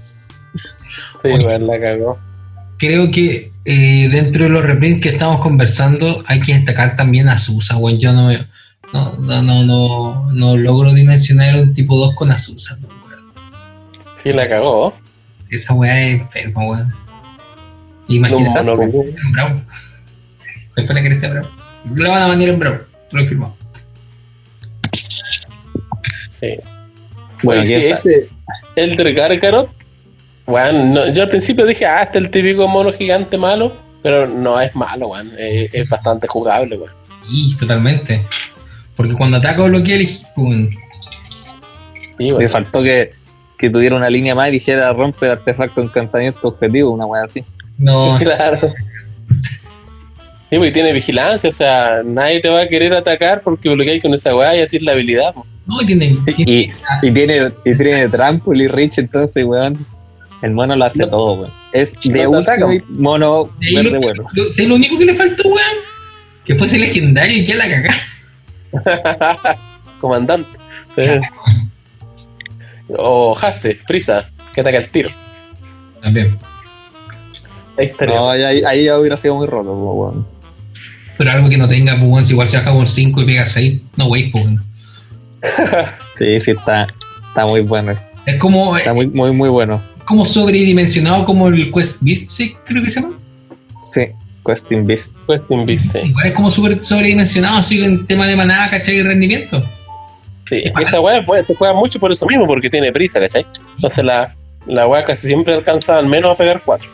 Sí, 1.22 1.28
weón, 1.28 1.66
la 1.68 1.80
cagó. 1.80 2.18
Creo 2.78 3.10
que 3.10 3.52
eh, 3.64 4.08
dentro 4.10 4.44
de 4.44 4.50
los 4.50 4.62
reprints 4.64 5.02
que 5.02 5.08
estamos 5.10 5.40
conversando 5.40 6.22
hay 6.26 6.40
que 6.40 6.54
destacar 6.54 6.96
también 6.96 7.28
a 7.28 7.36
Susa, 7.38 7.76
weón. 7.76 7.98
Yo 7.98 8.12
no, 8.12 8.30
no, 8.92 9.16
no, 9.18 9.42
no, 9.42 9.64
no, 9.64 10.32
no 10.32 10.56
logro 10.56 10.92
dimensionar 10.94 11.56
un 11.56 11.74
tipo 11.74 11.96
2 11.96 12.14
con 12.14 12.30
Azusa, 12.30 12.78
weón. 12.80 13.32
Sí, 14.16 14.32
la 14.32 14.48
cagó. 14.48 14.94
Esa 15.50 15.74
weá 15.74 16.00
es 16.08 16.20
enferma, 16.20 16.64
weón. 16.66 16.94
Imagínate, 18.08 18.60
Un 18.60 18.66
mono 18.66 18.78
que- 18.78 19.20
en 19.20 19.32
Bravo. 19.32 19.62
Se 20.74 20.80
espera 20.82 21.02
que 21.02 21.08
esté 21.08 21.28
Bravo. 21.28 21.48
Lo 21.94 22.10
van 22.10 22.22
a 22.22 22.28
mandar 22.28 22.48
en 22.48 22.58
Bravo, 22.58 22.78
lo 23.12 23.20
he 23.20 23.26
firmado. 23.26 23.56
Sí. 26.40 26.54
Bueno, 27.42 27.64
sí, 27.66 27.74
ese 27.74 28.28
Elder 28.76 29.14
Gargaroth, 29.14 29.70
weón, 30.48 30.94
no, 30.94 31.12
yo 31.12 31.22
al 31.22 31.28
principio 31.28 31.64
dije, 31.66 31.86
ah, 31.86 32.02
este 32.02 32.18
es 32.18 32.24
el 32.24 32.30
típico 32.30 32.66
mono 32.68 32.92
gigante 32.92 33.38
malo, 33.38 33.76
pero 34.02 34.26
no 34.26 34.60
es 34.60 34.74
malo, 34.74 35.08
weón. 35.08 35.32
Es, 35.38 35.72
es 35.74 35.90
bastante 35.90 36.26
jugable, 36.28 36.76
weón. 36.78 36.92
Y 37.30 37.54
totalmente. 37.56 38.20
Porque 38.96 39.14
cuando 39.14 39.36
ataca 39.36 39.62
o 39.62 39.66
bloquea, 39.66 39.98
weón. 40.36 40.70
Sí, 42.18 42.32
Le 42.32 42.48
faltó 42.48 42.82
que, 42.82 43.10
que 43.56 43.70
tuviera 43.70 43.94
una 43.94 44.10
línea 44.10 44.34
más 44.34 44.48
y 44.48 44.52
dijera 44.52 44.92
rompe 44.92 45.30
artefacto 45.30 45.80
encantamiento 45.82 46.48
objetivo, 46.48 46.90
una 46.90 47.06
wea 47.06 47.22
así. 47.24 47.44
No, 47.78 48.16
Claro. 48.20 48.58
Sí, 50.50 50.56
y 50.56 50.72
tiene 50.72 50.92
vigilancia, 50.94 51.50
o 51.50 51.52
sea, 51.52 52.00
nadie 52.02 52.40
te 52.40 52.48
va 52.48 52.62
a 52.62 52.66
querer 52.66 52.94
atacar 52.94 53.42
porque 53.42 53.68
bloqueáis 53.68 54.02
con 54.02 54.14
esa 54.14 54.34
weá 54.34 54.56
y 54.56 54.60
así 54.60 54.78
es 54.78 54.82
la 54.82 54.92
habilidad. 54.92 55.34
po. 55.34 55.46
no 55.66 55.78
tiene. 55.80 56.16
tiene- 56.24 56.50
Y, 56.50 56.70
y 57.02 57.10
tiene, 57.12 57.52
y 57.66 57.74
tiene 57.76 58.08
trample 58.08 58.64
y 58.64 58.66
reach, 58.68 58.96
entonces, 58.98 59.44
weón. 59.44 59.86
El 60.42 60.52
mono 60.52 60.76
lo 60.76 60.84
hace 60.84 61.02
No. 61.04 61.08
todo, 61.10 61.32
weón. 61.34 61.52
Es 61.72 61.94
de 62.04 62.26
ultimate 62.26 62.84
mono 62.90 63.50
verde 63.60 63.90
lo, 63.90 64.00
bueno. 64.00 64.24
lo- 64.32 64.52
¿sabes 64.52 64.68
lo 64.68 64.74
único 64.76 64.98
que 64.98 65.04
le 65.06 65.14
faltó, 65.14 65.48
weón? 65.48 65.76
Que 66.44 66.54
fuese 66.54 66.78
legendario 66.78 67.38
y 67.38 67.44
que 67.44 67.54
la 67.54 67.68
cagá. 67.68 67.94
Comandante. 70.00 70.56
Sí. 70.96 71.02
O 72.96 73.36
Haste, 73.40 73.78
prisa, 73.86 74.28
que 74.54 74.60
ataca 74.60 74.78
el 74.78 74.88
tiro. 74.88 75.10
También. 76.02 76.38
No, 78.06 78.30
ahí, 78.30 78.42
ahí- 78.42 78.62
ahí 78.64 78.84
ya 78.84 78.98
hubiera 78.98 79.16
sido 79.16 79.36
muy 79.36 79.46
roto, 79.46 79.72
weón. 79.72 80.26
Pero 81.16 81.30
algo 81.32 81.48
que 81.48 81.56
no 81.56 81.68
tenga, 81.68 81.96
pues, 81.96 82.08
weón, 82.10 82.24
si 82.24 82.32
igual 82.32 82.48
se 82.48 82.58
baja 82.58 82.72
por 82.72 82.88
5 82.88 83.22
y 83.22 83.26
pega 83.26 83.44
6, 83.46 83.82
no, 83.96 84.06
wey, 84.06 84.30
pues, 84.30 84.44
weón. 84.44 84.64
Sí, 86.14 86.40
sí, 86.40 86.50
está, 86.52 86.88
está 87.28 87.46
muy 87.46 87.60
bueno. 87.60 87.94
Es 88.26 88.36
como, 88.40 88.76
Está 88.76 88.92
muy, 88.94 89.06
muy, 89.06 89.30
muy 89.32 89.48
bueno. 89.48 89.80
Como 90.08 90.24
sobredimensionado 90.24 91.26
como 91.26 91.48
el 91.48 91.70
Quest 91.70 92.02
Beast, 92.02 92.30
¿sí? 92.30 92.56
creo 92.64 92.82
que 92.82 92.88
se 92.88 93.02
llama. 93.02 93.18
Sí, 93.82 94.06
Questing 94.46 94.86
Beast. 94.86 95.14
Question 95.28 95.66
Beast, 95.66 95.92
sí. 95.92 95.98
Igual 95.98 96.26
es 96.26 96.32
como 96.32 96.50
súper 96.50 96.82
sobredimensionado, 96.82 97.58
así 97.58 97.84
en 97.84 98.06
tema 98.06 98.26
de 98.26 98.34
manada, 98.34 98.70
¿cachai? 98.70 98.96
Y 98.96 99.02
rendimiento. 99.02 99.62
Sí, 100.46 100.62
es 100.64 100.72
que 100.72 100.82
esa 100.82 101.00
weá 101.00 101.22
pues, 101.22 101.46
se 101.46 101.54
juega 101.54 101.74
mucho 101.74 102.00
por 102.00 102.10
eso 102.10 102.24
mismo, 102.24 102.46
porque 102.46 102.70
tiene 102.70 102.90
prisa, 102.90 103.20
¿cachai? 103.20 103.46
Entonces 103.76 104.02
la, 104.02 104.34
la 104.66 104.88
weá 104.88 105.04
casi 105.04 105.26
siempre 105.26 105.54
alcanza 105.54 105.98
al 105.98 106.06
menos 106.06 106.32
a 106.32 106.36
pegar 106.36 106.62
4. 106.64 106.88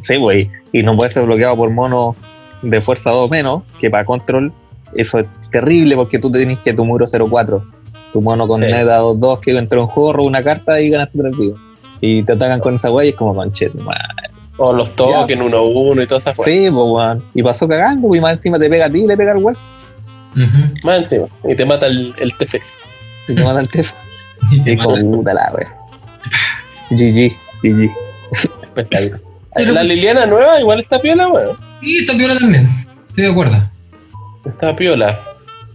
Sí, 0.00 0.16
güey. 0.16 0.50
Y 0.72 0.82
no 0.82 0.96
puede 0.96 1.10
ser 1.10 1.26
bloqueado 1.26 1.56
por 1.56 1.68
mono 1.68 2.16
de 2.62 2.80
fuerza 2.80 3.10
2 3.10 3.30
menos, 3.30 3.64
que 3.78 3.90
para 3.90 4.06
control 4.06 4.50
eso 4.94 5.18
es 5.18 5.26
terrible 5.50 5.94
porque 5.94 6.18
tú 6.18 6.30
tenés 6.30 6.60
que 6.60 6.72
tu 6.72 6.86
muro 6.86 7.04
0-4. 7.04 7.62
Tu 8.12 8.22
mono 8.22 8.48
con 8.48 8.62
neta 8.62 9.02
2-2 9.02 9.40
que 9.40 9.50
entró 9.50 9.82
en 9.82 9.88
juego, 9.88 10.14
roba 10.14 10.28
una 10.28 10.42
carta 10.42 10.80
y 10.80 10.88
ganaste 10.88 11.18
3 11.18 11.36
vidas. 11.36 11.67
Y 12.00 12.22
te 12.22 12.32
atacan 12.32 12.60
con 12.60 12.74
esa 12.74 12.90
wey 12.90 13.08
y 13.08 13.10
es 13.10 13.16
como 13.16 13.34
conchet, 13.34 13.72
O 14.56 14.72
los 14.72 14.94
token 14.94 15.40
1-1 15.40 16.02
y 16.02 16.06
todas 16.06 16.24
esas 16.24 16.36
Sí, 16.36 16.68
pues 16.70 16.72
weón. 16.72 17.24
Y 17.34 17.42
pasó 17.42 17.66
cagando, 17.68 18.14
y 18.14 18.20
más 18.20 18.34
encima 18.34 18.58
te 18.58 18.68
pega 18.68 18.86
a 18.86 18.90
ti 18.90 19.00
y 19.00 19.06
le 19.06 19.16
pega 19.16 19.32
al 19.32 19.38
weón. 19.38 19.56
Más 20.84 20.98
encima. 20.98 21.26
Y 21.44 21.54
te 21.54 21.64
mata 21.64 21.86
el, 21.86 22.14
el 22.18 22.34
TF. 22.34 22.54
Y 23.28 23.34
te 23.34 23.44
mata 23.44 23.60
el 23.60 23.68
TF. 23.68 23.92
y 24.52 24.76
como 24.76 24.96
puta 24.96 25.34
la 25.34 25.52
wea. 25.54 25.74
GG, 26.90 27.36
GG. 27.62 27.90
Espectacular. 28.32 29.20
La 29.56 29.82
Liliana 29.82 30.26
nueva 30.26 30.60
igual 30.60 30.80
está 30.80 30.98
piola, 31.00 31.28
weón. 31.28 31.56
Sí, 31.80 31.98
está 31.98 32.16
piola 32.16 32.38
también. 32.38 32.68
Estoy 33.08 33.24
de 33.24 33.30
acuerdo. 33.30 33.70
Está 34.44 34.76
piola. 34.76 35.20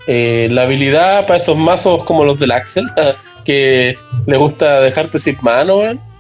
Eh, 0.08 0.48
la 0.52 0.64
habilidad 0.64 1.26
para 1.28 1.40
esos 1.40 1.58
mazos 1.58 2.04
como 2.04 2.26
los 2.26 2.40
del 2.40 2.52
Axel, 2.52 2.86
que 3.46 3.98
le 4.26 4.38
gusta 4.38 4.82
dejarte 4.82 5.20
sin 5.20 5.38
mano, 5.42 5.78
weón. 5.78 6.13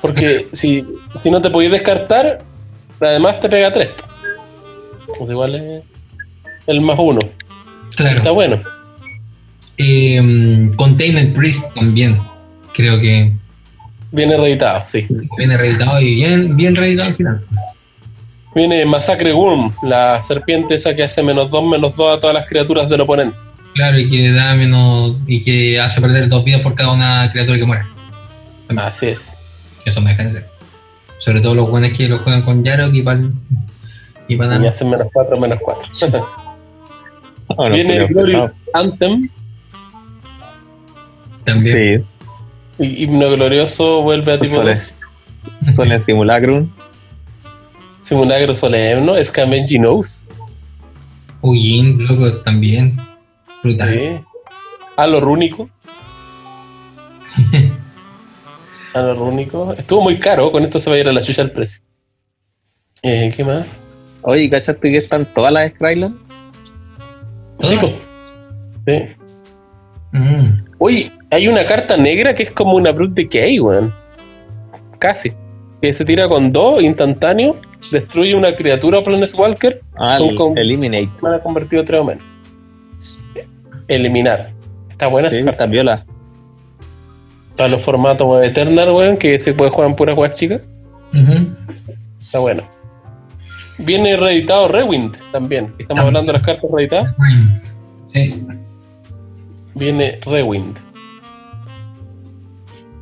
Porque 0.00 0.48
si, 0.52 0.86
si 1.16 1.30
no 1.30 1.40
te 1.40 1.50
podéis 1.50 1.72
descartar, 1.72 2.44
además 3.00 3.40
te 3.40 3.48
pega 3.48 3.72
3. 3.72 3.88
Pues 5.18 5.30
igual 5.30 5.54
es 5.54 5.82
el 6.66 6.80
más 6.80 6.98
uno. 6.98 7.20
Claro. 7.96 8.18
Está 8.18 8.30
bueno. 8.30 8.60
Eh, 9.78 10.70
Containment 10.76 11.36
Priest 11.36 11.74
también. 11.74 12.20
Creo 12.74 13.00
que. 13.00 13.32
Viene 14.12 14.36
reeditado, 14.36 14.82
sí. 14.86 15.06
Viene 15.36 15.56
reeditado 15.56 16.00
y 16.00 16.14
bien, 16.16 16.56
bien 16.56 16.76
reeditado 16.76 17.08
al 17.08 17.14
final. 17.16 17.46
Viene 18.54 18.86
Masacre 18.86 19.34
Worm, 19.34 19.70
la 19.82 20.22
serpiente 20.22 20.76
esa 20.76 20.94
que 20.94 21.02
hace 21.02 21.22
menos 21.22 21.50
2, 21.50 21.64
menos 21.70 21.94
2 21.94 22.16
a 22.16 22.20
todas 22.20 22.34
las 22.34 22.46
criaturas 22.46 22.88
del 22.88 23.02
oponente. 23.02 23.36
Claro, 23.74 23.98
y 23.98 24.08
que 24.08 24.32
da 24.32 24.54
menos. 24.54 25.16
y 25.26 25.42
que 25.42 25.78
hace 25.78 26.00
perder 26.00 26.30
dos 26.30 26.42
vidas 26.42 26.62
por 26.62 26.74
cada 26.74 26.92
una 26.92 27.30
criatura 27.30 27.58
que 27.58 27.64
muere. 27.66 27.84
Así 28.78 29.08
es. 29.08 29.36
Eso 29.86 30.00
me 30.02 30.10
deja 30.10 30.24
de 30.24 30.32
ser. 30.32 30.48
Sobre 31.18 31.40
todo 31.40 31.54
los 31.54 31.70
buenos 31.70 31.96
que 31.96 32.08
lo 32.08 32.18
juegan 32.18 32.42
con 32.44 32.62
Yarok 32.62 32.92
y 32.92 33.02
para. 33.02 33.20
Y, 34.28 34.34
y 34.34 34.66
hacen 34.66 34.90
menos 34.90 35.06
4, 35.12 35.40
menos 35.40 35.58
4. 35.62 35.88
Viene 37.72 38.04
Glorious 38.06 38.50
Anthem. 38.74 39.30
También. 41.44 42.04
Sí. 42.78 42.84
Y 42.84 43.04
Himno 43.04 43.30
Glorioso 43.30 44.02
vuelve 44.02 44.32
a 44.32 44.38
tipo 44.40 44.56
Soles. 44.56 44.94
Soles 45.70 46.04
Simulacrum. 46.04 46.68
Simulacro 48.02 48.54
Solemno, 48.54 49.14
Scamenji 49.22 49.78
Knows. 49.78 50.24
Ujin, 51.42 52.04
loco, 52.06 52.38
también. 52.42 52.96
Brutal. 53.62 53.88
Sí. 53.88 54.20
A 54.96 55.06
lo 55.06 55.20
rúnico. 55.20 55.70
a 58.96 59.02
lo 59.02 59.14
rúnico. 59.14 59.72
Estuvo 59.72 60.02
muy 60.02 60.18
caro, 60.18 60.50
con 60.50 60.62
esto 60.62 60.80
se 60.80 60.90
va 60.90 60.96
a 60.96 60.98
ir 60.98 61.08
a 61.08 61.12
la 61.12 61.22
chucha 61.22 61.42
el 61.42 61.52
precio. 61.52 61.82
Eh, 63.02 63.32
¿Qué 63.34 63.44
más? 63.44 63.64
Oye, 64.22 64.50
¿cachaste 64.50 64.90
que 64.90 64.96
están 64.96 65.26
todas 65.34 65.52
las 65.52 65.70
Skyland? 65.70 66.16
Sí, 67.60 67.78
Sí. 68.86 69.02
Mm. 70.12 70.64
Oye, 70.78 71.12
hay 71.30 71.48
una 71.48 71.64
carta 71.66 71.96
negra 71.96 72.34
que 72.34 72.44
es 72.44 72.50
como 72.50 72.74
una 72.74 72.92
Brute 72.92 73.22
Decay, 73.22 73.58
weón. 73.60 73.94
Casi. 74.98 75.32
Que 75.82 75.92
se 75.92 76.04
tira 76.04 76.28
con 76.28 76.52
dos 76.52 76.82
instantáneo 76.82 77.56
destruye 77.90 78.34
una 78.34 78.54
criatura 78.54 79.02
Planeswalker. 79.02 79.80
Ah, 79.96 80.18
eliminate. 80.56 81.10
Van 81.20 81.40
convertido 81.40 81.84
tres 81.84 82.00
o 82.00 82.04
menos. 82.04 82.24
Eliminar. 83.88 84.52
Está 84.90 85.06
buena 85.06 85.30
sí, 85.30 85.40
Está 85.46 85.66
viola. 85.66 86.04
Para 87.56 87.70
los 87.70 87.82
formatos 87.82 88.44
Eternal, 88.44 88.90
weón, 88.90 89.16
que 89.16 89.38
se 89.38 89.54
puede 89.54 89.70
jugar 89.70 89.90
en 89.90 89.96
puras 89.96 90.16
weas 90.16 90.36
chicas. 90.36 90.60
Está 92.20 92.38
bueno. 92.38 92.62
Viene 93.78 94.16
reeditado 94.16 94.68
Rewind 94.68 95.16
también. 95.32 95.74
Estamos 95.78 96.04
hablando 96.04 96.32
de 96.32 96.38
las 96.38 96.46
cartas 96.46 96.70
reeditadas. 96.70 97.14
Sí. 98.06 98.46
Viene 99.74 100.18
Rewind. 100.24 100.78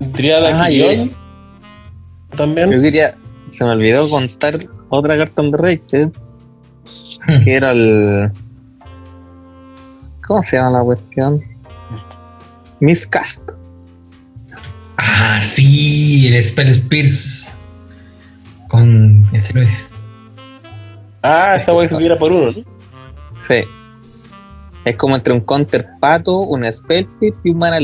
Driada 0.01 0.51
ah, 0.65 0.69
También. 2.37 2.71
Yo 2.73 2.83
quería, 2.83 3.15
se 3.49 3.65
me 3.65 3.71
olvidó 3.71 4.09
contar 4.09 4.59
otra 4.89 5.17
carta 5.17 5.43
de 5.43 5.57
Rated 5.57 6.13
hmm. 7.27 7.41
que 7.45 7.55
era 7.55 7.73
el. 7.73 8.33
¿Cómo 10.27 10.43
se 10.43 10.57
llama 10.57 10.79
la 10.79 10.85
cuestión? 10.85 11.43
Miscast. 12.81 13.54
Ah, 15.17 15.41
sí, 15.41 16.27
el 16.27 16.43
Spell 16.43 16.71
Spears 16.71 17.57
con 18.67 19.25
esteroide. 19.33 19.71
Ah, 21.23 21.55
esa 21.57 21.71
voy 21.71 21.87
a 21.87 21.89
subir 21.89 22.17
por 22.19 22.33
uno, 22.33 22.51
¿no? 22.51 22.65
Sí. 23.39 23.63
Es 24.85 24.97
como 24.97 25.15
entre 25.15 25.33
un 25.33 25.41
Counter 25.41 25.87
Pato, 26.01 26.41
un 26.41 26.71
Spell 26.71 27.07
Pierce 27.21 27.41
y 27.45 27.51
un 27.51 27.59
Mana 27.59 27.79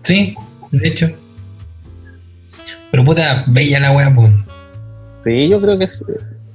Sí, 0.00 0.34
de 0.70 0.88
hecho. 0.88 1.10
Pero 2.90 3.04
puta, 3.04 3.44
bella 3.48 3.80
la 3.80 3.92
wea, 3.92 4.14
pues. 4.14 4.32
Sí, 5.18 5.48
yo 5.50 5.60
creo 5.60 5.78
que 5.78 5.84
es, 5.84 6.02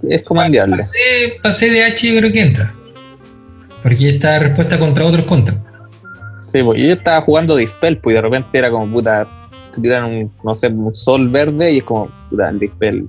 es 0.10 0.24
comandeable. 0.24 0.84
Pasé, 1.44 1.70
de 1.70 1.84
H, 1.84 2.08
yo 2.08 2.20
creo 2.20 2.32
que 2.32 2.42
entra. 2.42 2.74
Porque 3.84 4.10
esta 4.16 4.40
respuesta 4.40 4.80
contra 4.80 5.06
otros 5.06 5.26
contra. 5.26 5.56
Sí, 6.40 6.64
pues 6.64 6.82
yo 6.82 6.94
estaba 6.94 7.22
jugando 7.22 7.56
Dispel, 7.56 8.00
pues 8.00 8.14
y 8.14 8.16
de 8.16 8.22
repente 8.22 8.58
era 8.58 8.72
como 8.72 8.92
puta, 8.92 9.28
te 9.72 9.82
tiran 9.82 10.06
un, 10.06 10.32
no 10.44 10.56
sé, 10.56 10.68
un 10.68 10.92
sol 10.92 11.30
verde 11.30 11.74
y 11.74 11.78
es 11.78 11.84
como, 11.84 12.10
puta, 12.30 12.50
el 12.50 12.60
Dispel 12.60 13.08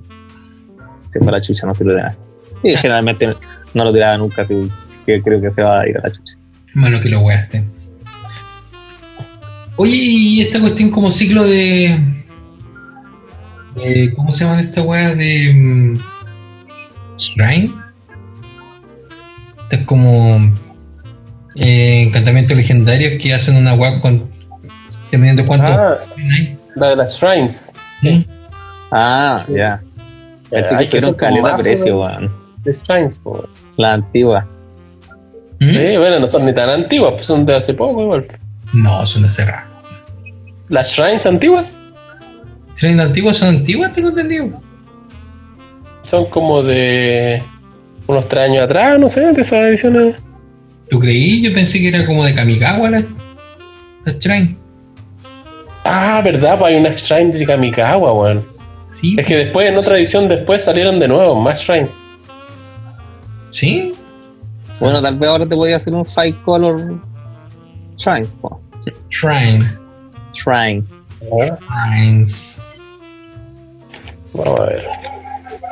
se 1.09 1.19
fue 1.19 1.29
a 1.29 1.31
la 1.31 1.41
chucha, 1.41 1.67
no 1.67 1.73
sirve 1.73 1.93
de 1.93 2.01
nada. 2.01 2.17
Y 2.63 2.75
generalmente 2.75 3.35
no 3.73 3.83
lo 3.83 3.91
tiraba 3.91 4.17
nunca, 4.17 4.43
así 4.43 4.69
que 5.05 5.21
creo 5.21 5.41
que 5.41 5.49
se 5.49 5.63
va 5.63 5.81
a 5.81 5.89
ir 5.89 5.97
a 5.97 6.01
la 6.01 6.11
chucha. 6.11 6.37
Malo 6.75 7.01
que 7.01 7.09
lo 7.09 7.21
weaste. 7.21 7.63
Oye, 9.77 9.95
y 9.95 10.41
esta 10.41 10.59
cuestión 10.59 10.91
como 10.91 11.09
ciclo 11.11 11.43
de, 11.43 11.99
¿Cómo 14.15 14.31
se 14.31 14.43
llama 14.43 14.61
esta 14.61 14.81
weá 14.81 15.15
de. 15.15 15.49
Um, 15.49 15.99
Shrine? 17.17 17.71
Esta 19.63 19.75
es 19.77 19.85
como. 19.85 20.53
Eh, 21.55 22.03
encantamientos 22.07 22.55
legendarios 22.55 23.21
que 23.21 23.33
hacen 23.33 23.55
una 23.55 23.73
weá 23.73 23.99
con. 24.01 24.29
Teniendo 25.11 25.43
cuánto. 25.43 25.67
Ah, 25.67 25.99
la 26.75 26.89
de 26.89 26.95
las 26.95 27.19
Shrines. 27.19 27.73
¿Sí? 28.01 28.25
Ah, 28.91 29.45
ya. 29.49 29.53
Yeah. 29.53 29.81
El 30.51 30.89
que 30.89 31.05
un 31.05 31.13
caleta 31.13 31.55
precio, 31.57 32.01
weón. 32.01 32.31
De 32.63 32.71
Shrines. 32.71 33.21
La 33.77 33.93
antigua. 33.93 34.47
¿Mm? 35.59 35.69
Sí, 35.69 35.97
bueno, 35.97 36.19
no 36.19 36.27
son 36.27 36.45
ni 36.45 36.53
tan 36.53 36.69
antiguas, 36.69 37.13
pues 37.13 37.25
son 37.25 37.45
de 37.45 37.55
hace 37.55 37.73
poco 37.73 38.01
igual. 38.01 38.27
No, 38.73 39.05
son 39.05 39.23
de 39.23 39.27
hace 39.27 39.45
rato. 39.45 39.69
¿Las 40.69 40.91
Shrines 40.93 41.25
antiguas? 41.25 41.77
¿Shrines 42.75 43.05
antiguas 43.05 43.37
son 43.37 43.49
antiguas? 43.49 43.93
Tengo 43.93 44.09
entendido. 44.09 44.49
Son 46.01 46.25
como 46.25 46.63
de 46.63 47.43
unos 48.07 48.27
tres 48.27 48.49
años 48.49 48.61
atrás, 48.61 48.99
no 48.99 49.07
sé, 49.07 49.21
de 49.21 49.41
esas 49.41 49.65
ediciones. 49.65 50.15
¿Tú 50.89 50.99
creí? 50.99 51.41
Yo 51.41 51.53
pensé 51.53 51.79
que 51.79 51.89
era 51.89 52.05
como 52.05 52.25
de 52.25 52.33
Kamikawa 52.33 52.89
la, 52.89 53.03
la 54.05 54.13
Shrine. 54.13 54.60
Ah, 55.93 56.21
verdad, 56.23 56.57
pues 56.57 56.71
hay 56.71 56.79
una 56.79 56.91
Shrine 56.91 57.33
de 57.33 57.45
Kamikawa, 57.45 58.13
weón. 58.13 58.47
Sí, 59.01 59.15
es 59.19 59.25
que 59.25 59.33
pues. 59.33 59.45
después, 59.45 59.67
en 59.67 59.77
otra 59.77 59.97
edición, 59.97 60.29
después 60.29 60.63
salieron 60.63 60.99
de 60.99 61.07
nuevo 61.09 61.35
más 61.35 61.61
Shrines. 61.61 62.05
¿Sí? 63.49 63.93
Bueno, 64.79 65.01
tal 65.01 65.19
vez 65.19 65.29
ahora 65.29 65.45
te 65.45 65.53
voy 65.53 65.73
a 65.73 65.75
hacer 65.75 65.93
un 65.93 66.05
Five 66.05 66.37
Color 66.45 66.97
Shrines, 67.97 68.35
po. 68.35 68.61
Shrine. 69.09 69.67
Shrine. 70.33 70.85
Shrines. 71.21 72.61
Vamos 74.33 74.59
a 74.61 74.65
ver. 74.67 74.87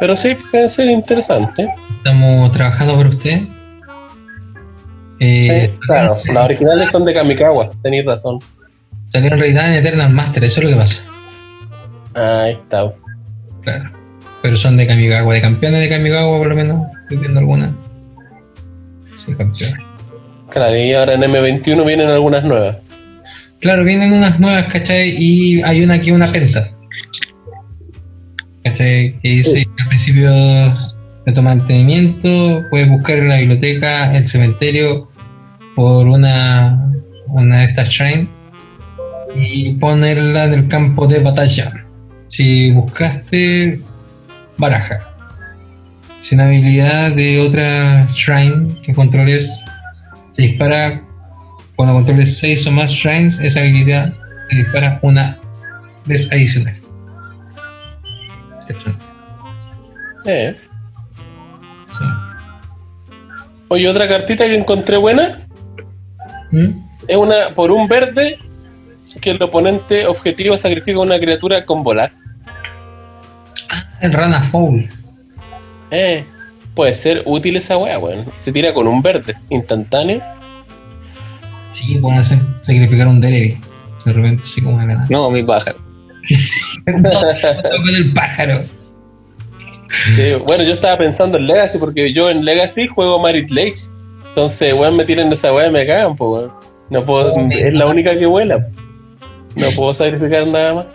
Pero 0.02 0.16
sí, 0.18 0.36
puede 0.52 0.68
ser 0.68 0.90
interesante. 0.90 1.74
Estamos 1.98 2.52
trabajando 2.52 2.96
por 2.98 3.08
usted. 3.08 3.48
Eh, 5.22 5.74
claro, 5.88 6.18
las 6.26 6.46
originales 6.46 6.92
son 6.92 7.06
de 7.06 7.14
Kamikawa, 7.14 7.72
tenéis 7.84 8.06
razón. 8.06 8.40
Salieron 9.10 9.40
en 9.40 9.42
realidad 9.42 9.72
en 9.72 9.86
Eternal 9.86 10.12
Master, 10.12 10.44
eso 10.44 10.62
es 10.62 10.66
lo 10.66 10.72
que 10.72 10.78
pasa. 10.78 11.04
Ahí 12.14 12.54
está. 12.54 12.94
Claro. 13.64 13.92
Pero 14.44 14.56
son 14.56 14.78
de 14.78 14.86
Kamikawa, 14.86 15.34
de 15.34 15.42
campeones 15.42 15.82
de 15.82 15.90
Kamikawa 15.90 16.38
por 16.38 16.48
lo 16.48 16.56
menos. 16.56 16.88
Estoy 17.04 17.18
viendo 17.18 17.40
algunas. 17.40 17.72
Sí, 19.26 19.34
campeones. 19.34 19.78
Claro, 20.52 20.78
y 20.78 20.94
ahora 20.94 21.14
en 21.14 21.22
M21 21.22 21.86
vienen 21.86 22.10
algunas 22.10 22.44
nuevas. 22.44 22.78
Claro, 23.60 23.84
vienen 23.84 24.14
unas 24.14 24.40
nuevas, 24.40 24.72
¿cachai? 24.72 25.16
Y 25.18 25.62
hay 25.64 25.84
una 25.84 25.96
aquí, 25.96 26.12
una 26.12 26.32
penta. 26.32 26.72
¿cachai? 28.64 29.18
Que 29.22 29.30
dice 29.30 29.68
al 29.80 29.88
principio 29.88 30.32
de 30.32 31.34
tu 31.34 31.42
mantenimiento, 31.42 32.64
puedes 32.70 32.90
buscar 32.90 33.18
en 33.18 33.30
la 33.30 33.38
biblioteca 33.38 34.16
el 34.16 34.28
cementerio 34.28 35.10
por 35.76 36.08
una, 36.08 36.92
una 37.28 37.60
de 37.60 37.66
estas 37.66 37.90
shrines 37.90 38.28
y 39.36 39.74
ponerla 39.74 40.46
en 40.46 40.54
el 40.54 40.68
campo 40.68 41.08
de 41.08 41.20
batalla. 41.20 41.86
Si 42.28 42.72
buscaste, 42.72 43.82
baraja. 44.58 45.06
Si 46.22 46.36
una 46.36 46.46
habilidad 46.46 47.12
de 47.12 47.40
otra 47.40 48.08
shrine 48.12 48.82
que 48.84 48.94
controles 48.94 49.64
te 50.36 50.44
dispara 50.44 51.02
cuando 51.76 51.94
controles 51.96 52.38
6 52.40 52.68
o 52.68 52.72
más 52.72 52.92
shrines, 52.92 53.40
esa 53.40 53.62
habilidad 53.62 54.14
te 54.50 54.58
dispara 54.58 55.00
una 55.02 55.40
vez 56.06 56.32
adicional. 56.32 56.76
Interesante. 58.62 59.06
Eh. 60.26 60.58
Sí. 61.98 62.04
Oye, 63.70 63.88
otra 63.88 64.08
cartita 64.08 64.46
que 64.46 64.56
encontré 64.56 64.98
buena 64.98 65.40
¿Mm? 66.52 66.72
es 67.08 67.16
una 67.16 67.56
por 67.56 67.72
un 67.72 67.88
verde 67.88 68.38
que 69.20 69.32
el 69.32 69.42
oponente 69.42 70.06
objetivo 70.06 70.58
sacrifica 70.58 71.00
una 71.00 71.20
criatura 71.20 71.66
con 71.66 71.84
volar. 71.84 72.12
El 74.02 74.14
Rana 74.14 74.42
Foul. 74.42 74.90
Eh, 75.92 76.24
puede 76.74 76.94
ser 76.94 77.24
útil 77.26 77.58
esa 77.58 77.78
wea, 77.78 78.00
weón. 78.00 78.26
Se 78.36 78.52
tira 78.52 78.74
con 78.74 78.88
un 78.88 79.02
verde 79.02 79.36
instantáneo. 79.50 80.22
Sí, 81.72 81.96
pueden 81.96 82.20
hacer 82.20 82.40
sacrificar 82.62 83.08
un 83.08 83.22
Derevi. 83.22 83.60
De 84.06 84.14
repente, 84.14 84.44
así 84.44 84.62
como 84.62 84.80
de 84.80 84.88
la 84.88 84.94
nada. 84.96 85.08
No, 85.10 85.30
mi 85.30 85.44
pájaro. 85.44 85.78
No, 86.88 87.20
con 87.86 87.96
el 87.96 88.14
pájaro. 88.14 88.62
Sí, 90.16 90.34
bueno, 90.48 90.64
yo 90.64 90.74
estaba 90.74 90.98
pensando 90.98 91.38
en 91.38 91.46
Legacy 91.46 91.78
porque 91.78 92.12
yo 92.14 92.30
en 92.30 92.46
Legacy 92.46 92.88
juego 92.88 93.20
Marit 93.20 93.50
Lake. 93.52 93.76
Entonces, 94.30 94.74
weón, 94.74 94.96
me 94.96 95.06
tiran 95.06 95.32
esa 95.32 95.54
weá 95.54 95.68
y 95.68 95.72
me 95.72 95.86
cagan, 95.86 96.16
pues, 96.16 96.44
weón. 96.44 96.52
No 96.90 97.06
puedo, 97.06 97.36
es 97.52 97.74
la 97.74 97.86
única 97.86 98.18
que 98.18 98.26
vuela. 98.26 98.68
No 99.56 99.70
puedo 99.76 99.94
sacrificar 99.94 100.48
nada 100.48 100.74
más. 100.74 100.86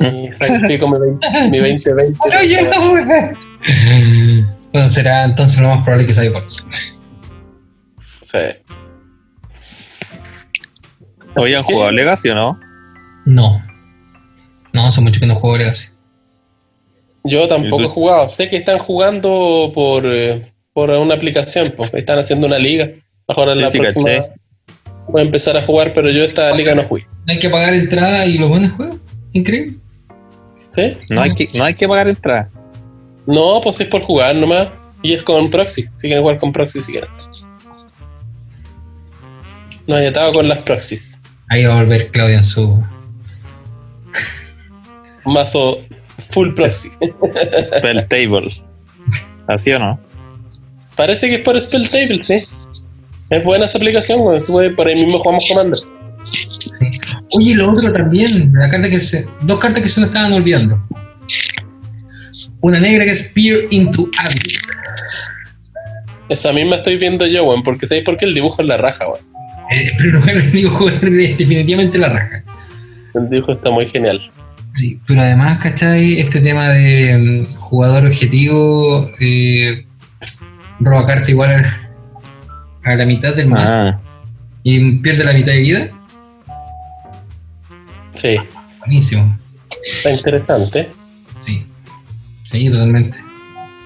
Y 0.00 0.32
sacrifico 0.34 0.88
mi 0.88 0.98
20, 0.98 1.48
mi 1.50 1.60
20, 1.60 1.94
20. 1.94 2.18
Pero 2.24 2.42
ya 2.44 2.62
no, 2.62 2.92
weón. 2.92 3.36
Bueno, 4.72 4.88
será 4.88 5.24
entonces 5.24 5.60
lo 5.60 5.68
más 5.68 5.84
probable 5.84 6.06
que 6.06 6.14
salga 6.14 6.32
por 6.40 6.46
Sí. 8.22 8.38
¿Hoy 11.36 11.54
han 11.54 11.62
jugado 11.64 11.90
Legacy 11.92 12.30
o 12.30 12.34
no? 12.34 12.60
No. 13.26 13.62
No, 14.72 14.86
hace 14.86 15.00
mucho 15.00 15.20
que 15.20 15.26
no 15.26 15.34
juego 15.34 15.58
Legacy. 15.58 15.88
Yo 17.24 17.46
tampoco 17.46 17.84
he 17.84 17.88
jugado. 17.88 18.28
Sé 18.28 18.48
que 18.48 18.56
están 18.56 18.78
jugando 18.78 19.70
por, 19.74 20.04
eh, 20.06 20.52
por 20.72 20.90
una 20.90 21.14
aplicación. 21.14 21.66
Pues. 21.76 21.92
Están 21.94 22.18
haciendo 22.18 22.46
una 22.46 22.58
liga. 22.58 22.88
Ahora 23.28 23.52
en 23.52 23.58
Sí, 23.58 23.62
la 23.62 23.70
sí, 23.70 23.78
próxima 23.78 24.04
caché. 24.04 24.32
voy 25.08 25.20
a 25.22 25.24
empezar 25.24 25.56
a 25.56 25.62
jugar, 25.62 25.92
pero 25.94 26.10
yo 26.10 26.24
esta 26.24 26.50
liga 26.54 26.74
no 26.74 26.82
jugué. 26.84 27.06
Hay 27.28 27.38
que 27.38 27.48
pagar 27.48 27.74
entrada 27.74 28.26
y 28.26 28.38
los 28.38 28.48
buenos 28.48 28.72
juegos. 28.72 28.96
Increíble. 29.32 29.78
¿Sí? 30.70 30.96
No 31.10 31.22
hay 31.22 31.34
que, 31.34 31.48
no 31.54 31.64
hay 31.64 31.74
que 31.74 31.86
pagar 31.86 32.08
entrada. 32.08 32.50
No, 33.26 33.60
pues 33.62 33.80
es 33.80 33.88
por 33.88 34.02
jugar 34.02 34.34
nomás. 34.34 34.68
Y 35.02 35.12
es 35.14 35.22
con 35.22 35.50
proxy. 35.50 35.82
Si 35.96 36.06
quieren 36.08 36.22
jugar 36.22 36.38
con 36.38 36.52
proxy, 36.52 36.80
si 36.80 36.92
quieren. 36.92 37.10
No 39.86 39.96
hay 39.96 40.06
atado 40.06 40.32
con 40.32 40.48
las 40.48 40.58
proxies. 40.58 41.20
Ahí 41.48 41.64
va 41.64 41.74
a 41.78 41.82
volver 41.82 42.10
Claudia 42.10 42.38
en 42.38 42.44
su. 42.44 42.82
Mazo 45.24 45.78
full 46.30 46.52
proxy. 46.54 46.90
Spell 47.62 48.06
Table. 48.06 48.52
¿Así 49.48 49.72
o 49.72 49.78
no? 49.78 49.98
Parece 50.96 51.28
que 51.28 51.36
es 51.36 51.40
por 51.42 51.60
Spell 51.60 51.88
Table, 51.90 52.22
sí. 52.24 52.44
Es 53.30 53.44
buena 53.44 53.66
esa 53.66 53.78
aplicación, 53.78 54.20
puede- 54.48 54.70
Por 54.70 54.86
ahí 54.88 54.94
mismo 54.94 55.18
jugamos 55.18 55.46
Commander. 55.48 55.78
Oye, 57.38 57.54
lo 57.56 57.70
otro 57.70 57.92
también. 57.92 58.52
La 58.54 58.70
carta 58.70 58.88
que 58.90 59.00
se, 59.00 59.26
dos 59.42 59.58
cartas 59.58 59.82
que 59.82 59.88
se 59.88 60.00
nos 60.00 60.08
estaban 60.10 60.32
olvidando. 60.32 60.82
Una 62.60 62.80
negra 62.80 63.04
que 63.04 63.12
es 63.12 63.32
Peer 63.34 63.66
into 63.70 64.08
Abyss. 64.24 64.60
Esa 66.28 66.52
misma 66.52 66.76
estoy 66.76 66.96
viendo 66.96 67.26
yo, 67.26 67.44
weón. 67.44 67.62
Porque 67.62 67.86
¿sabéis 67.86 68.04
por 68.04 68.16
qué 68.16 68.24
el 68.24 68.34
dibujo 68.34 68.62
es 68.62 68.68
la 68.68 68.76
raja, 68.76 69.06
weón? 69.08 69.24
Eh, 69.70 69.92
pero 69.98 70.20
bueno, 70.20 70.40
el 70.44 70.52
dibujo 70.52 70.88
es 70.88 71.00
definitivamente 71.00 71.98
la 71.98 72.08
raja. 72.08 72.44
El 73.14 73.28
dibujo 73.28 73.52
está 73.52 73.70
muy 73.70 73.86
genial. 73.86 74.20
Sí, 74.72 74.98
pero 75.06 75.22
además, 75.22 75.58
¿cachai? 75.62 76.18
Este 76.18 76.40
tema 76.40 76.70
de 76.70 77.46
mm, 77.50 77.54
jugador 77.56 78.06
objetivo 78.06 79.10
eh, 79.20 79.84
roba 80.80 81.06
carta 81.06 81.30
igual 81.30 81.64
a, 82.84 82.90
a 82.90 82.96
la 82.96 83.04
mitad 83.04 83.34
del 83.34 83.48
mazo 83.48 83.72
Ah, 83.72 84.00
y 84.62 84.92
pierde 84.98 85.24
la 85.24 85.32
mitad 85.32 85.52
de 85.52 85.60
vida. 85.60 85.90
Sí, 88.14 88.36
Buenísimo. 88.80 89.38
está 89.80 90.10
interesante. 90.12 90.90
Sí. 91.40 91.64
Sí, 92.46 92.70
totalmente. 92.70 93.16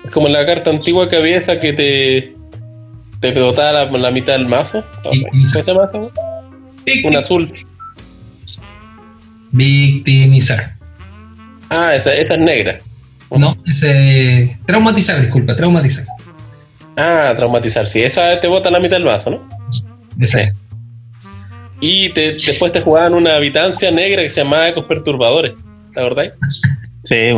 Es 0.04 0.10
como 0.10 0.28
la 0.28 0.44
carta 0.46 0.70
antigua 0.70 1.08
que 1.08 1.16
había 1.16 1.36
esa 1.38 1.58
que 1.60 1.72
te, 1.72 2.34
te 3.20 3.32
dotaba 3.38 3.84
la, 3.84 3.98
la 3.98 4.10
mitad 4.10 4.34
del 4.34 4.46
mazo. 4.48 4.84
Y- 5.12 5.24
¿Cómo 5.24 5.46
se 5.46 5.62
llama 5.62 5.84
esa? 5.84 5.98
weón? 5.98 6.12
Un 7.04 7.16
azul. 7.16 7.52
Victimizar. 9.52 10.74
Ah, 11.70 11.94
esa, 11.94 12.14
esa 12.14 12.34
es 12.34 12.40
negra. 12.40 12.78
No, 13.30 13.56
ese. 13.66 14.56
Traumatizar, 14.66 15.20
disculpa, 15.20 15.56
traumatizar. 15.56 16.06
Ah, 16.96 17.32
traumatizar, 17.36 17.86
sí. 17.86 18.02
Esa 18.02 18.40
te 18.40 18.46
bota 18.46 18.70
la 18.70 18.78
mitad 18.78 18.96
del 18.96 19.04
mazo, 19.04 19.30
¿no? 19.30 19.48
Ese. 20.20 20.52
Y 21.80 22.10
te- 22.10 22.32
después 22.32 22.72
te 22.72 22.80
jugaban 22.80 23.14
una 23.14 23.34
habitancia 23.36 23.90
negra 23.90 24.22
que 24.22 24.30
se 24.30 24.42
llamaba 24.42 24.68
Ecos 24.68 24.84
Perturbadores. 24.86 25.52
¿Te 25.94 26.00
acordáis? 26.00 26.32
sí. 27.02 27.32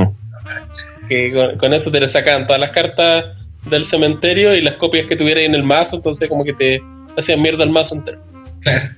Que 1.09 1.33
con, 1.33 1.57
con 1.59 1.73
eso 1.73 1.91
te 1.91 2.01
le 2.01 2.09
sacaban 2.09 2.47
todas 2.47 2.61
las 2.61 2.71
cartas 2.71 3.51
del 3.71 3.85
cementerio 3.85 4.55
y 4.55 4.61
las 4.63 4.75
copias 4.75 5.07
que 5.07 5.17
tuvieras 5.17 5.45
en 5.45 5.55
el 5.55 5.63
mazo, 5.63 5.97
entonces 5.97 6.29
como 6.29 6.45
que 6.45 6.53
te 6.53 6.83
hacían 7.17 7.41
mierda 7.43 7.65
el 7.65 7.71
mazo 7.71 7.95
entero. 7.97 8.21
Claro. 8.61 8.91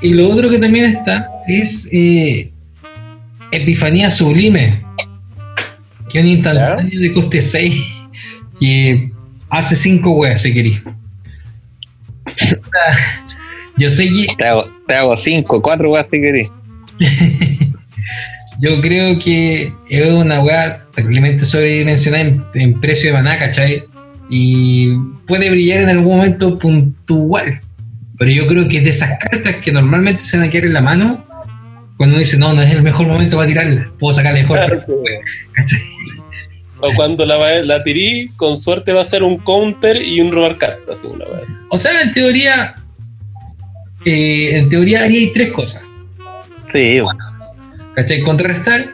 Y 0.00 0.14
lo 0.14 0.28
otro 0.30 0.48
que 0.48 0.58
también 0.58 0.86
está 0.86 1.28
es 1.48 1.88
eh, 1.92 2.50
Epifanía 3.52 4.10
Sublime. 4.10 4.82
Que 6.08 6.18
es 6.20 6.24
un 6.24 6.30
instantáneo 6.30 7.00
de 7.00 7.12
coste 7.12 7.42
6 7.42 7.74
que 8.58 9.10
hace 9.50 9.76
5 9.76 10.10
weas 10.12 10.42
si 10.42 10.54
querís. 10.54 10.82
Yo 13.80 13.88
sé 13.90 14.08
que 14.10 14.26
Te 14.36 14.46
hago, 14.46 14.70
te 14.86 14.94
hago 14.94 15.16
cinco, 15.16 15.60
cuatro 15.62 15.90
weas 15.90 16.06
si 16.10 16.20
querés. 16.20 16.52
yo 18.60 18.80
creo 18.80 19.18
que 19.18 19.72
es 19.88 20.06
una 20.12 20.42
wea 20.42 20.84
terriblemente 20.94 21.44
sobredimensionada 21.44 22.24
en, 22.24 22.44
en 22.54 22.80
precio 22.80 23.10
de 23.10 23.14
maná, 23.16 23.38
¿cachai? 23.38 23.84
Y 24.28 24.94
puede 25.26 25.50
brillar 25.50 25.80
en 25.82 25.88
algún 25.88 26.16
momento 26.18 26.58
puntual. 26.58 27.60
Pero 28.18 28.30
yo 28.30 28.46
creo 28.46 28.68
que 28.68 28.78
es 28.78 28.84
de 28.84 28.90
esas 28.90 29.18
cartas 29.18 29.56
que 29.56 29.72
normalmente 29.72 30.22
se 30.24 30.36
van 30.36 30.46
a 30.46 30.50
quedar 30.50 30.66
en 30.66 30.74
la 30.74 30.82
mano 30.82 31.24
cuando 31.96 32.14
uno 32.16 32.20
dice, 32.20 32.36
no, 32.38 32.52
no 32.52 32.62
es 32.62 32.70
el 32.70 32.82
mejor 32.82 33.06
momento 33.06 33.36
para 33.36 33.48
tirarla. 33.48 33.90
Puedo 33.98 34.12
sacarle 34.12 34.42
mejor. 34.42 34.58
Claro, 34.58 34.80
sí. 34.80 34.92
¿cachai? 35.54 35.78
O 36.82 36.90
cuando 36.94 37.26
la, 37.26 37.36
va- 37.36 37.60
la 37.62 37.82
tirí, 37.82 38.30
con 38.36 38.56
suerte 38.56 38.92
va 38.92 39.02
a 39.02 39.04
ser 39.04 39.22
un 39.22 39.36
counter 39.38 39.96
y 40.02 40.20
un 40.20 40.32
robar 40.32 40.56
cartas. 40.58 41.02
Una 41.04 41.24
vez. 41.26 41.48
O 41.70 41.76
sea, 41.78 42.00
en 42.02 42.12
teoría, 42.12 42.74
eh, 44.04 44.58
en 44.58 44.68
teoría 44.68 45.04
haría 45.04 45.30
tres 45.32 45.52
cosas. 45.52 45.84
Sí, 46.72 47.00
¿Cachai? 47.94 48.22
Contrarrestar, 48.22 48.90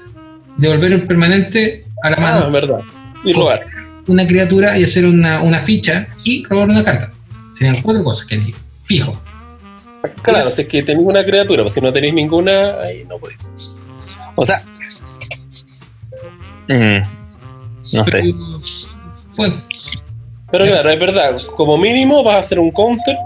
devolver 0.56 0.92
el 0.92 1.06
permanente 1.06 1.84
a 2.02 2.10
la 2.10 2.16
Ah, 2.16 2.20
mano 2.20 2.46
es 2.46 2.52
verdad. 2.52 2.80
Y 3.24 3.32
robar. 3.32 3.66
una 4.06 4.26
criatura 4.26 4.78
y 4.78 4.84
hacer 4.84 5.04
una, 5.04 5.40
una 5.42 5.60
ficha 5.60 6.08
y 6.24 6.44
robar 6.44 6.68
una 6.70 6.84
carta. 6.84 7.12
Serían 7.52 7.82
cuatro 7.82 8.02
cosas 8.04 8.26
que 8.26 8.36
haría. 8.36 8.54
Fijo. 8.84 9.20
Claro, 10.22 10.50
si 10.50 10.62
es 10.62 10.68
que 10.68 10.82
tenéis 10.82 11.06
una 11.06 11.24
criatura, 11.24 11.62
pues 11.64 11.74
si 11.74 11.80
no 11.80 11.92
tenéis 11.92 12.14
ninguna, 12.14 12.80
ahí 12.82 13.04
no 13.08 13.18
podéis. 13.18 13.38
o 14.36 14.46
sea. 14.46 14.62
mm, 16.68 16.98
no 17.96 18.04
sé. 18.04 18.34
Bueno, 19.36 19.60
Pero 20.52 20.64
claro, 20.66 20.90
es 20.90 20.98
verdad, 21.00 21.36
como 21.56 21.76
mínimo 21.76 22.22
vas 22.22 22.36
a 22.36 22.38
hacer 22.38 22.58
un 22.60 22.70
counter, 22.70 23.16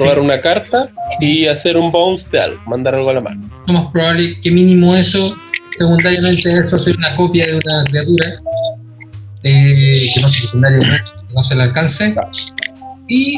robar 0.00 0.18
Sí. 0.18 0.20
una 0.24 0.40
carta 0.40 0.90
y 1.20 1.46
hacer 1.46 1.76
un 1.76 1.90
bounce 1.92 2.28
de 2.30 2.40
algo, 2.40 2.60
mandar 2.66 2.94
algo 2.94 3.10
a 3.10 3.14
la 3.14 3.20
mano. 3.20 3.48
lo 3.66 3.72
más 3.74 3.92
probable 3.92 4.40
que 4.40 4.50
mínimo 4.50 4.96
eso, 4.96 5.36
secundariamente 5.78 6.50
eso, 6.50 6.76
hacer 6.76 6.96
una 6.96 7.14
copia 7.16 7.46
de 7.46 7.54
una 7.54 7.84
criatura 7.84 8.26
eh, 9.42 9.92
que 10.14 10.20
no 10.20 10.28
es 10.28 10.34
secundario, 10.34 10.80
que 10.80 11.34
no 11.34 11.42
se 11.44 11.54
le 11.54 11.62
alcance. 11.62 12.14
Y 13.08 13.36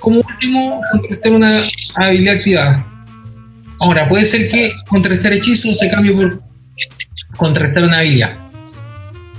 como 0.00 0.20
último, 0.20 0.80
contrarrestar 0.92 1.32
una 1.32 1.60
habilidad 1.96 2.34
activada. 2.34 2.86
Ahora, 3.80 4.08
puede 4.08 4.24
ser 4.24 4.48
que 4.48 4.72
contrarrestar 4.88 5.32
hechizo 5.32 5.74
se 5.74 5.88
cambie 5.88 6.12
por 6.12 6.42
contrarrestar 7.36 7.84
una 7.84 7.98
habilidad. 7.98 8.36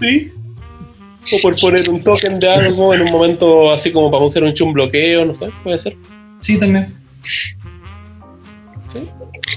Sí. 0.01 0.31
O 1.33 1.37
por 1.41 1.59
poner 1.59 1.89
un 1.89 2.01
token 2.01 2.39
de 2.39 2.49
algo 2.49 2.93
en 2.93 3.01
un 3.01 3.11
momento 3.11 3.71
así 3.71 3.91
como 3.91 4.09
para 4.09 4.25
hacer 4.25 4.43
un 4.43 4.53
chum 4.53 4.73
bloqueo, 4.73 5.25
no 5.25 5.33
sé, 5.33 5.49
puede 5.63 5.77
ser. 5.77 5.95
Sí, 6.41 6.57
también. 6.57 6.95
¿Sí? 7.19 7.55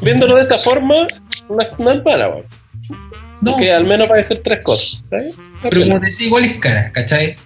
Viéndolo 0.03 0.37
de 0.37 0.43
esa 0.43 0.59
forma, 0.59 1.07
no, 1.49 1.61
es- 1.61 1.79
no 1.79 1.91
es 1.91 2.05
mala, 2.05 2.29
weón. 2.29 2.45
No, 3.43 3.57
Que 3.57 3.73
al 3.73 3.87
menos 3.87 4.09
va 4.11 4.17
a 4.19 4.23
ser 4.23 4.39
tres 4.39 4.61
cosas. 4.63 5.05
¿está 5.05 5.17
bien? 5.19 5.29
Está 5.31 5.57
pero 5.63 5.77
bien. 5.77 5.89
como 5.89 6.01
te 6.01 6.07
decía, 6.07 6.27
igual 6.27 6.45
es 6.45 6.59
cara, 6.59 6.93
¿cachai? 6.93 7.37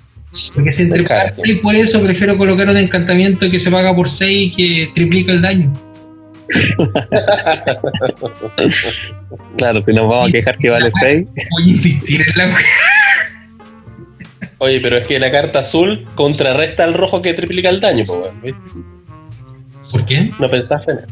Porque 0.55 0.73
si 0.73 0.83
entre 0.83 1.05
cara, 1.05 1.31
sí. 1.31 1.41
y 1.45 1.55
por 1.57 1.75
eso 1.75 2.01
prefiero 2.01 2.37
colocar 2.37 2.69
un 2.69 2.77
encantamiento 2.77 3.49
que 3.49 3.61
se 3.61 3.71
paga 3.71 3.95
por 3.95 4.11
6 4.11 4.43
y 4.43 4.51
que 4.53 4.91
triplica 4.95 5.33
el 5.33 5.43
daño. 5.43 5.73
Claro, 9.57 9.83
si 9.83 9.93
nos 9.93 10.09
vamos 10.09 10.29
a 10.29 10.33
quejar 10.33 10.59
que 10.59 10.71
vale 10.71 10.91
6, 11.01 11.27
Voy 11.51 11.65
a 11.65 11.69
insistir 11.69 12.23
en 12.23 12.39
la 12.39 12.57
Oye, 14.59 14.81
pero 14.81 14.97
es 14.97 15.07
que 15.07 15.19
la 15.19 15.31
carta 15.31 15.61
azul 15.61 16.07
contrarresta 16.15 16.85
al 16.85 16.95
rojo 16.95 17.21
que 17.23 17.35
triplica 17.35 17.69
el 17.69 17.81
daño, 17.81 18.05
pues. 18.07 18.55
¿Por 19.97 20.05
qué? 20.05 20.31
No 20.39 20.51
pensaste 20.51 20.93
en 20.93 20.99
eso. 20.99 21.09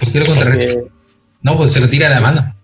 ¿Por 0.00 0.12
qué 0.12 0.20
lo 0.20 0.26
contrarresta? 0.26 0.74
Porque- 0.74 0.92
No, 1.42 1.56
pues 1.56 1.72
se 1.72 1.80
lo 1.80 1.90
tira 1.90 2.06
a 2.06 2.10
la 2.10 2.20
mano. 2.20 2.54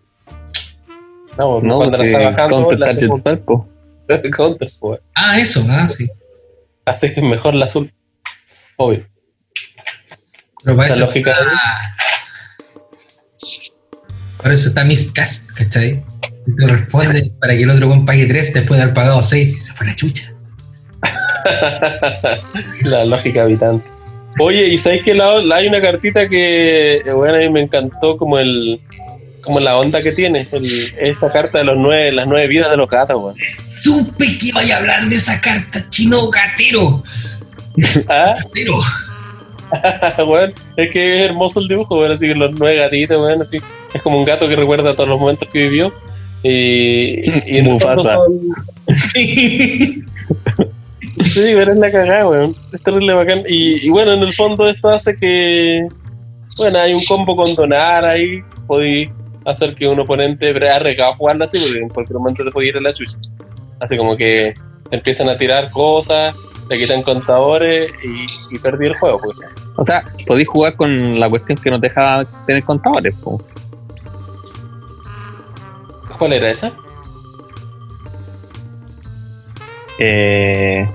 No, 1.36 1.54
pues, 1.54 1.64
no, 1.64 1.76
cuando 1.78 1.98
la 1.98 2.04
si 2.04 2.10
está 2.10 2.30
bajando, 2.30 2.56
counter 2.56 2.78
la 2.78 2.86
target 2.86 3.40
po. 3.44 3.68
counter, 4.36 4.72
pues. 4.78 5.00
Ah, 5.14 5.40
eso, 5.40 5.66
ah, 5.68 5.88
sí. 5.88 6.08
Así 6.84 7.12
que 7.12 7.20
es 7.20 7.26
mejor 7.26 7.54
la 7.54 7.64
azul. 7.64 7.92
Obvio. 8.76 9.04
Pero 10.62 10.76
para 10.76 10.88
La 10.88 10.94
eso 10.94 11.04
lógica 11.04 11.32
está... 11.32 11.44
Para 14.36 14.54
eso 14.54 14.68
está 14.68 14.84
Miscast, 14.84 15.50
¿cachai? 15.50 16.02
Y 16.46 16.56
te 16.56 16.66
responde 16.66 17.32
para 17.40 17.56
que 17.56 17.64
el 17.64 17.70
otro 17.70 17.88
buen 17.88 18.06
pague 18.06 18.26
3 18.26 18.54
después 18.54 18.78
de 18.78 18.84
haber 18.84 18.94
pagado 18.94 19.20
6 19.22 19.48
y 19.48 19.58
se 19.58 19.72
fue 19.72 19.86
a 19.86 19.90
la 19.90 19.96
chucha. 19.96 20.30
la 22.82 23.04
lógica 23.06 23.42
habitante. 23.42 23.84
Oye, 24.40 24.68
¿y 24.68 24.78
sabes 24.78 25.02
que 25.04 25.14
la, 25.14 25.40
la- 25.42 25.56
hay 25.56 25.68
una 25.68 25.80
cartita 25.80 26.28
que, 26.28 26.96
eh, 27.04 27.12
bueno, 27.12 27.36
a 27.36 27.40
mí 27.40 27.48
me 27.50 27.62
encantó 27.62 28.16
como 28.16 28.38
el 28.38 28.80
como 29.42 29.58
la 29.58 29.78
onda 29.78 30.02
que 30.02 30.12
tiene, 30.12 30.46
el- 30.52 30.92
esta 30.98 31.32
carta 31.32 31.58
de 31.58 31.64
los 31.64 31.76
nueve, 31.78 32.12
las 32.12 32.26
nueve 32.26 32.46
vidas 32.46 32.70
de 32.70 32.76
los 32.76 32.88
gatos, 32.90 33.16
weón. 33.22 33.36
Supe 33.82 34.36
que 34.38 34.46
iba 34.48 34.60
a 34.60 34.76
hablar 34.76 35.08
de 35.08 35.16
esa 35.16 35.40
carta, 35.40 35.84
chino 35.90 36.28
gatero. 36.30 37.02
Ah, 38.08 38.34
Gatero. 38.44 38.80
weón, 40.26 40.52
es 40.76 40.92
que 40.92 41.16
es 41.16 41.22
hermoso 41.30 41.60
el 41.60 41.68
dibujo, 41.68 41.98
weón, 42.00 42.12
así 42.12 42.26
que 42.28 42.34
los 42.34 42.52
nueve 42.58 42.76
gatitos, 42.78 43.16
weón, 43.22 43.40
así. 43.42 43.58
Es 43.94 44.02
como 44.02 44.18
un 44.18 44.24
gato 44.24 44.48
que 44.48 44.56
recuerda 44.56 44.94
todos 44.94 45.08
los 45.08 45.18
momentos 45.20 45.48
que 45.50 45.68
vivió. 45.68 45.92
Y, 46.42 47.20
y 47.52 47.58
en 47.58 47.64
Mufasa. 47.66 48.14
son- 48.14 48.40
Sí. 48.96 50.02
Sí, 51.22 51.52
pero 51.54 51.72
es 51.72 51.78
la 51.78 51.90
cagada, 51.90 52.28
weón. 52.28 52.54
Es 52.72 52.82
terrible 52.82 53.14
bacán. 53.14 53.44
Y, 53.48 53.86
y 53.86 53.90
bueno, 53.90 54.12
en 54.12 54.20
el 54.20 54.32
fondo 54.32 54.66
esto 54.66 54.88
hace 54.88 55.14
que. 55.16 55.86
Bueno, 56.56 56.78
hay 56.78 56.92
un 56.94 57.04
combo 57.04 57.36
con 57.36 57.54
donar 57.54 58.04
ahí. 58.04 58.40
Podéis 58.66 59.10
hacer 59.46 59.74
que 59.74 59.88
un 59.88 60.00
oponente. 60.00 60.50
Es 60.50 60.70
arriesgado 60.70 61.14
jugarlo 61.14 61.44
así 61.44 61.58
porque 61.58 61.78
en 61.80 61.88
cualquier 61.88 62.18
momento 62.18 62.44
te 62.44 62.50
puede 62.50 62.68
ir 62.68 62.76
a 62.76 62.80
la 62.80 62.92
chucha. 62.92 63.18
Así 63.80 63.96
como 63.96 64.16
que 64.16 64.54
te 64.90 64.96
empiezan 64.96 65.28
a 65.28 65.36
tirar 65.36 65.70
cosas, 65.70 66.34
te 66.68 66.78
quitan 66.78 67.02
contadores 67.02 67.92
y, 68.04 68.54
y 68.54 68.58
perdí 68.58 68.86
el 68.86 68.96
juego, 68.96 69.20
pues. 69.22 69.38
O 69.76 69.84
sea, 69.84 70.04
podéis 70.26 70.48
jugar 70.48 70.76
con 70.76 71.18
la 71.18 71.30
cuestión 71.30 71.56
que 71.56 71.70
no 71.70 71.80
te 71.80 71.88
deja 71.88 72.24
tener 72.46 72.62
contadores, 72.64 73.14
po. 73.16 73.42
¿Cuál 76.18 76.34
era 76.34 76.50
esa? 76.50 76.70
Eh, 79.98 80.86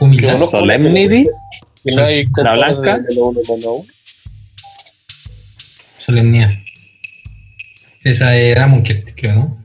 No, 0.00 0.46
Solemnity, 0.46 1.26
Que 1.84 1.94
no 1.94 2.02
hay 2.04 2.24
¿La 2.36 2.52
blanca? 2.54 2.98
de- 2.98 3.04
de 3.04 3.14
lo 3.14 3.26
uno 3.28 3.40
con 3.46 3.60
lo 3.60 3.72
uno. 3.74 3.86
Solemnidad. 5.96 6.50
Esa 8.02 8.30
de 8.30 8.54
Damonket, 8.54 9.14
creo, 9.14 9.34
¿no? 9.34 9.56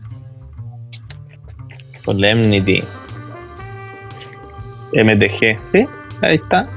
Solemnity, 2.04 2.84
MTG, 4.94 5.58
¿sí? 5.66 5.86
Ahí 6.22 6.36
está. 6.36 6.68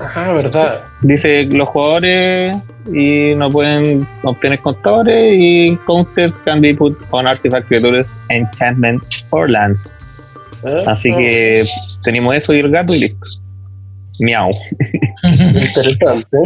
Ajá, 0.00 0.32
verdad. 0.32 0.84
Dice 1.02 1.44
los 1.46 1.68
jugadores 1.68 2.56
y 2.92 3.34
no 3.34 3.50
pueden 3.50 4.06
obtener 4.22 4.58
contadores 4.60 5.34
y 5.36 5.76
counters 5.84 6.38
can 6.38 6.60
be 6.60 6.72
put 6.74 6.96
on 7.10 7.26
artifact 7.26 7.66
creatures, 7.66 8.16
enchantments 8.30 9.26
or 9.30 9.50
lands. 9.50 9.98
Ah, 10.64 10.84
Así 10.88 11.14
que 11.14 11.64
tenemos 12.02 12.36
eso 12.36 12.54
y 12.54 12.58
el 12.58 12.70
gato 12.70 12.94
y 12.94 13.00
listo. 13.00 13.28
Miau. 14.20 14.50
Interesante. 15.22 16.38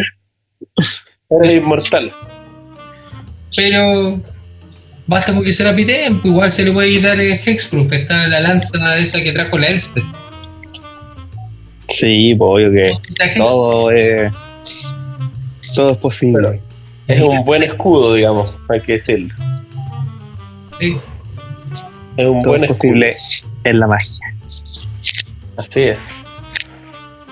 Eres 1.30 1.56
inmortal. 1.56 2.10
Pero 3.56 4.20
basta 5.06 5.32
con 5.32 5.44
que 5.44 5.52
se 5.52 5.64
la 5.64 5.74
piteen, 5.74 6.20
pues 6.20 6.32
igual 6.32 6.50
se 6.50 6.64
le 6.64 6.72
puede 6.72 6.90
quitar 6.90 7.20
el 7.20 7.32
Hexproof. 7.32 7.92
Está 7.92 8.28
la 8.28 8.40
lanza 8.40 8.98
esa 8.98 9.22
que 9.22 9.32
trajo 9.32 9.58
la 9.58 9.68
Elspeth. 9.68 10.04
Sí, 11.88 12.34
pues 12.34 12.48
obvio 12.48 12.72
que 12.72 13.36
todo 13.36 13.90
es, 13.90 14.32
todo 15.74 15.92
es 15.92 15.98
posible. 15.98 16.60
Es 17.06 17.20
un 17.20 17.44
buen 17.44 17.62
escudo, 17.62 18.14
digamos, 18.14 18.58
hay 18.70 18.80
que 18.80 18.92
decirlo. 18.92 19.34
Sí. 20.80 20.96
Es 22.16 22.26
un 22.26 22.40
todo 22.42 22.50
buen 22.52 22.66
posible 22.66 23.14
en 23.64 23.80
la 23.80 23.86
magia. 23.86 24.26
Así 25.56 25.80
es. 25.82 26.08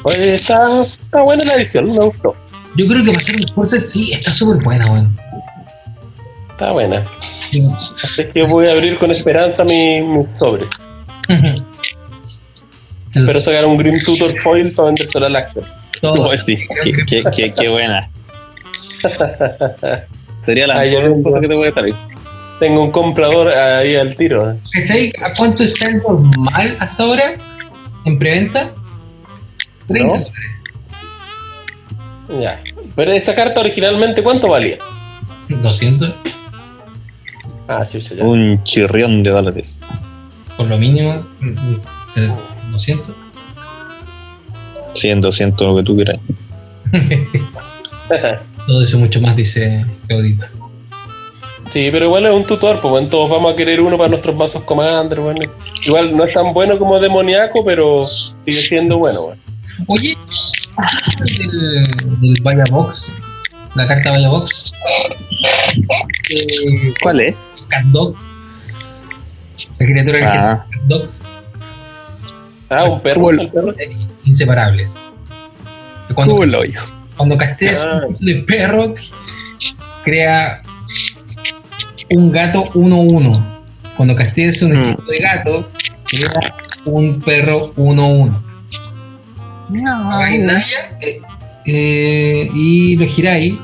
Oye, 0.03 0.35
está, 0.35 0.83
está 0.83 1.22
buena 1.22 1.45
la 1.45 1.55
edición, 1.55 1.85
me 1.87 1.99
gustó. 1.99 2.35
Yo 2.76 2.87
creo 2.87 3.05
que 3.05 3.11
para 3.12 3.22
ser 3.22 3.37
un 3.37 3.43
corset 3.55 3.85
sí, 3.85 4.12
está 4.12 4.33
súper 4.33 4.62
buena, 4.62 4.91
weón. 4.91 5.16
Está 6.53 6.72
buena. 6.72 7.05
Así 8.03 8.24
que 8.33 8.43
voy 8.45 8.66
a 8.68 8.72
abrir 8.72 8.97
con 8.99 9.11
esperanza 9.11 9.64
mi- 9.64 10.01
mis 10.01 10.31
sobres. 10.37 10.89
Espero 13.14 13.41
sacar 13.41 13.64
un 13.66 13.76
Grim 13.76 13.99
Tutor 14.05 14.33
Foil 14.41 14.72
para 14.72 14.87
vendérselo 14.87 15.26
al 15.26 15.37
actor. 15.37 15.64
todo. 16.01 16.14
Pues 16.28 16.45
sí, 16.45 16.57
qué, 16.83 16.93
qué, 17.07 17.24
qué, 17.35 17.53
qué 17.53 17.68
buena. 17.68 18.09
Sería 20.47 20.66
la 20.66 20.76
mejor 20.76 21.22
cosa 21.22 21.41
que 21.41 21.49
te 21.49 21.55
puede 21.57 21.72
salir. 21.72 21.95
Tengo 22.61 22.85
un 22.85 22.91
comprador 22.93 23.49
ahí 23.49 23.97
al 23.97 24.15
tiro. 24.17 24.45
¿A 24.47 25.33
cuánto 25.37 25.65
está 25.65 25.91
el 25.91 25.99
normal 26.03 26.77
hasta 26.79 27.03
ahora? 27.03 27.25
¿En 28.05 28.19
preventa? 28.19 28.73
30 29.89 30.07
¿No? 30.07 30.13
dólares. 30.13 30.33
Ya. 32.41 32.63
Pero 32.95 33.13
esa 33.13 33.35
carta 33.35 33.61
originalmente, 33.61 34.23
¿cuánto 34.23 34.49
valía? 34.49 34.77
200, 35.49 36.15
Ah, 37.67 37.85
sí, 37.85 38.01
sí, 38.01 38.17
ya. 38.17 38.25
Un 38.25 38.63
chirrión 38.65 39.23
de 39.23 39.31
dólares. 39.31 39.81
por 40.57 40.67
lo 40.67 40.77
mínimo. 40.77 41.27
mm, 41.41 41.51
mm, 41.51 42.73
200. 42.73 43.15
100, 44.95 45.21
200, 45.21 45.67
lo 45.69 45.77
que 45.77 45.83
tú 45.83 45.97
quieras. 45.97 46.19
Todo 48.67 48.83
eso 48.83 48.99
mucho 48.99 49.21
más, 49.21 49.35
dice 49.37 49.85
Claudita. 50.09 50.51
Sí, 51.71 51.89
pero 51.93 52.07
igual 52.07 52.27
es 52.27 52.33
un 52.33 52.45
tutor, 52.47 52.81
pues 52.81 52.91
bueno, 52.91 53.09
todos 53.09 53.31
vamos 53.31 53.53
a 53.53 53.57
querer 53.57 53.81
uno 53.81 53.97
para 53.97 54.09
nuestros 54.11 54.35
mazos 54.37 54.64
Commander, 54.64 55.21
bueno. 55.21 55.41
Igual 55.85 56.16
no 56.16 56.25
es 56.25 56.33
tan 56.35 56.53
bueno 56.53 56.79
como 56.79 56.99
demoníaco, 56.99 57.64
pero 57.64 58.01
sigue 58.03 58.61
siendo 58.61 58.99
bueno, 58.99 59.23
bueno. 59.23 59.43
Oye, 59.87 60.16
del, 61.39 61.85
del 62.21 62.35
Vaya 62.43 62.64
Box, 62.71 63.12
la 63.77 63.87
carta 63.87 64.11
Vaya 64.11 64.29
Box, 64.29 64.73
eh, 66.31 66.93
¿Cuál 67.03 67.21
es? 67.21 67.35
Cat 67.68 67.85
Dog, 67.85 68.16
la 69.79 69.87
criatura 69.87 70.18
que 70.18 70.25
Ah, 70.27 70.66
Dog, 70.87 71.09
Ah, 72.68 72.85
un 72.85 73.01
perro. 73.01 73.31
El- 73.31 73.49
perro. 73.51 73.75
inseparables. 74.25 75.11
Que 76.09 76.14
Cuando, 76.14 76.37
cuando 77.16 77.37
castees 77.39 77.85
Ah. 77.85 78.03
un 78.09 78.14
de 78.27 78.35
perro, 78.43 78.95
crea 80.05 80.62
un 82.11 82.31
gato 82.31 82.65
1-1. 82.75 83.45
Cuando 83.97 84.15
castees 84.17 84.63
un 84.63 84.73
Mm. 84.73 84.81
hechizo 84.81 85.03
de 85.03 85.19
gato, 85.19 85.69
crea 86.05 86.31
un 86.87 87.21
perro 87.21 87.73
1-1. 87.77 88.43
Hagáis 89.87 90.43
Naya, 90.43 90.99
eh, 91.01 91.21
eh, 91.67 92.51
y 92.55 92.97
lo 92.97 93.07
giráis 93.07 93.55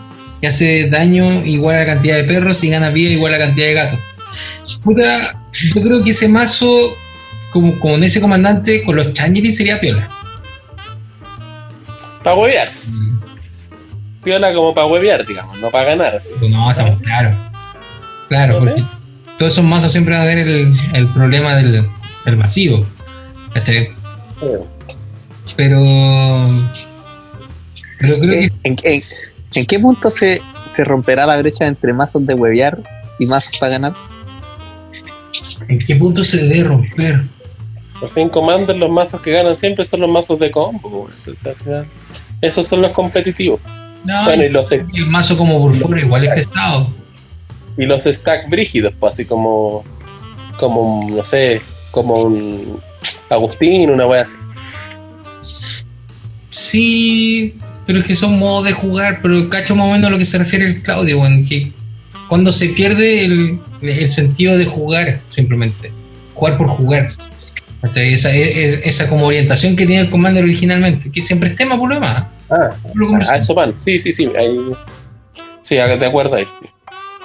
y 0.40 0.46
hace 0.46 0.88
daño 0.88 1.44
igual 1.44 1.76
a 1.76 1.78
la 1.80 1.86
cantidad 1.86 2.16
de 2.16 2.24
perros 2.24 2.62
y 2.62 2.68
gana 2.70 2.90
vida 2.90 3.10
igual 3.10 3.34
a 3.34 3.38
la 3.38 3.46
cantidad 3.46 3.66
de 3.66 3.74
gatos. 3.74 3.98
Puta, 4.84 5.34
yo 5.52 5.82
creo 5.82 6.04
que 6.04 6.10
ese 6.10 6.28
mazo, 6.28 6.94
como 7.50 7.78
con 7.80 8.04
ese 8.04 8.20
comandante, 8.20 8.82
con 8.84 8.96
los 8.96 9.12
Changeling 9.12 9.52
sería 9.52 9.80
piola. 9.80 10.08
Para 12.22 12.36
huevear. 12.36 12.68
Piola 14.22 14.52
como 14.52 14.74
para 14.74 14.86
huevear, 14.86 15.26
digamos, 15.26 15.58
no 15.60 15.70
para 15.70 15.90
ganar. 15.90 16.14
Así. 16.16 16.34
No, 16.48 16.70
estamos 16.70 17.00
claro. 17.00 17.36
Claro, 18.28 18.54
¿No 18.54 18.60
sé? 18.60 18.70
porque 18.70 18.84
todos 19.38 19.52
esos 19.52 19.64
mazos 19.64 19.92
siempre 19.92 20.14
van 20.14 20.24
a 20.24 20.30
tener 20.30 20.48
el, 20.48 20.76
el 20.94 21.12
problema 21.12 21.56
del, 21.56 21.88
del 22.24 22.36
masivo. 22.36 22.86
¿cachai? 23.54 23.88
Pero. 25.56 25.78
Pero 27.98 28.18
creo 28.18 28.20
que. 28.20 28.52
¿En, 28.64 28.76
en, 28.82 29.02
en 29.54 29.66
qué 29.66 29.78
punto 29.78 30.10
se, 30.10 30.40
se 30.66 30.84
romperá 30.84 31.26
la 31.26 31.36
brecha 31.38 31.66
entre 31.66 31.92
mazos 31.92 32.26
de 32.26 32.34
huevear 32.34 32.82
y 33.18 33.26
mazos 33.26 33.56
para 33.58 33.72
ganar? 33.72 33.94
¿En 35.68 35.78
qué 35.80 35.96
punto 35.96 36.22
se 36.24 36.46
debe 36.46 36.64
romper? 36.64 37.22
Así 38.02 38.20
en 38.20 38.28
Commander 38.28 38.76
los 38.76 38.90
mazos 38.90 39.20
que 39.22 39.32
ganan 39.32 39.56
siempre 39.56 39.84
son 39.84 40.00
los 40.00 40.10
mazos 40.10 40.38
de 40.38 40.50
combo. 40.50 41.08
Entonces, 41.18 41.46
al 41.46 41.54
final, 41.56 41.86
esos 42.42 42.66
son 42.66 42.82
los 42.82 42.92
competitivos. 42.92 43.60
No, 44.04 44.24
Bueno, 44.24 44.44
y 44.44 44.50
los, 44.50 44.70
el 44.70 45.06
mazo 45.06 45.36
como 45.36 45.60
por 45.60 45.74
fuera 45.74 46.00
igual 46.02 46.24
es 46.24 46.46
pesado. 46.46 46.88
Y 47.76 47.86
los 47.86 48.04
stack 48.04 48.48
brígidos, 48.48 48.92
pues 48.98 49.14
así 49.14 49.24
como, 49.24 49.84
como 50.58 51.08
no 51.10 51.22
sé, 51.24 51.60
como 51.90 52.14
un 52.22 52.80
Agustín, 53.30 53.90
una 53.90 54.06
wea 54.06 54.22
así. 54.22 54.36
Sí, 56.50 57.54
pero 57.86 57.98
es 57.98 58.06
que 58.06 58.14
son 58.16 58.38
modos 58.38 58.64
de 58.64 58.72
jugar, 58.72 59.20
pero 59.22 59.48
cacho 59.48 59.74
más 59.76 59.86
o 59.88 59.92
menos 59.92 60.06
a 60.06 60.10
lo 60.10 60.18
que 60.18 60.24
se 60.24 60.38
refiere 60.38 60.64
el 60.66 60.82
Claudio, 60.82 61.20
weón, 61.20 61.44
que 61.44 61.72
cuando 62.28 62.50
se 62.52 62.68
pierde 62.70 63.24
el, 63.24 63.60
el 63.82 64.08
sentido 64.08 64.56
de 64.56 64.64
jugar, 64.64 65.20
simplemente. 65.28 65.92
Jugar 66.34 66.56
por 66.56 66.68
jugar. 66.68 67.08
Esa, 67.94 68.34
es- 68.34 68.80
esa 68.84 69.08
como 69.08 69.26
orientación 69.26 69.76
que 69.76 69.86
tiene 69.86 70.02
el 70.02 70.10
Commander 70.10 70.42
originalmente, 70.44 71.10
que 71.10 71.22
siempre 71.22 71.50
es 71.50 71.56
tema 71.56 71.78
por 71.78 71.88
lo 71.88 71.94
demás. 71.96 72.26
Ah, 72.50 72.70
Lo 72.94 73.14
a 73.16 73.36
eso 73.36 73.54
van. 73.54 73.78
Sí, 73.78 73.98
sí, 73.98 74.12
sí. 74.12 74.28
Ahí, 74.36 74.58
sí, 75.60 75.78
ah, 75.78 75.86
de 75.86 76.06
acuerdo 76.06 76.36
ahí. 76.36 76.46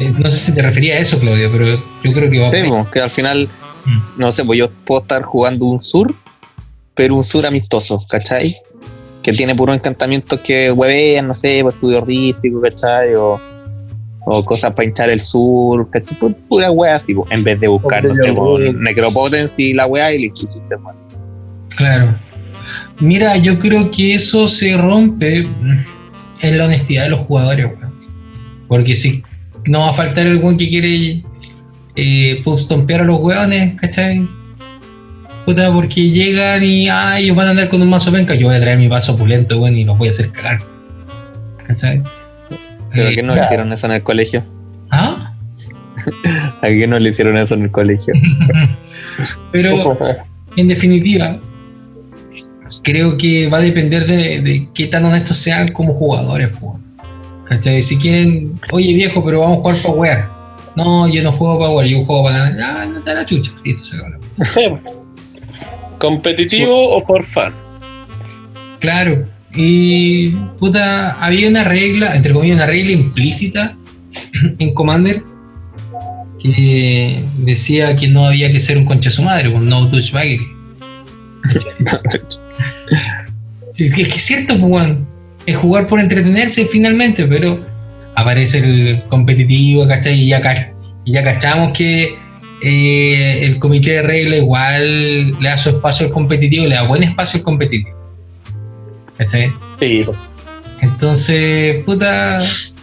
Eh, 0.02 0.14
No 0.18 0.30
sé 0.30 0.38
si 0.38 0.54
te 0.54 0.62
refería 0.62 0.96
a 0.96 1.00
eso, 1.00 1.20
Claudio, 1.20 1.52
pero 1.52 1.66
yo 2.04 2.14
creo 2.14 2.30
que 2.30 2.40
va 2.40 2.46
Sí, 2.50 2.58
que 2.92 3.00
al 3.00 3.10
final, 3.10 3.48
Mm. 3.86 4.00
no 4.20 4.32
sé, 4.32 4.44
pues 4.46 4.60
yo 4.60 4.70
puedo 4.86 5.02
estar 5.02 5.24
jugando 5.24 5.66
un 5.66 5.80
sur, 5.80 6.14
pero 6.96 7.16
un 7.16 7.24
sur 7.24 7.46
amistoso, 7.46 8.04
¿cachai? 8.10 8.56
Que 9.24 9.32
tiene 9.34 9.54
puros 9.56 9.76
encantamientos 9.76 10.40
que 10.42 10.72
huevean, 10.72 11.28
no 11.28 11.34
sé, 11.34 11.60
pues 11.62 11.76
estudio 11.76 12.02
rístico, 12.04 12.62
¿cachai? 12.62 13.16
O, 13.16 13.40
o 14.26 14.46
cosas 14.46 14.72
para 14.74 14.88
hinchar 14.88 15.10
el 15.10 15.20
sur, 15.20 15.90
¿cachai? 15.92 16.18
Pu- 16.20 16.36
Pura 16.50 16.72
wea 16.72 16.96
así, 16.96 17.14
pues, 17.14 17.30
en 17.32 17.44
vez 17.44 17.60
de 17.60 17.68
buscar, 17.68 18.04
no 18.04 18.14
sé, 18.16 18.34
pues, 18.34 18.74
Necropotence 18.76 19.62
y 19.62 19.74
la 19.74 19.86
wea 19.88 20.12
y 20.14 20.20
listo. 20.24 20.48
Claro. 21.76 22.14
Mira, 23.00 23.38
yo 23.38 23.58
creo 23.58 23.90
que 23.92 24.14
eso 24.16 24.48
se 24.48 24.78
rompe 24.78 25.48
en 26.42 26.58
la 26.58 26.66
honestidad 26.66 27.04
de 27.04 27.10
los 27.10 27.22
jugadores, 27.22 27.66
weón. 27.66 27.92
Porque 28.68 28.96
si 28.96 29.24
no 29.66 29.82
va 29.82 29.90
a 29.90 29.94
faltar 29.94 30.26
el 30.28 30.38
weón 30.38 30.58
que 30.58 30.68
quiere 30.68 31.24
eh, 31.96 32.42
pubstompear 32.44 33.02
a 33.02 33.04
los 33.04 33.20
weones, 33.20 33.80
¿cachai? 33.80 34.28
Puta, 35.46 35.72
porque 35.74 36.10
llegan 36.12 36.64
y 36.64 36.88
ah, 36.88 37.20
ellos 37.20 37.36
van 37.36 37.48
a 37.48 37.50
andar 37.52 37.70
con 37.70 37.82
un 37.82 37.90
mazo 37.90 38.12
penca, 38.12 38.36
yo 38.36 38.48
voy 38.48 38.56
a 38.56 38.62
traer 38.62 38.78
mi 38.78 38.88
vaso 38.88 39.14
opulento, 39.14 39.60
weón, 39.60 39.78
y 39.78 39.84
los 39.84 39.98
voy 39.98 40.08
a 40.08 40.12
hacer 40.12 40.32
cagar. 40.32 40.60
¿Cachai? 41.66 42.04
Pero 42.94 43.10
Eh, 43.10 43.16
que 43.16 43.24
no 43.24 43.34
claro. 43.34 43.42
le 43.42 43.46
hicieron 43.46 43.74
eso 43.74 43.86
en 43.88 43.92
el 43.94 44.04
colegio. 44.04 44.44
¿Ah? 44.92 45.34
¿A 46.62 46.68
qué 46.68 46.88
no 46.88 47.00
le 47.00 47.10
hicieron 47.10 47.38
eso 47.38 47.56
en 47.56 47.64
el 47.64 47.72
colegio? 47.72 48.14
Pero 49.52 49.98
en 50.58 50.68
definitiva, 50.68 51.40
creo 52.84 53.18
que 53.18 53.48
va 53.50 53.60
a 53.60 53.62
depender 53.62 54.06
de, 54.06 54.42
de 54.42 54.70
qué 54.74 54.88
tan 54.88 55.06
honestos 55.06 55.38
sean 55.38 55.68
como 55.70 55.94
jugadores. 55.94 56.50
po. 56.58 56.80
¿Cachai? 57.52 57.82
Si 57.82 57.98
quieren, 57.98 58.58
oye 58.72 58.94
viejo, 58.94 59.22
pero 59.26 59.42
vamos 59.42 59.58
a 59.58 59.62
jugar 59.62 59.82
para 59.84 59.94
wear. 59.96 60.30
No, 60.78 61.06
yo 61.10 61.22
no 61.22 61.34
juego 61.34 61.60
para 61.60 61.72
wear, 61.72 61.86
yo 61.86 62.06
juego 62.06 62.24
para 62.24 62.50
ganar. 62.50 62.62
Ah, 62.62 62.86
no 62.86 63.02
te 63.02 63.14
la 63.14 63.26
chucha. 63.26 63.52
Listo, 63.66 63.84
se 63.84 63.98
acabó. 63.98 64.16
Sí. 64.46 64.62
¿Competitivo 66.00 66.96
o 66.96 67.06
por 67.06 67.26
fan? 67.26 67.54
Claro. 68.80 69.28
Y 69.54 70.30
puta, 70.60 71.12
había 71.22 71.50
una 71.50 71.66
regla, 71.66 72.16
entre 72.16 72.32
comillas, 72.32 72.56
una 72.56 72.68
regla 72.68 72.94
implícita 72.94 73.76
en 74.58 74.74
Commander 74.74 75.22
que 76.40 77.26
decía 77.40 77.98
que 77.98 78.08
no 78.08 78.28
había 78.28 78.50
que 78.50 78.62
ser 78.62 78.78
un 78.78 78.86
concha 78.86 79.12
su 79.12 79.24
madre, 79.24 79.50
un 79.50 79.68
no 79.68 79.88
douchebaggery. 79.88 80.48
Sí, 83.74 83.86
es 83.86 83.94
que 83.94 84.02
es 84.02 84.22
cierto, 84.22 84.58
pues, 84.60 84.70
weón. 84.70 85.11
Es 85.46 85.58
jugar 85.58 85.88
por 85.88 86.00
entretenerse 86.00 86.66
finalmente, 86.68 87.26
pero 87.26 87.60
aparece 88.16 88.60
el 88.60 89.04
competitivo, 89.10 89.88
¿cachai? 89.88 90.20
Y 90.22 90.28
ya, 90.28 90.74
y 91.06 91.14
ya 91.14 91.24
cachamos 91.24 91.72
que 91.76 92.16
eh, 92.64 93.40
el 93.46 93.58
comité 93.60 93.94
de 93.94 94.02
regla 94.04 94.38
igual 94.38 95.32
le 95.40 95.50
da 95.50 95.58
su 95.58 95.70
espacio 95.72 96.08
al 96.08 96.12
competitivo, 96.14 96.68
le 96.68 96.76
da 96.76 96.84
buen 96.84 97.04
espacio 97.04 97.40
al 97.40 97.44
competitivo. 97.44 97.98
¿Cachai? 99.18 99.52
Sí. 99.80 100.06
Entonces, 100.82 101.84
puta, 101.86 102.38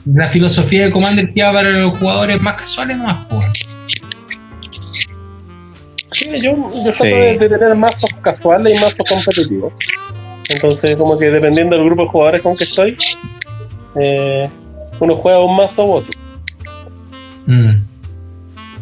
la 0.04 0.28
filosofía 0.30 0.84
de 0.86 0.90
Commander 0.90 1.32
que 1.32 1.42
va 1.42 1.52
para 1.52 1.70
los 1.70 1.98
jugadores 1.98 2.40
más 2.40 2.54
casuales 2.54 2.96
nomás, 2.96 3.26
pues. 3.28 3.66
Sí, 6.12 6.30
yo, 6.42 6.50
yo 6.50 6.82
trato 6.82 7.04
Sí. 7.04 7.11
de, 7.11 7.38
de 7.38 7.48
tener 7.48 7.74
mazos 7.74 8.11
casuales 8.22 8.74
y 8.76 8.82
mazos 8.84 9.06
competitivos. 9.09 9.72
Entonces, 10.49 10.96
como 10.96 11.18
que 11.18 11.26
dependiendo 11.30 11.76
del 11.76 11.84
grupo 11.84 12.03
de 12.03 12.09
jugadores 12.09 12.40
con 12.40 12.57
que 12.57 12.64
estoy, 12.64 12.96
eh, 13.96 14.49
uno 15.01 15.16
juega 15.16 15.40
un 15.40 15.57
mazo 15.57 15.86
u 15.86 15.92
otro. 15.94 16.11
Mm. 17.46 17.82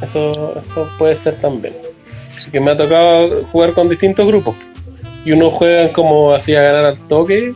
Eso, 0.02 0.60
eso 0.60 0.88
puede 0.98 1.16
ser 1.16 1.36
también. 1.40 1.74
Así 2.34 2.50
que 2.50 2.60
me 2.60 2.70
ha 2.70 2.76
tocado 2.76 3.44
jugar 3.46 3.72
con 3.72 3.88
distintos 3.88 4.26
grupos. 4.26 4.54
Y 5.24 5.32
unos 5.32 5.54
juegan 5.54 5.92
como 5.92 6.32
así 6.32 6.54
a 6.54 6.62
ganar 6.62 6.84
al 6.84 6.98
toque. 7.08 7.54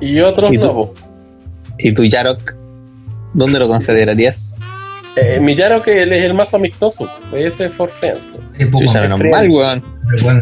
Y 0.00 0.20
otros 0.20 0.52
¿Y 0.52 0.60
tú? 0.60 0.66
no. 0.66 0.92
¿Y 1.78 1.92
tu 1.92 2.04
Yarok? 2.04 2.54
¿Dónde 3.32 3.58
lo 3.58 3.66
considerarías? 3.66 4.56
Eh, 5.16 5.38
mi 5.40 5.54
Yaro 5.54 5.82
que 5.82 6.02
él 6.02 6.12
es 6.12 6.24
el 6.24 6.34
más 6.34 6.54
amistoso. 6.54 7.08
Ese 7.32 7.66
es 7.66 7.74
forfeante. 7.74 8.38
Es 8.58 8.66
poco 8.66 8.80
Chucha, 8.80 9.00
más, 9.00 9.18
menos 9.18 9.20
mal, 9.30 9.50
weón. 9.50 9.84
es 10.14 10.22
weón, 10.22 10.40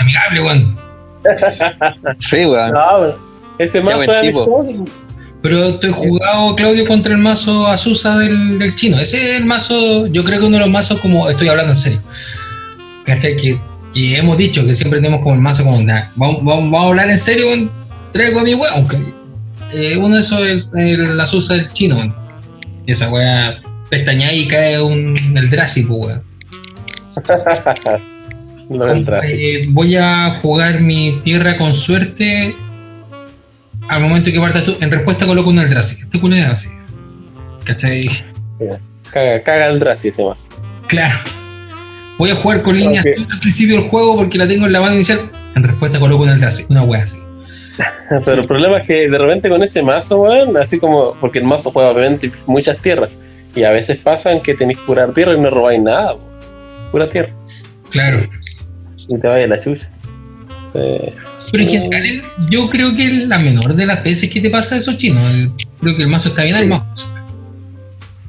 amigable, 0.00 0.42
weón. 0.42 0.81
Sí, 2.18 2.44
weón. 2.44 2.72
No, 2.72 2.98
bueno, 2.98 3.14
ese 3.58 3.80
mazo 3.80 4.12
es. 4.20 4.34
Pero 5.42 5.64
has 5.64 5.92
jugado, 5.92 6.54
Claudio, 6.54 6.86
contra 6.86 7.12
el 7.12 7.18
mazo 7.18 7.66
Azusa 7.66 8.16
del, 8.18 8.58
del 8.58 8.74
chino. 8.76 8.98
Ese 9.00 9.32
es 9.32 9.40
el 9.40 9.44
mazo, 9.44 10.06
yo 10.06 10.22
creo 10.22 10.38
que 10.38 10.46
uno 10.46 10.56
de 10.56 10.62
los 10.62 10.70
mazos 10.70 11.00
como, 11.00 11.28
estoy 11.28 11.48
hablando 11.48 11.72
en 11.72 11.76
serio. 11.76 12.00
¿Cachai? 13.04 13.36
Que, 13.36 13.60
que 13.92 14.16
hemos 14.16 14.38
dicho 14.38 14.64
que 14.64 14.74
siempre 14.74 15.00
tenemos 15.00 15.20
como 15.20 15.34
el 15.34 15.40
mazo 15.40 15.64
como, 15.64 15.82
nah, 15.82 16.04
vamos, 16.14 16.44
vamos, 16.44 16.70
vamos 16.70 16.84
a 16.84 16.88
hablar 16.88 17.10
en 17.10 17.18
serio, 17.18 17.48
weón, 17.48 17.70
traigo 18.12 18.38
a 18.38 18.44
mi 18.44 18.54
weón. 18.54 18.72
Aunque, 18.72 19.02
eh, 19.72 19.96
uno 19.96 20.14
de 20.14 20.20
esos 20.20 20.40
es 20.46 20.70
el, 20.76 21.20
Azusa 21.20 21.54
del 21.54 21.72
chino, 21.72 21.96
weón. 21.96 22.14
Y 22.86 22.92
esa 22.92 23.10
weá 23.10 23.60
pestaña 23.90 24.32
y 24.32 24.46
cae 24.46 24.80
un, 24.80 25.16
el 25.36 25.50
Drásico, 25.50 25.94
weón. 25.96 26.22
Entra 28.74 29.20
voy 29.68 29.96
a 29.96 30.30
jugar 30.40 30.80
mi 30.80 31.20
tierra 31.24 31.56
con 31.56 31.74
suerte 31.74 32.54
al 33.88 34.00
momento 34.00 34.30
que 34.30 34.38
partas 34.40 34.64
tú. 34.64 34.76
En 34.80 34.90
respuesta 34.90 35.26
coloco 35.26 35.50
un 35.50 35.58
Eldrazi. 35.58 36.02
Este 36.02 36.20
culo 36.20 36.36
es 36.36 36.46
así. 36.46 36.68
¿Cachai? 37.64 38.02
Caga, 39.12 39.42
caga 39.42 39.66
el 39.68 39.78
Drazi 39.78 40.08
ese 40.08 40.24
mazo. 40.24 40.48
Claro. 40.86 41.18
Voy 42.18 42.30
a 42.30 42.34
jugar 42.34 42.62
con 42.62 42.78
líneas 42.78 43.04
Ok. 43.04 43.12
azul 43.12 43.28
al 43.32 43.38
principio 43.40 43.80
del 43.80 43.88
juego 43.88 44.16
porque 44.16 44.38
la 44.38 44.46
tengo 44.48 44.66
en 44.66 44.72
la 44.72 44.80
mano 44.80 44.94
inicial. 44.94 45.30
En 45.54 45.62
respuesta 45.64 45.98
coloco 46.00 46.22
un 46.24 46.30
Eldrazi. 46.30 46.64
Una 46.68 46.82
wea 46.82 47.02
así. 47.02 47.18
Pero 48.24 48.40
el 48.40 48.46
problema 48.46 48.78
es 48.78 48.86
que 48.86 49.08
de 49.08 49.18
repente 49.18 49.48
con 49.48 49.62
ese 49.62 49.82
mazo, 49.82 50.22
weón, 50.22 50.56
así 50.56 50.78
como, 50.78 51.14
porque 51.20 51.38
el 51.38 51.44
mazo 51.44 51.70
juega 51.70 51.90
obviamente 51.90 52.30
muchas 52.46 52.78
tierras, 52.78 53.10
y 53.54 53.64
a 53.64 53.70
veces 53.70 53.96
pasan 53.98 54.40
que 54.42 54.54
tenéis 54.54 54.78
que 54.78 54.84
curar 54.84 55.12
tierra 55.14 55.32
y 55.34 55.40
no 55.40 55.50
robáis 55.50 55.80
nada, 55.80 56.14
weón. 56.14 56.26
pura 56.92 57.08
tierra, 57.08 57.32
Claro. 57.90 58.28
Y 59.16 59.20
te 59.20 59.28
vaya 59.28 59.46
la 59.46 59.58
chucha. 59.58 59.88
Sí. 60.66 60.78
Pero 61.50 61.64
en 61.64 61.68
general, 61.68 62.22
yo 62.50 62.70
creo 62.70 62.94
que 62.96 63.08
la 63.26 63.38
menor 63.38 63.74
de 63.74 63.84
las 63.86 64.02
veces 64.02 64.30
que 64.30 64.40
te 64.40 64.48
pasa 64.50 64.76
eso, 64.76 64.94
chino. 64.94 65.20
El- 65.30 65.50
Creo 65.80 65.96
que 65.96 66.02
el 66.02 66.08
mazo 66.08 66.28
está 66.30 66.44
bien 66.44 66.54
armado. 66.56 66.84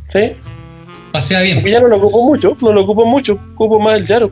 ¿Sí? 0.10 0.32
Pasea 1.12 1.42
bien. 1.42 1.58
Porque 1.58 1.72
ya 1.72 1.80
no 1.80 1.88
lo 1.88 1.98
ocupo 1.98 2.26
mucho, 2.26 2.58
no 2.62 2.74
lo 2.74 2.82
ocupo 2.82 3.06
mucho, 3.06 3.40
ocupo 3.54 3.80
más 3.80 3.98
el 4.00 4.06
Yaro. 4.08 4.32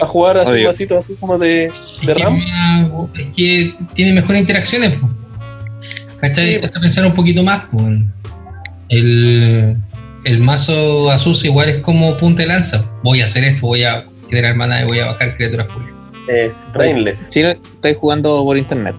A 0.00 0.06
jugar 0.06 0.38
a 0.38 0.46
su 0.46 0.52
vasito 0.64 0.98
así 0.98 1.14
como 1.18 1.38
de, 1.38 1.72
de 2.06 2.14
RAM. 2.14 2.40
es 3.16 3.26
que 3.34 3.74
tiene 3.94 4.12
mejores 4.12 4.40
interacciones. 4.42 4.92
po. 4.92 5.08
¿Cachai? 6.20 6.54
Sí. 6.54 6.58
Cuesta 6.60 6.80
pensar 6.80 7.06
un 7.06 7.14
poquito 7.14 7.42
más. 7.42 7.64
po. 7.66 7.78
El, 8.88 9.76
el 10.24 10.38
mazo 10.40 11.10
Asus 11.10 11.44
igual 11.44 11.68
es 11.68 11.78
como 11.78 12.16
punta 12.16 12.42
de 12.42 12.48
lanza. 12.48 12.84
Voy 13.02 13.20
a 13.20 13.24
hacer 13.26 13.44
esto, 13.44 13.66
voy 13.66 13.84
a 13.84 14.04
generar 14.28 14.54
mana 14.56 14.82
y 14.82 14.86
voy 14.86 15.00
a 15.00 15.06
bajar 15.06 15.36
criaturas 15.36 15.66
públicas. 15.68 15.94
Es 16.28 16.66
Brainless. 16.72 17.28
Chino, 17.30 17.48
estoy 17.48 17.94
jugando 17.94 18.44
por 18.44 18.56
internet. 18.58 18.94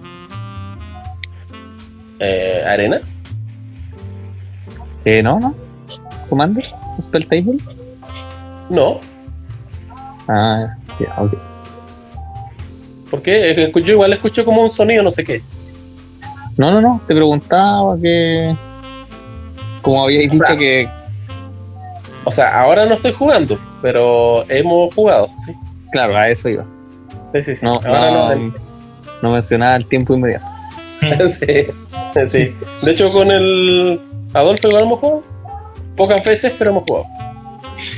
Eh, 2.18 2.62
¿Arena? 2.66 3.00
Eh, 5.04 5.22
no, 5.22 5.40
no. 5.40 5.54
Commander, 6.28 6.64
Spell 7.00 7.26
Table. 7.26 7.58
No. 8.68 9.00
Ah, 10.28 10.76
ya, 10.98 11.14
ok. 11.20 11.32
¿Por 13.10 13.22
qué? 13.22 13.50
Eh, 13.50 13.72
Yo 13.84 13.94
igual 13.94 14.12
escucho 14.12 14.44
como 14.44 14.62
un 14.62 14.70
sonido, 14.70 15.02
no 15.02 15.10
sé 15.10 15.24
qué. 15.24 15.42
No, 16.56 16.70
no, 16.70 16.80
no, 16.80 17.00
te 17.06 17.14
preguntaba 17.14 17.96
que. 18.00 18.54
Como 19.82 20.04
habíais 20.04 20.28
O 20.28 20.32
dicho 20.32 20.46
sea, 20.46 20.56
que. 20.56 20.88
O 22.24 22.30
sea, 22.30 22.60
ahora 22.60 22.84
no 22.86 22.94
estoy 22.94 23.12
jugando, 23.12 23.58
pero 23.82 24.48
hemos 24.50 24.94
jugado, 24.94 25.28
sí. 25.44 25.54
Claro, 25.92 26.16
a 26.16 26.28
eso 26.28 26.48
iba. 26.48 26.64
Sí, 27.34 27.42
sí, 27.42 27.56
sí. 27.56 27.64
No, 27.64 27.74
ahora 27.74 28.34
no, 28.36 28.52
no 29.22 29.32
mencionaba 29.32 29.76
el 29.76 29.86
tiempo 29.86 30.14
inmediato. 30.14 30.46
sí, 31.30 31.66
sí. 32.28 32.54
De 32.82 32.90
hecho, 32.90 33.10
con 33.10 33.30
el 33.30 34.00
Adolfo 34.34 34.68
igual 34.68 34.82
hemos 34.84 34.98
jugado. 35.00 35.22
Pocas 35.96 36.24
veces, 36.24 36.54
pero 36.58 36.70
hemos 36.70 36.84
jugado. 36.88 37.06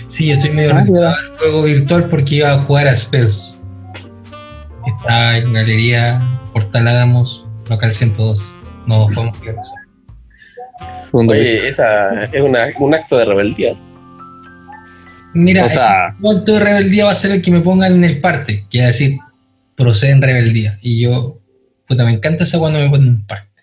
Sí, 0.09 0.29
yo 0.29 0.35
estoy 0.35 0.51
medio 0.51 0.75
Ah, 0.75 0.85
ya. 0.89 1.11
al 1.11 1.39
juego 1.39 1.63
virtual 1.63 2.09
porque 2.09 2.37
iba 2.37 2.53
a 2.53 2.63
jugar 2.63 2.87
a 2.89 2.95
Spells. 2.97 3.59
Está 4.87 5.39
en 5.39 5.53
Galería 5.53 6.21
Portal 6.53 6.89
Adamos, 6.89 7.47
local 7.69 7.93
102. 7.93 8.55
No 8.87 9.07
podemos 9.15 9.39
jugar. 9.39 9.57
Segundo 11.07 11.35
piso. 11.35 11.53
Oye, 11.59 11.69
esa 11.69 12.25
es 12.25 12.41
una- 12.43 12.67
un 12.79 12.95
acto 12.95 13.17
de 13.19 13.25
rebeldía. 13.25 13.77
Mira, 15.35 15.65
O 15.65 15.69
sea- 15.69 16.15
el 16.23 16.39
acto 16.39 16.55
de 16.55 16.61
rebeldía 16.61 17.07
va 17.07 17.13
a 17.13 17.17
ser 17.17 17.31
el 17.33 17.43
que 17.43 17.51
me 17.51 17.61
pongan 17.61 17.95
en 17.95 18.05
el 18.05 18.21
parte, 18.21 18.65
quiere 18.71 18.89
decir, 18.89 19.19
procede 19.77 20.13
en 20.13 20.23
rebeldía. 20.23 20.79
Y 20.83 21.03
yo, 21.03 21.39
puta, 21.87 22.05
me 22.05 22.13
encanta 22.13 22.45
esa 22.45 22.59
cuando 22.59 22.79
me 22.79 22.91
ponen 22.91 23.09
en 23.09 23.27
parte, 23.27 23.63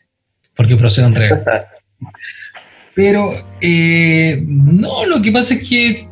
porque 0.56 0.76
procedo 0.76 1.08
en 1.08 1.16
rebeldía. 1.16 1.64
Pero, 2.96 3.32
eh, 3.62 4.44
no, 4.46 5.06
lo 5.06 5.22
que 5.22 5.32
pasa 5.32 5.54
es 5.54 5.68
que 5.68 6.08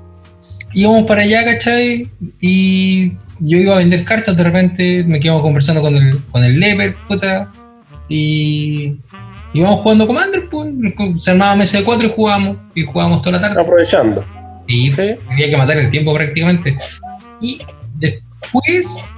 íbamos 0.73 1.05
para 1.05 1.23
allá, 1.23 1.43
¿cachai? 1.43 2.09
Y 2.39 3.13
yo 3.39 3.57
iba 3.57 3.75
a 3.75 3.79
vender 3.79 4.05
cartas, 4.05 4.37
de 4.37 4.43
repente 4.43 5.03
me 5.03 5.19
quedamos 5.19 5.41
conversando 5.41 5.81
con 5.81 5.95
el, 5.95 6.17
con 6.31 6.43
el 6.43 6.59
Leper, 6.59 6.95
puta, 7.07 7.51
y 8.07 8.95
íbamos 9.53 9.81
jugando 9.81 10.07
Commander, 10.07 10.47
pues, 10.49 10.69
se 11.19 11.31
armaba 11.31 11.55
mesa 11.55 11.79
de 11.79 11.83
cuatro 11.83 12.07
y 12.07 12.11
jugábamos, 12.15 12.57
y 12.73 12.83
jugábamos 12.85 13.21
toda 13.21 13.33
la 13.33 13.41
tarde. 13.41 13.61
Aprovechando. 13.61 14.25
Y 14.67 14.91
Sí. 14.93 15.15
había 15.29 15.49
que 15.49 15.57
matar 15.57 15.77
el 15.77 15.89
tiempo 15.89 16.13
prácticamente. 16.13 16.77
Y 17.41 17.59
después 17.95 19.13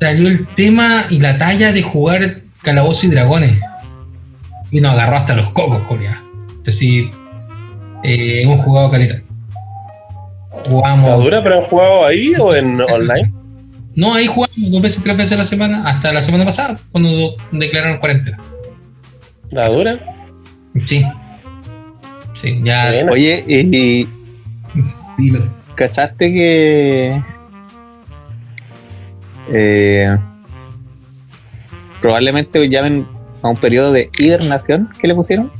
salió 0.00 0.28
el 0.28 0.46
tema 0.48 1.04
y 1.10 1.20
la 1.20 1.38
talla 1.38 1.72
de 1.72 1.82
jugar 1.82 2.42
Calabozos 2.62 3.04
y 3.04 3.08
Dragones. 3.08 3.60
Y 4.70 4.80
nos 4.80 4.92
agarró 4.92 5.16
hasta 5.16 5.34
los 5.34 5.50
cocos, 5.50 5.82
Corea. 5.82 6.22
Es 6.58 6.64
decir, 6.64 7.10
eh, 8.02 8.42
hemos 8.42 8.64
jugado 8.64 8.90
caleta. 8.90 9.20
Jugamos. 10.50 11.06
¿Está 11.06 11.18
dura, 11.18 11.42
pero 11.42 11.58
han 11.58 11.64
jugado 11.64 12.06
ahí 12.06 12.32
o 12.38 12.54
en 12.54 12.80
online? 12.80 13.32
No, 13.94 14.14
ahí 14.14 14.26
jugamos 14.26 14.56
dos 14.56 14.80
veces, 14.82 15.02
tres 15.02 15.16
veces 15.16 15.32
a 15.32 15.36
la 15.38 15.44
semana, 15.44 15.82
hasta 15.88 16.12
la 16.12 16.22
semana 16.22 16.44
pasada, 16.44 16.78
cuando 16.92 17.34
declararon 17.52 17.98
cuarentena. 17.98 18.38
¿La 19.50 19.68
dura? 19.68 19.98
Sí. 20.86 21.04
Sí, 22.42 22.60
ya. 22.64 22.90
Buena. 22.90 23.12
Oye, 23.12 23.44
y 23.46 24.08
dilo. 25.18 25.44
¿cachaste 25.76 26.34
que. 26.34 27.22
eh, 29.48 30.18
probablemente 32.00 32.68
llamen 32.68 33.06
a 33.42 33.48
un 33.48 33.56
periodo 33.56 33.92
de 33.92 34.10
hibernación 34.18 34.88
que 35.00 35.06
le 35.06 35.14
pusieron? 35.14 35.52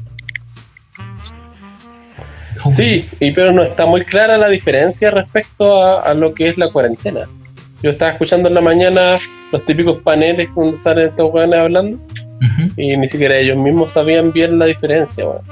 Sí, 2.70 3.09
y 3.20 3.30
pero 3.30 3.53
no 3.53 3.62
está 3.62 3.87
muy 3.87 4.05
clara 4.05 4.37
la 4.37 4.49
diferencia 4.49 5.11
respecto 5.11 5.83
a, 5.83 6.03
a 6.03 6.14
lo 6.14 6.35
que 6.35 6.49
es 6.49 6.59
la 6.59 6.68
cuarentena. 6.70 7.28
Yo 7.83 7.91
estaba 7.91 8.12
escuchando 8.12 8.49
en 8.49 8.55
la 8.55 8.61
mañana 8.61 9.18
los 9.53 9.64
típicos 9.66 9.99
paneles 10.03 10.53
donde 10.55 10.76
salen 10.76 11.09
estos 11.09 11.33
weones 11.33 11.61
hablando 11.61 11.99
y 12.76 12.97
ni 12.97 13.07
siquiera 13.07 13.37
ellos 13.37 13.57
mismos 13.57 13.93
sabían 13.93 14.33
bien 14.33 14.59
la 14.59 14.66
diferencia 14.66 15.24
weón, 15.26 15.43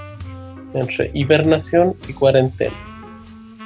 entre 0.74 1.10
hibernación 1.14 1.94
y 2.08 2.12
cuarentena. 2.12 2.74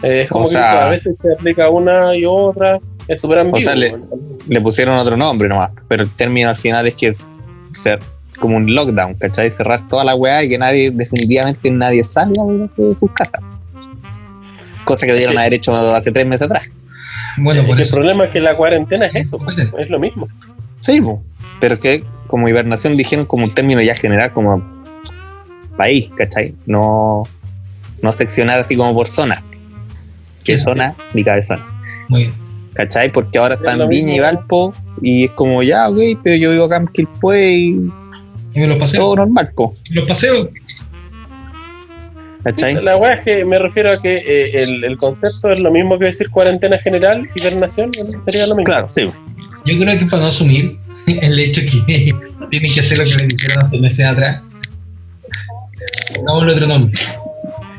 Eh, 0.03 0.23
es 0.23 0.29
como 0.31 0.45
O 0.45 0.47
que 0.47 0.53
sea- 0.53 0.87
a 0.87 0.89
veces 0.91 1.15
se 1.21 1.33
aplica 1.33 1.69
una 1.71 2.15
y 2.17 2.25
otra, 2.27 2.79
es 3.09 3.21
súper 3.21 3.39
ambiguo. 3.39 3.61
sea, 3.61 3.75
le- 3.75 4.61
pusieron 4.61 4.99
otro 4.99 5.17
nombre 5.17 5.49
nomás, 5.49 5.71
pero 5.89 6.03
el 6.03 6.13
término 6.13 6.49
al 6.51 6.57
final 6.57 6.87
es 6.87 6.95
que 6.95 7.17
ser 7.73 7.99
como 8.41 8.57
un 8.57 8.75
lockdown, 8.75 9.15
¿cachai? 9.15 9.49
Cerrar 9.51 9.87
toda 9.89 10.05
la 10.05 10.15
weá 10.15 10.43
y 10.45 10.49
que 10.49 10.59
nadie, 10.59 10.91
definitivamente 10.91 11.71
nadie 11.71 12.03
salga 12.05 12.43
de, 12.77 12.95
sus 12.95 13.11
casas. 13.13 13.41
Cosa 14.85 15.07
que 15.07 15.13
debieron 15.13 15.35
Sí. 15.37 15.41
haber 15.41 15.55
hecho 15.55 15.75
hace 15.95 16.13
tres 16.13 16.27
meses 16.27 16.47
atrás. 16.47 16.65
Bueno, 17.39 17.63
por 17.65 17.77
el 17.77 17.83
eso. 17.83 17.95
problema 17.95 18.25
es 18.27 18.31
que 18.31 18.41
la 18.41 18.57
cuarentena 18.57 19.07
es 19.07 19.15
eso, 19.15 19.39
pues, 19.39 19.59
es 19.59 19.89
lo 19.91 19.99
mismo. 19.99 20.29
Sí, 20.81 21.01
pero 21.61 21.79
que 21.79 22.05
como 22.27 22.49
hibernación 22.49 22.97
dijeron 22.97 23.25
como 23.27 23.45
un 23.45 23.55
término 23.55 23.81
ya 23.81 23.95
general 23.95 24.33
como 24.33 24.63
país, 25.77 26.09
¿cachai? 26.16 26.55
No, 26.66 27.25
no 28.03 28.12
seccionar 28.12 28.61
así 28.61 28.77
como 28.77 28.95
por 28.95 29.07
zona. 29.09 29.43
Que 30.45 30.59
Sí, 30.59 30.64
zona 30.64 30.95
ni 31.14 31.25
cabezona, 31.25 31.64
Muy 32.09 32.22
bien. 32.22 32.35
¿cachai? 32.75 33.11
Porque 33.11 33.39
ahora 33.39 33.55
está 33.55 33.72
Es 33.72 33.79
lo 33.79 33.89
Viña 33.89 34.14
y. 34.16 34.20
Valpo 34.20 34.75
y 35.01 35.25
es 35.25 35.31
como 35.33 35.62
ya, 35.62 35.89
ok, 35.89 35.99
pero 36.22 36.37
yo 36.37 36.51
vivo 36.51 36.64
acá 36.64 36.77
en 36.77 36.87
Quilpué 36.89 37.53
y 37.53 37.68
Y 38.55 38.61
me 38.61 38.66
los 38.66 38.79
paseo. 38.79 39.01
todo 39.01 39.16
normal, 39.16 39.51
po, 39.57 39.72
Los 39.93 40.07
paseo. 40.07 40.51
¿cachai? 42.43 42.75
La 42.83 42.97
weá 42.97 43.14
es 43.14 43.25
que 43.25 43.45
me 43.45 43.59
refiero 43.59 43.93
a 43.93 44.03
que 44.03 44.16
eh, 44.18 44.62
el, 44.62 44.85
el 44.85 44.99
concepto 44.99 45.51
es 45.51 45.59
lo 45.61 45.70
mismo 45.70 45.99
que 45.99 46.07
decir 46.07 46.29
cuarentena 46.31 46.79
general, 46.79 47.25
hibernación, 47.35 47.91
sería 48.25 48.47
lo 48.47 48.55
mismo. 48.55 48.66
Claro, 48.66 48.89
sí. 48.91 49.07
Yo 49.64 49.79
creo 49.79 49.99
que 49.99 50.05
para 50.07 50.22
no 50.22 50.29
asumir 50.29 50.77
el 51.07 51.39
hecho 51.39 51.62
que 51.62 52.14
tienen 52.51 52.72
que 52.72 52.81
hacer 52.81 52.99
lo 52.99 53.05
que 53.05 53.14
les 53.14 53.29
dijeron 53.29 53.64
hace 53.64 53.79
meses 53.79 54.05
atrás, 54.05 54.43
pongámosle 56.25 56.53
otro 56.53 56.66
nombre. 56.66 57.01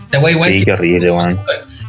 Esta 0.05 0.19
weá 0.19 0.31
igual 0.33 0.51
Sí, 0.51 0.63
qué 0.65 0.71
horrible, 0.71 1.11
weón. 1.11 1.39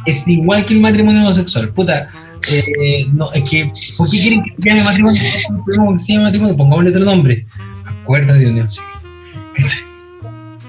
es 0.05 0.27
igual 0.27 0.65
que 0.65 0.73
el 0.73 0.79
matrimonio 0.81 1.21
homosexual. 1.21 1.69
Puta, 1.69 2.07
eh, 2.51 3.05
no, 3.11 3.31
es 3.33 3.49
que, 3.49 3.71
¿por 3.97 4.09
qué 4.09 4.17
quieren 4.19 4.43
que 4.43 4.51
se 4.51 4.61
llame 4.63 4.83
matrimonio? 4.83 5.21
Que 5.21 5.99
se 5.99 6.13
llame 6.13 6.23
matrimonio, 6.25 6.57
pongámosle 6.57 6.89
otro 6.91 7.05
nombre. 7.05 7.45
Acuerdo 7.85 8.33
de 8.33 8.47
unión 8.47 8.69
civil. 8.69 8.89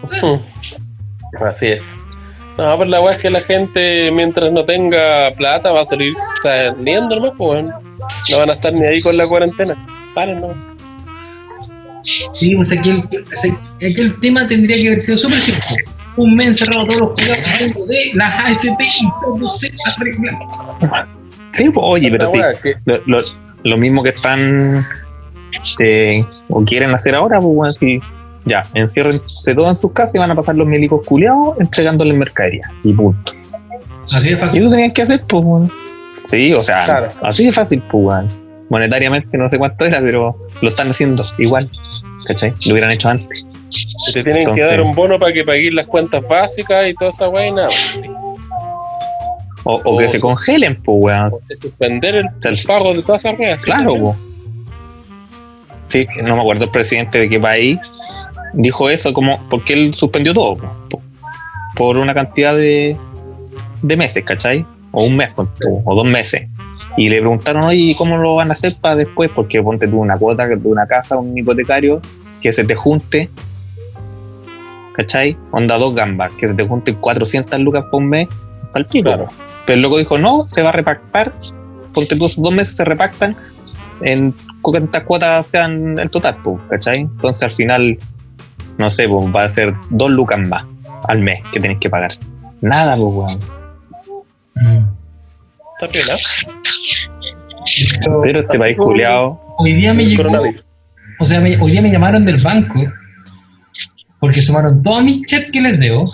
Ujú. 0.03 0.41
Así 1.45 1.67
es. 1.69 1.95
No, 2.57 2.77
pero 2.77 2.91
la 2.91 3.01
weá 3.01 3.13
es 3.13 3.19
que 3.19 3.31
la 3.31 3.41
gente, 3.41 4.11
mientras 4.13 4.53
no 4.53 4.65
tenga 4.65 5.31
plata, 5.37 5.71
va 5.71 5.83
a 5.83 5.85
salir 5.85 6.13
saliendo 6.43 7.15
nomás, 7.17 7.33
pues. 7.37 7.65
No 7.65 8.39
van 8.39 8.51
a 8.51 8.55
estar 8.55 8.73
ni 8.73 8.85
ahí 8.85 9.01
con 9.01 9.17
la 9.17 9.27
cuarentena. 9.27 9.75
Salen, 10.13 10.41
¿no? 10.41 10.68
Sí, 12.39 12.55
pues 12.57 12.73
aquí 12.73 12.91
el, 12.91 12.99
aquí 13.01 14.01
el 14.01 14.21
tema 14.21 14.47
tendría 14.47 14.77
que 14.77 14.87
haber 14.89 15.01
sido 15.01 15.19
súper 15.19 15.39
simple. 15.39 15.85
Un 16.17 16.35
mes 16.35 16.47
encerrado 16.49 16.87
todos 16.87 17.01
los 17.01 17.11
cuidados 17.13 17.89
de 17.89 18.11
las 18.15 18.41
AFP 18.45 18.83
y 18.83 19.09
todo 19.23 19.49
se 19.49 19.71
arregla. 19.97 20.39
Sí, 21.51 21.71
po, 21.71 21.81
oye, 21.83 22.11
pero 22.11 22.29
sí. 22.31 22.39
Lo, 22.87 22.99
lo- 23.07 23.25
lo 23.65 23.77
mismo 23.77 24.03
que 24.03 24.11
están 24.11 24.81
eh, 25.81 26.25
o 26.49 26.65
quieren 26.65 26.91
hacer 26.95 27.15
ahora, 27.15 27.41
pues 27.41 27.55
bueno, 27.55 27.73
si 27.75 28.01
ya, 28.45 28.63
enciérrense 28.75 29.55
todos 29.55 29.69
en 29.69 29.77
sus 29.77 29.93
casas 29.93 30.15
y 30.15 30.19
van 30.19 30.31
a 30.31 30.35
pasar 30.35 30.57
los 30.57 30.67
milicos 30.67 31.05
culiados 31.07 31.61
entregándoles 31.61 32.17
mercadería. 32.17 32.71
Y 32.85 32.93
punto. 32.93 33.33
Así 34.13 34.31
de 34.31 34.37
fácil. 34.39 34.65
lo 34.65 34.71
tenían 34.71 34.93
que 34.93 35.03
hacer, 35.03 35.23
pues 35.29 35.45
bueno. 35.45 35.71
Sí, 36.31 36.53
o 36.53 36.63
sea, 36.63 36.85
Claro. 36.85 37.09
así 37.23 37.47
de 37.47 37.53
fácil, 37.53 37.83
pues 37.91 38.05
bueno. 38.05 38.29
Monetariamente 38.71 39.39
no 39.39 39.49
sé 39.49 39.57
cuánto 39.59 39.85
era, 39.87 40.01
pero 40.01 40.37
lo 40.61 40.69
están 40.71 40.91
haciendo 40.91 41.25
igual. 41.39 41.71
¿Cachai? 42.27 42.53
Lo 42.67 42.73
hubieran 42.73 42.91
hecho 42.91 43.09
antes. 43.09 43.47
Te 44.13 44.23
tienen 44.23 44.43
Entonces- 44.43 44.65
que 44.65 44.71
dar 44.71 44.81
un 44.83 44.95
bono 44.95 45.19
para 45.19 45.33
que 45.33 45.45
pagues 45.45 45.73
las 45.75 45.87
cuentas 45.87 46.27
básicas 46.29 46.89
y 46.89 46.95
toda 46.95 47.11
esa 47.11 47.29
weá 47.29 47.47
y 47.47 47.53
nada. 47.53 47.69
O, 49.65 49.75
o 49.85 49.95
O 49.95 49.99
que 49.99 50.09
se 50.09 50.21
congelen, 50.21 50.77
pues 50.83 50.97
weón. 51.01 51.27
O 51.33 51.41
sea, 51.47 51.57
suspender 51.61 52.15
el, 52.17 52.27
el 52.43 52.59
pago 52.67 52.95
de 52.95 53.03
todas 53.03 53.25
esas 53.25 53.39
weas. 53.39 53.65
Claro, 53.65 53.95
po. 53.97 54.17
Sí, 55.89 56.07
no 56.23 56.35
me 56.37 56.41
acuerdo 56.43 56.65
el 56.65 56.71
presidente 56.71 57.19
de 57.19 57.29
qué 57.29 57.41
país 57.41 57.79
dijo 58.55 58.89
eso, 58.89 59.13
como 59.13 59.39
porque 59.51 59.73
él 59.75 59.95
suspendió 59.95 60.33
todo 60.35 60.57
po, 60.57 60.71
po- 60.91 61.03
por 61.77 61.97
una 61.99 62.15
cantidad 62.15 62.55
de, 62.55 62.97
de 63.83 63.97
meses, 63.97 64.25
¿cachai? 64.25 64.65
O 64.93 65.05
un 65.05 65.17
mes, 65.17 65.31
o 65.37 65.95
dos 65.95 66.05
meses. 66.05 66.49
Y 66.99 67.09
le 67.09 67.21
preguntaron, 67.21 67.63
oye, 67.63 67.79
¿y 67.79 67.95
¿cómo 67.95 68.17
lo 68.17 68.35
van 68.35 68.51
a 68.51 68.55
hacer 68.55 68.75
para 68.81 68.97
después? 68.97 69.31
Porque 69.33 69.63
ponte 69.63 69.87
tú 69.87 70.01
una 70.01 70.19
cuota 70.19 70.49
de 70.49 70.57
una 70.65 70.85
casa, 70.85 71.17
un 71.17 71.39
hipotecario, 71.39 72.03
que 72.43 72.53
se 72.53 72.65
te 72.65 72.75
junte, 72.75 73.31
¿cachai? 74.95 75.37
Onda 75.53 75.79
dos 75.79 75.95
gambas, 75.95 76.33
que 76.33 76.49
se 76.49 76.55
te 76.55 76.67
junten 76.67 76.97
400 76.97 77.61
lucas 77.61 77.85
por 77.93 78.03
mes, 78.03 78.27
para 78.73 78.81
el 78.81 78.87
pico. 78.87 79.11
Claro. 79.11 79.29
Pero 79.65 79.77
el 79.77 79.83
loco 79.83 79.99
dijo, 79.99 80.19
no, 80.19 80.49
se 80.49 80.61
va 80.61 80.71
a 80.71 80.73
repactar, 80.73 81.33
ponte 81.95 82.17
tú 82.17 82.27
esos 82.27 82.43
dos 82.43 82.53
meses 82.53 82.75
se 82.75 82.85
repactan 82.85 83.37
en 84.01 84.35
cuántas 84.61 85.05
cuotas 85.05 85.47
sean 85.47 86.01
el 86.01 86.11
total, 86.11 86.37
pues, 86.43 86.59
¿cachai? 86.69 87.03
Entonces 87.03 87.45
al 87.45 87.53
final, 87.53 87.97
no 88.77 88.91
sé, 88.91 89.09
pues 89.09 89.25
va 89.33 89.45
a 89.45 89.49
ser 89.49 89.73
dos 89.91 90.11
lucas 90.11 90.41
más 90.49 90.65
al 91.05 91.21
mes 91.21 91.45
que 91.53 91.61
tenéis 91.61 91.79
que 91.79 91.91
pagar. 91.91 92.11
Nada, 92.61 92.97
pues, 92.97 93.15
weón. 93.15 93.39
Mm. 94.57 94.98
Está 95.81 95.89
pena. 95.93 96.15
Pero 98.23 98.41
este 98.41 98.59
país 98.59 98.77
culiado. 98.77 99.41
Hoy 99.59 99.75
día 99.75 99.95
me 99.95 100.07
llegó. 100.07 100.29
O 101.21 101.27
sea, 101.27 101.41
hoy 101.41 101.71
día 101.71 101.83
me 101.83 101.91
llamaron 101.91 102.25
del 102.25 102.39
banco 102.39 102.81
porque 104.21 104.43
sumaron 104.43 104.83
todos 104.83 105.03
mis 105.05 105.25
chats 105.27 105.51
que 105.53 105.61
les 105.61 105.79
debo. 105.79 106.11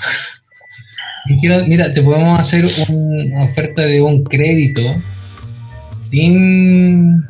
Dijeron, 1.27 1.69
mira, 1.69 1.91
te 1.91 2.03
podemos 2.03 2.39
hacer 2.39 2.69
una 2.89 3.41
oferta 3.41 3.83
de 3.83 4.03
un 4.03 4.25
crédito 4.25 4.83
sin. 6.11 7.25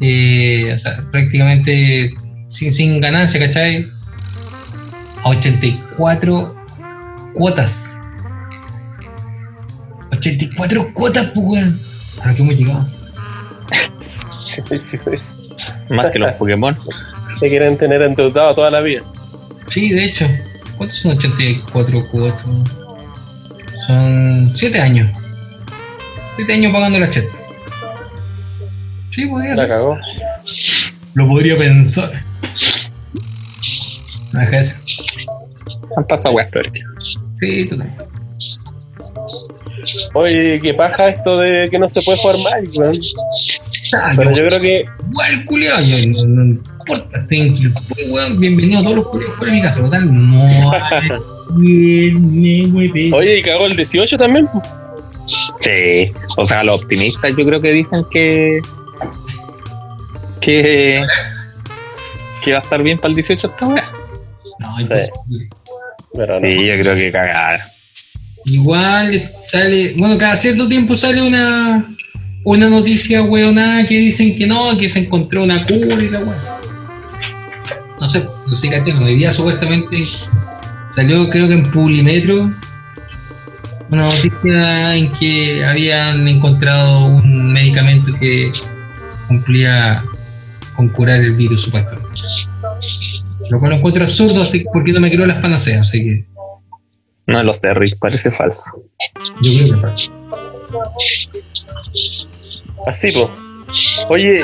Eh, 0.00 0.72
o 0.74 0.78
sea, 0.78 1.00
prácticamente 1.12 2.12
sin, 2.48 2.72
sin 2.72 3.00
ganancia, 3.00 3.38
¿cachai? 3.38 3.86
A 5.22 5.28
84 5.28 6.56
cuotas. 7.34 7.89
84 10.12 10.94
cuotas, 10.94 11.30
pues, 11.34 11.46
weón. 11.46 11.80
¿A 12.22 12.34
qué 12.34 12.42
hemos 12.42 12.54
llegado? 12.54 12.86
Más 15.88 16.10
que 16.10 16.18
los 16.18 16.32
Pokémon. 16.32 16.76
Se 17.38 17.48
quieren 17.48 17.78
tener 17.78 18.02
endeudado 18.02 18.54
toda 18.54 18.70
la 18.70 18.80
vida. 18.80 19.02
Sí, 19.68 19.90
de 19.90 20.04
hecho. 20.04 20.26
¿Cuántos 20.76 20.98
son 20.98 21.12
84 21.12 22.08
cuotas? 22.10 22.40
Son 23.86 24.52
7 24.54 24.80
años. 24.80 25.10
7 26.36 26.52
años 26.52 26.72
pagando 26.72 26.98
la 26.98 27.10
chat. 27.10 27.24
Sí, 29.10 29.26
podría 29.26 29.54
La 29.54 29.68
cagó. 29.68 29.98
Lo 31.14 31.28
podría 31.28 31.58
pensar. 31.58 32.22
No 34.32 34.40
deja 34.40 34.56
de 34.58 34.64
ser. 34.64 34.76
Han 35.96 36.06
pasado 36.06 36.34
weas 36.34 36.50
Sí, 37.38 37.64
total. 37.64 37.88
Oye, 40.14 40.58
qué 40.60 40.72
paja 40.74 41.04
esto 41.04 41.38
de 41.38 41.66
que 41.70 41.78
no 41.78 41.88
se 41.88 42.02
puede 42.02 42.18
jugar 42.18 42.36
Magic, 42.38 42.78
weón. 42.78 43.00
Pero 44.16 44.30
yo 44.32 44.46
creo 44.48 44.60
que. 44.60 44.84
Igual, 45.10 45.42
culiado, 45.46 45.82
yo 45.82 46.06
no, 46.08 46.24
no 46.24 46.44
importa. 46.44 47.20
Estoy, 47.20 47.72
bienvenido 48.38 48.80
a 48.80 48.82
todos 48.82 48.96
los 48.96 49.08
culiados 49.08 49.36
fuera 49.38 49.52
de 49.52 49.58
mi 49.58 49.62
casa, 49.64 49.80
total. 49.80 50.12
No. 50.12 50.70
Oye, 53.16 53.38
¿y 53.38 53.42
cagó 53.42 53.66
el 53.66 53.76
18 53.76 54.18
también? 54.18 54.48
Sí, 55.60 56.12
o 56.36 56.46
sea, 56.46 56.62
los 56.64 56.82
optimistas 56.82 57.32
yo 57.36 57.44
creo 57.44 57.60
que 57.60 57.72
dicen 57.72 58.04
que. 58.10 58.60
que. 60.40 61.04
que 62.44 62.52
va 62.52 62.58
a 62.58 62.62
estar 62.62 62.82
bien 62.82 62.98
para 62.98 63.08
el 63.10 63.14
18 63.16 63.46
esta 63.46 63.66
weá. 63.66 63.90
No, 64.58 64.76
Sí. 64.84 64.92
imposible. 64.92 65.48
Pero 66.14 66.34
no. 66.34 66.40
Sí, 66.40 66.66
yo 66.66 66.74
creo 66.74 66.96
que 66.96 67.12
cagada. 67.12 67.64
Igual 68.50 69.30
sale, 69.42 69.94
bueno, 69.96 70.18
cada 70.18 70.36
cierto 70.36 70.66
tiempo 70.66 70.96
sale 70.96 71.22
una 71.22 71.86
una 72.44 72.70
noticia 72.70 73.22
weonada 73.22 73.84
que 73.86 73.98
dicen 73.98 74.36
que 74.36 74.46
no, 74.46 74.76
que 74.76 74.88
se 74.88 75.00
encontró 75.00 75.42
una 75.42 75.64
cura 75.66 76.02
y 76.02 76.08
la 76.08 76.20
weón. 76.20 76.34
No 78.00 78.08
sé, 78.08 78.24
no 78.46 78.54
sé, 78.54 78.70
caché, 78.70 78.94
hoy 78.94 79.16
día 79.16 79.30
supuestamente 79.30 80.04
salió 80.94 81.28
creo 81.28 81.48
que 81.48 81.54
en 81.54 81.62
Publimetro 81.70 82.50
una 83.90 84.04
noticia 84.04 84.96
en 84.96 85.08
que 85.10 85.64
habían 85.64 86.26
encontrado 86.26 87.06
un 87.06 87.52
medicamento 87.52 88.12
que 88.18 88.52
cumplía 89.28 90.02
con 90.76 90.88
curar 90.88 91.20
el 91.20 91.32
virus 91.32 91.62
supuestamente. 91.62 92.08
Lo 93.50 93.58
cual 93.58 93.72
lo 93.72 93.76
encuentro 93.78 94.04
absurdo, 94.04 94.42
así 94.42 94.64
porque 94.72 94.92
no 94.92 95.00
me 95.00 95.10
creo 95.10 95.26
las 95.26 95.42
panaceas, 95.42 95.82
así 95.82 96.04
que 96.04 96.24
No 97.30 97.44
lo 97.44 97.54
sé, 97.54 97.72
Rick, 97.74 97.98
parece 97.98 98.30
falso. 98.30 98.70
yo 99.40 99.52
creo 99.52 99.74
que 99.76 99.86
pasa. 99.86 100.10
Así, 102.86 103.12
po. 103.12 103.30
Oye, 104.08 104.42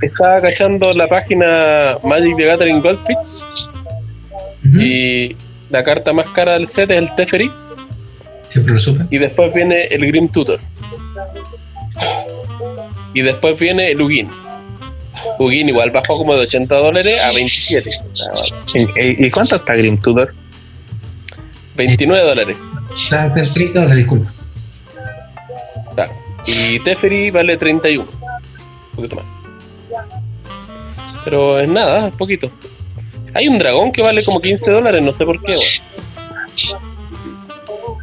estaba 0.00 0.40
cachando 0.40 0.92
la 0.92 1.08
página 1.08 1.98
Magic 2.04 2.36
the 2.36 2.44
Gathering 2.44 2.80
Goldfish 2.80 3.44
y 4.78 5.36
la 5.70 5.82
carta 5.82 6.12
más 6.12 6.26
cara 6.28 6.52
del 6.52 6.66
set 6.66 6.90
es 6.92 6.98
el 6.98 7.14
Teferi 7.16 7.50
Siempre 8.48 8.74
lo 8.74 8.80
supe. 8.80 9.04
y 9.10 9.18
después 9.18 9.52
viene 9.52 9.84
el 9.86 10.06
Grim 10.06 10.28
Tutor. 10.28 10.60
Y 13.12 13.22
después 13.22 13.58
viene 13.58 13.90
el 13.90 14.00
Ugin. 14.00 14.30
Ugin 15.40 15.68
igual 15.68 15.90
bajó 15.90 16.18
como 16.18 16.34
de 16.34 16.42
80 16.42 16.76
dólares 16.76 17.20
a 17.22 17.32
27. 17.32 17.90
O 17.90 18.14
sea, 18.14 18.32
¿Y, 18.96 19.30
cuánto 19.30 19.56
está 19.56 19.74
Grim 19.74 20.00
Tudor? 20.00 20.32
29 21.80 22.22
dólares. 22.22 22.56
Está 22.94 23.26
en 23.26 23.52
30 23.52 23.80
dólares, 23.80 23.96
disculpa. 23.96 24.30
Claro. 25.94 26.12
Y 26.46 26.78
Teferi 26.80 27.30
vale 27.30 27.56
31. 27.56 28.06
Un 28.06 28.96
poquito 28.96 29.16
más. 29.16 29.24
Pero 31.24 31.58
es 31.58 31.68
nada, 31.68 32.08
es 32.08 32.16
poquito. 32.16 32.50
Hay 33.34 33.48
un 33.48 33.58
dragón 33.58 33.92
que 33.92 34.02
vale 34.02 34.22
como 34.24 34.40
15 34.40 34.70
dólares, 34.72 35.00
no 35.02 35.12
sé 35.12 35.24
por 35.24 35.42
qué. 35.42 35.56
weón. 35.56 36.82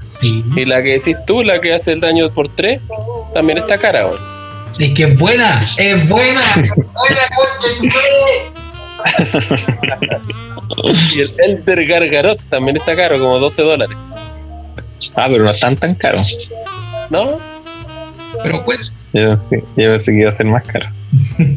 Sí. 0.02 0.44
Y 0.56 0.66
la 0.66 0.82
que 0.82 0.94
decís 0.94 1.16
tú, 1.28 1.44
la 1.44 1.62
que 1.62 1.74
hace 1.74 1.92
el 1.92 2.00
daño 2.00 2.34
por 2.34 2.50
3, 2.50 2.80
también 3.34 3.60
está 3.60 3.78
cara. 3.78 4.08
weón. 4.08 4.38
Es 4.80 4.94
que 4.94 5.04
es 5.04 5.20
buena, 5.20 5.68
es 5.78 6.10
buena. 6.10 6.42
buena, 6.56 7.22
Y 11.16 11.22
el 11.22 11.34
Elder 11.38 11.86
Gargarot 11.86 12.44
también 12.50 12.78
está 12.78 12.96
caro, 12.96 13.20
como 13.20 13.40
12 13.40 13.62
dólares. 13.64 13.98
Ah, 15.16 15.28
pero 15.30 15.44
no 15.44 15.52
están 15.52 15.76
tan 15.76 15.96
caros. 15.96 16.36
¿No? 17.10 17.40
Pero 18.44 18.64
bueno. 18.64 18.84
Yo, 19.14 19.40
sí, 19.42 19.56
yo 19.78 19.92
pensé 19.92 20.12
que 20.12 20.20
iba 20.20 20.30
a 20.30 20.36
ser 20.36 20.46
más 20.46 20.68
caro. 20.68 20.88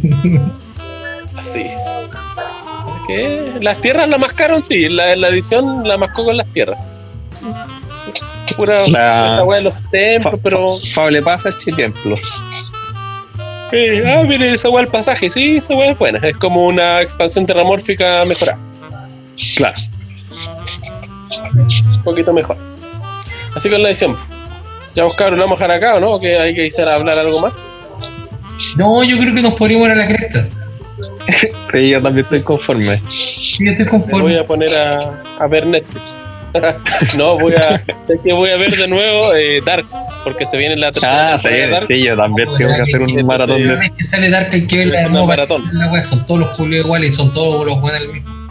Así. 1.36 1.64
Así 1.66 2.98
que 3.06 3.54
las 3.61 3.78
tierras 3.80 4.08
la 4.08 4.18
mascaron, 4.18 4.62
sí. 4.62 4.88
La, 4.88 5.16
la 5.16 5.28
edición 5.28 5.86
la 5.86 5.96
mascó 5.98 6.24
con 6.24 6.36
las 6.36 6.46
tierras. 6.52 6.78
Pura 8.56 8.86
La- 8.88 9.28
esa 9.28 9.44
weá 9.44 9.58
de 9.58 9.64
los 9.64 9.74
templos, 9.90 10.34
Fa- 10.34 10.40
pero. 10.42 10.76
fa- 10.78 10.86
Fable 10.94 11.22
Pasa 11.22 11.50
Templo. 11.76 12.16
Eh, 13.72 14.02
ah, 14.06 14.24
mire, 14.26 14.54
esa 14.54 14.68
weá 14.68 14.82
del 14.82 14.90
pasaje. 14.90 15.30
Sí, 15.30 15.56
esa 15.56 15.74
weá 15.74 15.92
es 15.92 15.98
buena. 15.98 16.18
Es 16.26 16.36
como 16.36 16.66
una 16.66 17.00
expansión 17.00 17.46
terramórfica 17.46 18.24
mejorada. 18.24 18.58
Claro. 19.57 19.76
Un 21.55 22.03
poquito 22.05 22.32
mejor. 22.32 22.57
Así 23.55 23.68
con 23.68 23.82
la 23.82 23.88
edición. 23.88 24.16
Ya 24.95 25.05
vos 25.05 25.14
cabros, 25.14 25.38
lo 25.38 25.45
vamos 25.45 25.61
a 25.61 25.64
dejar 25.64 25.76
acá, 25.78 25.97
¿o 25.97 26.01
no? 26.01 26.11
¿O 26.12 26.20
que 26.20 26.38
hay 26.38 26.55
que 26.55 26.64
quisier 26.64 26.88
hablar 26.88 27.18
algo 27.18 27.41
más? 27.41 27.53
No, 28.76 29.03
yo 29.05 29.18
creo 29.18 29.34
que 29.34 29.43
nos 29.43 29.55
podríamos 29.55 29.86
ir 29.88 29.93
a 29.93 29.97
la 29.97 30.07
cresta. 30.09 30.49
Sí, 31.70 31.88
yo 31.91 32.03
también 32.03 32.24
estoy 32.24 32.43
conforme. 32.43 33.01
Sí, 33.09 33.64
yo 33.64 33.70
estoy 33.70 33.84
Me 33.86 33.91
voy 33.93 34.01
conforme. 34.01 34.38
a 34.41 34.45
poner 34.45 34.74
a, 34.74 35.22
a 35.38 35.47
ver 35.47 35.64
Netflix. 35.64 36.20
no, 37.16 37.38
voy 37.38 37.55
a. 37.55 37.80
sé 38.01 38.18
que 38.24 38.32
voy 38.32 38.51
a 38.51 38.57
ver 38.57 38.76
de 38.76 38.88
nuevo 38.88 39.32
eh, 39.36 39.61
Dark, 39.64 39.86
porque 40.24 40.45
se 40.47 40.57
viene 40.57 40.76
la 40.76 40.91
tercera 40.91 41.34
Ah, 41.34 41.38
sí, 41.38 41.43
temporada 41.45 41.66
de 41.66 41.70
Dark. 41.72 41.86
sí, 41.88 42.03
yo 42.03 42.16
también 42.16 42.49
tengo 42.59 42.74
que 42.74 42.82
hacer 42.82 43.03
un 43.03 43.26
maratón 43.26 43.62
de 43.68 43.74
eso. 43.74 43.95
que 43.97 44.05
sale 44.05 44.30
Dark 44.30 44.49
hay 44.53 44.66
que 44.66 44.82
Es 44.82 45.09
maratón. 45.11 45.62
entender 45.62 45.86
la 45.86 45.93
wea. 45.93 46.03
Son 46.03 46.26
todos 46.26 46.41
los 46.41 46.51
culios 46.57 46.84
iguales 46.84 47.14
y 47.14 47.16
son 47.16 47.32
todos 47.32 47.64
los 47.64 47.80
buenos 47.80 48.01
del 48.03 48.12
mismo. 48.14 48.51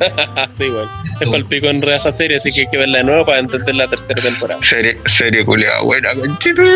sí, 0.50 0.68
bueno. 0.68 0.90
Es 1.20 1.26
para 1.26 1.36
el 1.38 1.44
pico 1.44 1.66
en 1.68 1.82
rea 1.82 1.96
esa 1.96 2.12
serie, 2.12 2.36
así 2.38 2.50
que 2.52 2.62
hay 2.62 2.66
que 2.68 2.76
verla 2.78 2.98
de 2.98 3.04
nuevo 3.04 3.24
para 3.26 3.38
entender 3.38 3.74
la 3.74 3.86
tercera 3.88 4.22
temporada. 4.22 4.60
Serie, 4.64 4.98
serie 5.06 5.44
culiada 5.44 5.80
buena, 5.82 6.14
conchito. 6.14 6.62
No, 6.62 6.68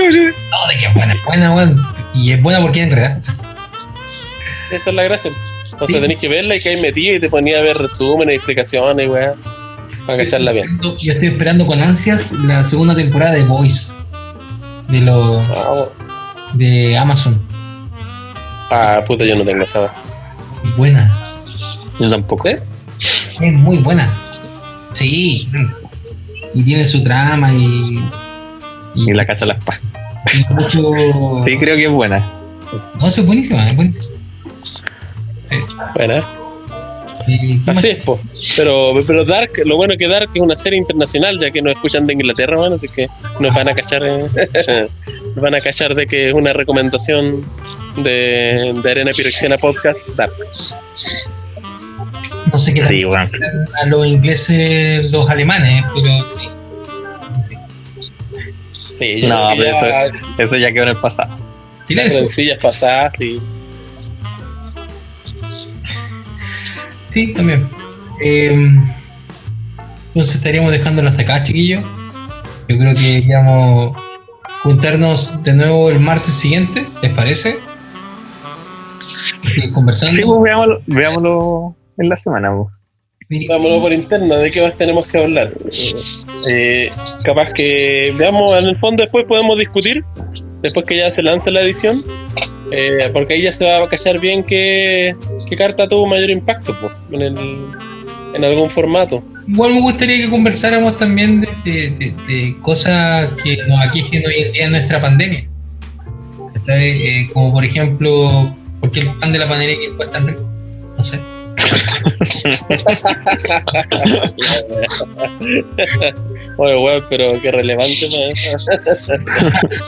de 0.68 0.76
que 0.78 0.88
buena, 0.94 1.14
es 1.14 1.24
buena, 1.24 1.54
weón. 1.54 1.86
Y 2.14 2.32
es 2.32 2.42
buena 2.42 2.60
porque 2.60 2.82
es 2.82 2.88
enredada. 2.90 3.20
Esa 4.70 4.90
es 4.90 4.96
la 4.96 5.02
gracia. 5.04 5.30
Entonces 5.72 5.96
Sí. 5.96 6.02
tenés 6.02 6.18
que 6.18 6.28
verla 6.28 6.56
y 6.56 6.60
que 6.60 6.68
hay 6.70 6.80
metido 6.80 7.16
y 7.16 7.20
te 7.20 7.28
ponía 7.30 7.58
a 7.58 7.62
ver 7.62 7.76
resúmenes, 7.78 8.36
explicaciones, 8.36 9.08
weá. 9.08 9.34
Para 10.06 10.18
cacharla 10.18 10.52
bien. 10.52 10.78
Yo 10.98 11.12
estoy 11.12 11.28
esperando 11.28 11.66
con 11.66 11.80
ansias 11.82 12.32
la 12.32 12.62
segunda 12.62 12.94
temporada 12.94 13.32
de 13.32 13.42
Voice. 13.44 13.92
De 14.88 15.00
los 15.00 15.48
Ah, 15.48 15.86
de 16.52 16.96
Amazon. 16.96 17.40
Ah, 18.70 19.00
puta, 19.06 19.24
yo 19.24 19.34
no 19.34 19.44
tengo 19.44 19.64
esa. 19.64 19.92
buena. 20.76 21.34
Yo 21.98 22.10
tampoco. 22.10 22.48
¿Sí? 22.48 22.54
Es 23.40 23.52
muy 23.52 23.78
buena. 23.78 24.12
Sí. 24.92 25.48
Y 26.54 26.62
tiene 26.62 26.84
su 26.84 27.02
trama 27.02 27.52
y. 27.52 27.98
Y 28.96 29.12
la 29.12 29.26
cacha 29.26 29.44
la 29.46 29.54
espada. 29.54 29.80
y 30.50 30.54
mucho. 30.54 31.36
Sí, 31.44 31.56
creo 31.58 31.76
que 31.76 31.84
es 31.86 31.90
buena. 31.90 32.30
No, 32.98 33.08
eso 33.08 33.20
es 33.22 33.26
buenísima, 33.26 33.66
es 33.66 33.74
buenísima. 33.76 34.06
Bueno, 35.94 36.14
Eh, 37.26 37.60
¿qué 37.64 37.70
así 37.70 37.70
más? 37.70 37.84
es, 37.84 37.98
po. 38.04 38.20
Pero, 38.56 38.94
pero 39.06 39.24
Dark, 39.24 39.50
lo 39.64 39.76
bueno 39.76 39.94
que 39.96 40.08
Dark 40.08 40.30
es 40.34 40.40
una 40.40 40.56
serie 40.56 40.78
internacional, 40.78 41.38
ya 41.40 41.50
que 41.50 41.62
nos 41.62 41.74
escuchan 41.74 42.06
de 42.06 42.12
Inglaterra, 42.14 42.56
bueno, 42.56 42.74
así 42.74 42.88
que 42.88 43.06
nos 43.40 43.54
van 43.54 43.68
a 43.68 43.74
cachar, 43.74 44.02
eh, 44.04 44.88
nos 45.34 45.36
van 45.42 45.54
a 45.54 45.60
cachar 45.60 45.94
de 45.94 46.06
que 46.06 46.28
es 46.28 46.34
una 46.34 46.52
recomendación 46.52 47.44
de, 47.96 48.74
de 48.82 48.90
Arena 48.90 49.12
Pirexiana 49.16 49.56
Podcast 49.58 50.06
Dark. 50.16 50.32
No 52.52 52.58
sé 52.58 52.74
qué 52.74 52.82
Sí, 52.82 53.02
a 53.04 53.86
los 53.86 54.06
ingleses, 54.06 55.10
los 55.10 55.28
alemanes, 55.28 55.84
pero 55.94 56.30
sí. 56.36 56.48
Sí. 57.48 57.56
Sí, 58.94 59.20
yo 59.22 59.28
No, 59.28 59.50
pero 59.56 59.72
ya- 59.80 60.04
eso, 60.06 60.14
eso 60.38 60.56
ya 60.56 60.72
quedó 60.72 60.84
en 60.84 60.88
el 60.90 60.96
pasado. 60.96 61.34
las 61.88 62.58
pasadas, 62.62 63.12
sí. 63.18 63.40
Sí, 67.08 67.32
también. 67.34 67.68
Eh, 68.20 68.52
entonces 70.08 70.36
estaríamos 70.36 70.70
dejándolo 70.72 71.08
hasta 71.10 71.22
acá, 71.22 71.42
chiquillos. 71.42 71.84
Yo 72.68 72.78
creo 72.78 72.94
que 72.94 73.00
deberíamos 73.02 73.96
juntarnos 74.62 75.42
de 75.42 75.52
nuevo 75.52 75.90
el 75.90 76.00
martes 76.00 76.34
siguiente, 76.34 76.86
¿les 77.02 77.12
parece? 77.12 77.58
Seguir 79.52 79.72
conversando. 79.74 80.12
Sí, 80.14 80.22
pues 80.24 80.42
veámoslo, 80.42 80.82
veámoslo 80.86 81.76
en 81.98 82.08
la 82.08 82.16
semana. 82.16 82.50
Y- 83.28 83.46
Vámonos 83.48 83.80
por 83.80 83.92
interno, 83.92 84.34
¿de 84.36 84.50
qué 84.50 84.62
más 84.62 84.74
tenemos 84.74 85.10
que 85.10 85.18
hablar? 85.18 85.52
Eh, 86.50 86.88
capaz 87.24 87.52
que 87.54 88.12
veamos, 88.18 88.62
en 88.62 88.68
el 88.68 88.78
fondo 88.78 89.02
después 89.02 89.24
podemos 89.26 89.58
discutir, 89.58 90.04
después 90.62 90.84
que 90.84 90.98
ya 90.98 91.10
se 91.10 91.22
lance 91.22 91.50
la 91.50 91.62
edición, 91.62 91.96
eh, 92.70 92.98
porque 93.14 93.34
ahí 93.34 93.42
ya 93.42 93.52
se 93.52 93.64
va 93.64 93.78
a 93.84 93.88
callar 93.88 94.20
bien 94.20 94.44
qué, 94.44 95.16
qué 95.48 95.56
carta 95.56 95.88
tuvo 95.88 96.06
mayor 96.06 96.28
impacto 96.30 96.76
en, 97.12 97.22
el- 97.22 97.66
en 98.34 98.44
algún 98.44 98.68
formato. 98.68 99.16
Igual 99.48 99.74
me 99.74 99.80
gustaría 99.80 100.18
que 100.18 100.28
conversáramos 100.30 100.98
también 100.98 101.40
de, 101.40 101.48
de- 101.64 101.90
de- 101.90 102.14
de 102.26 102.58
cosas 102.60 103.30
que 103.42 103.56
nos 103.66 103.80
aquejen 103.86 104.26
hoy 104.26 104.34
en 104.42 104.52
día 104.52 104.64
en 104.66 104.70
nuestra 104.72 105.00
pandemia. 105.00 105.48
Eh, 106.68 107.28
como 107.32 107.52
por 107.52 107.64
ejemplo, 107.64 108.54
¿por 108.80 108.90
qué 108.90 109.00
el 109.00 109.12
pan 109.18 109.32
de 109.32 109.38
la 109.38 109.48
panadería 109.48 109.76
que 109.78 109.96
cuesta 109.96 110.14
tan 110.18 110.26
rico? 110.28 110.42
No 110.96 111.04
sé. 111.04 111.18
Oye, 116.58 116.76
weón, 116.76 117.04
pero 117.08 117.40
qué 117.40 117.50
relevante 117.50 118.08
¿no? 118.10 118.22
Es 118.22 118.48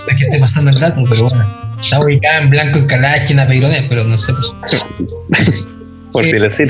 que 0.06 0.24
esté 0.24 0.38
pasando 0.38 0.70
el 0.70 0.78
dato, 0.80 1.02
pero 1.08 1.22
bueno. 1.28 1.76
Está 1.80 2.00
ubicada 2.00 2.40
en 2.40 2.50
blanco 2.50 2.78
en 2.78 2.86
Calachi, 2.86 3.32
en 3.32 3.36
la 3.38 3.46
Peironés, 3.46 3.84
pero 3.88 4.04
no 4.04 4.18
sé. 4.18 4.32
Por 6.12 6.24
si 6.24 6.32
decir. 6.32 6.68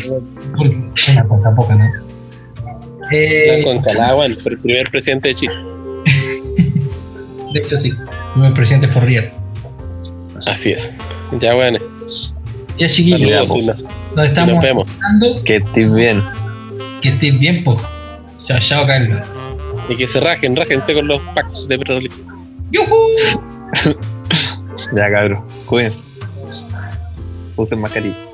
por- 0.57 0.67
Una 0.69 1.25
cosa 1.29 1.55
poca, 1.55 1.75
¿no? 1.75 1.85
Eh, 3.13 3.63
Blanco 3.63 3.71
Encalada, 3.79 4.15
bueno, 4.15 4.37
el 4.45 4.59
primer 4.59 4.91
presidente 4.91 5.29
de 5.29 5.35
Chile. 5.35 5.55
de 7.55 7.61
hecho, 7.61 7.77
sí. 7.77 7.93
El 8.43 8.53
presidente 8.53 8.89
Forrier. 8.89 9.33
Así 10.47 10.73
es. 10.73 10.93
Ya, 11.39 11.55
bueno, 11.55 11.79
Ya, 12.79 12.89
chiquillos, 12.89 13.49
nos, 13.49 14.27
estamos 14.29 14.55
nos 14.55 14.63
vemos. 14.63 14.99
Que 15.45 15.57
estés 15.57 15.93
bien. 15.95 16.23
Que 17.01 17.11
estés 17.11 17.39
bien, 17.39 17.65
po. 17.65 17.77
Chao, 18.45 18.59
chao, 18.61 18.87
Carlos. 18.87 19.27
Y 19.89 19.97
que 19.97 20.07
se 20.07 20.21
rajen, 20.21 20.57
rájense 20.57 20.95
con 20.95 21.09
los 21.09 21.21
packs 21.35 21.67
de 21.69 21.79
Prolix. 21.79 22.27
¡Yujú! 22.73 22.97
Ya, 24.95 25.11
cabrón. 25.11 25.45
Cuídense. 25.67 26.09
Usen 27.57 27.81
mascarilla. 27.81 28.26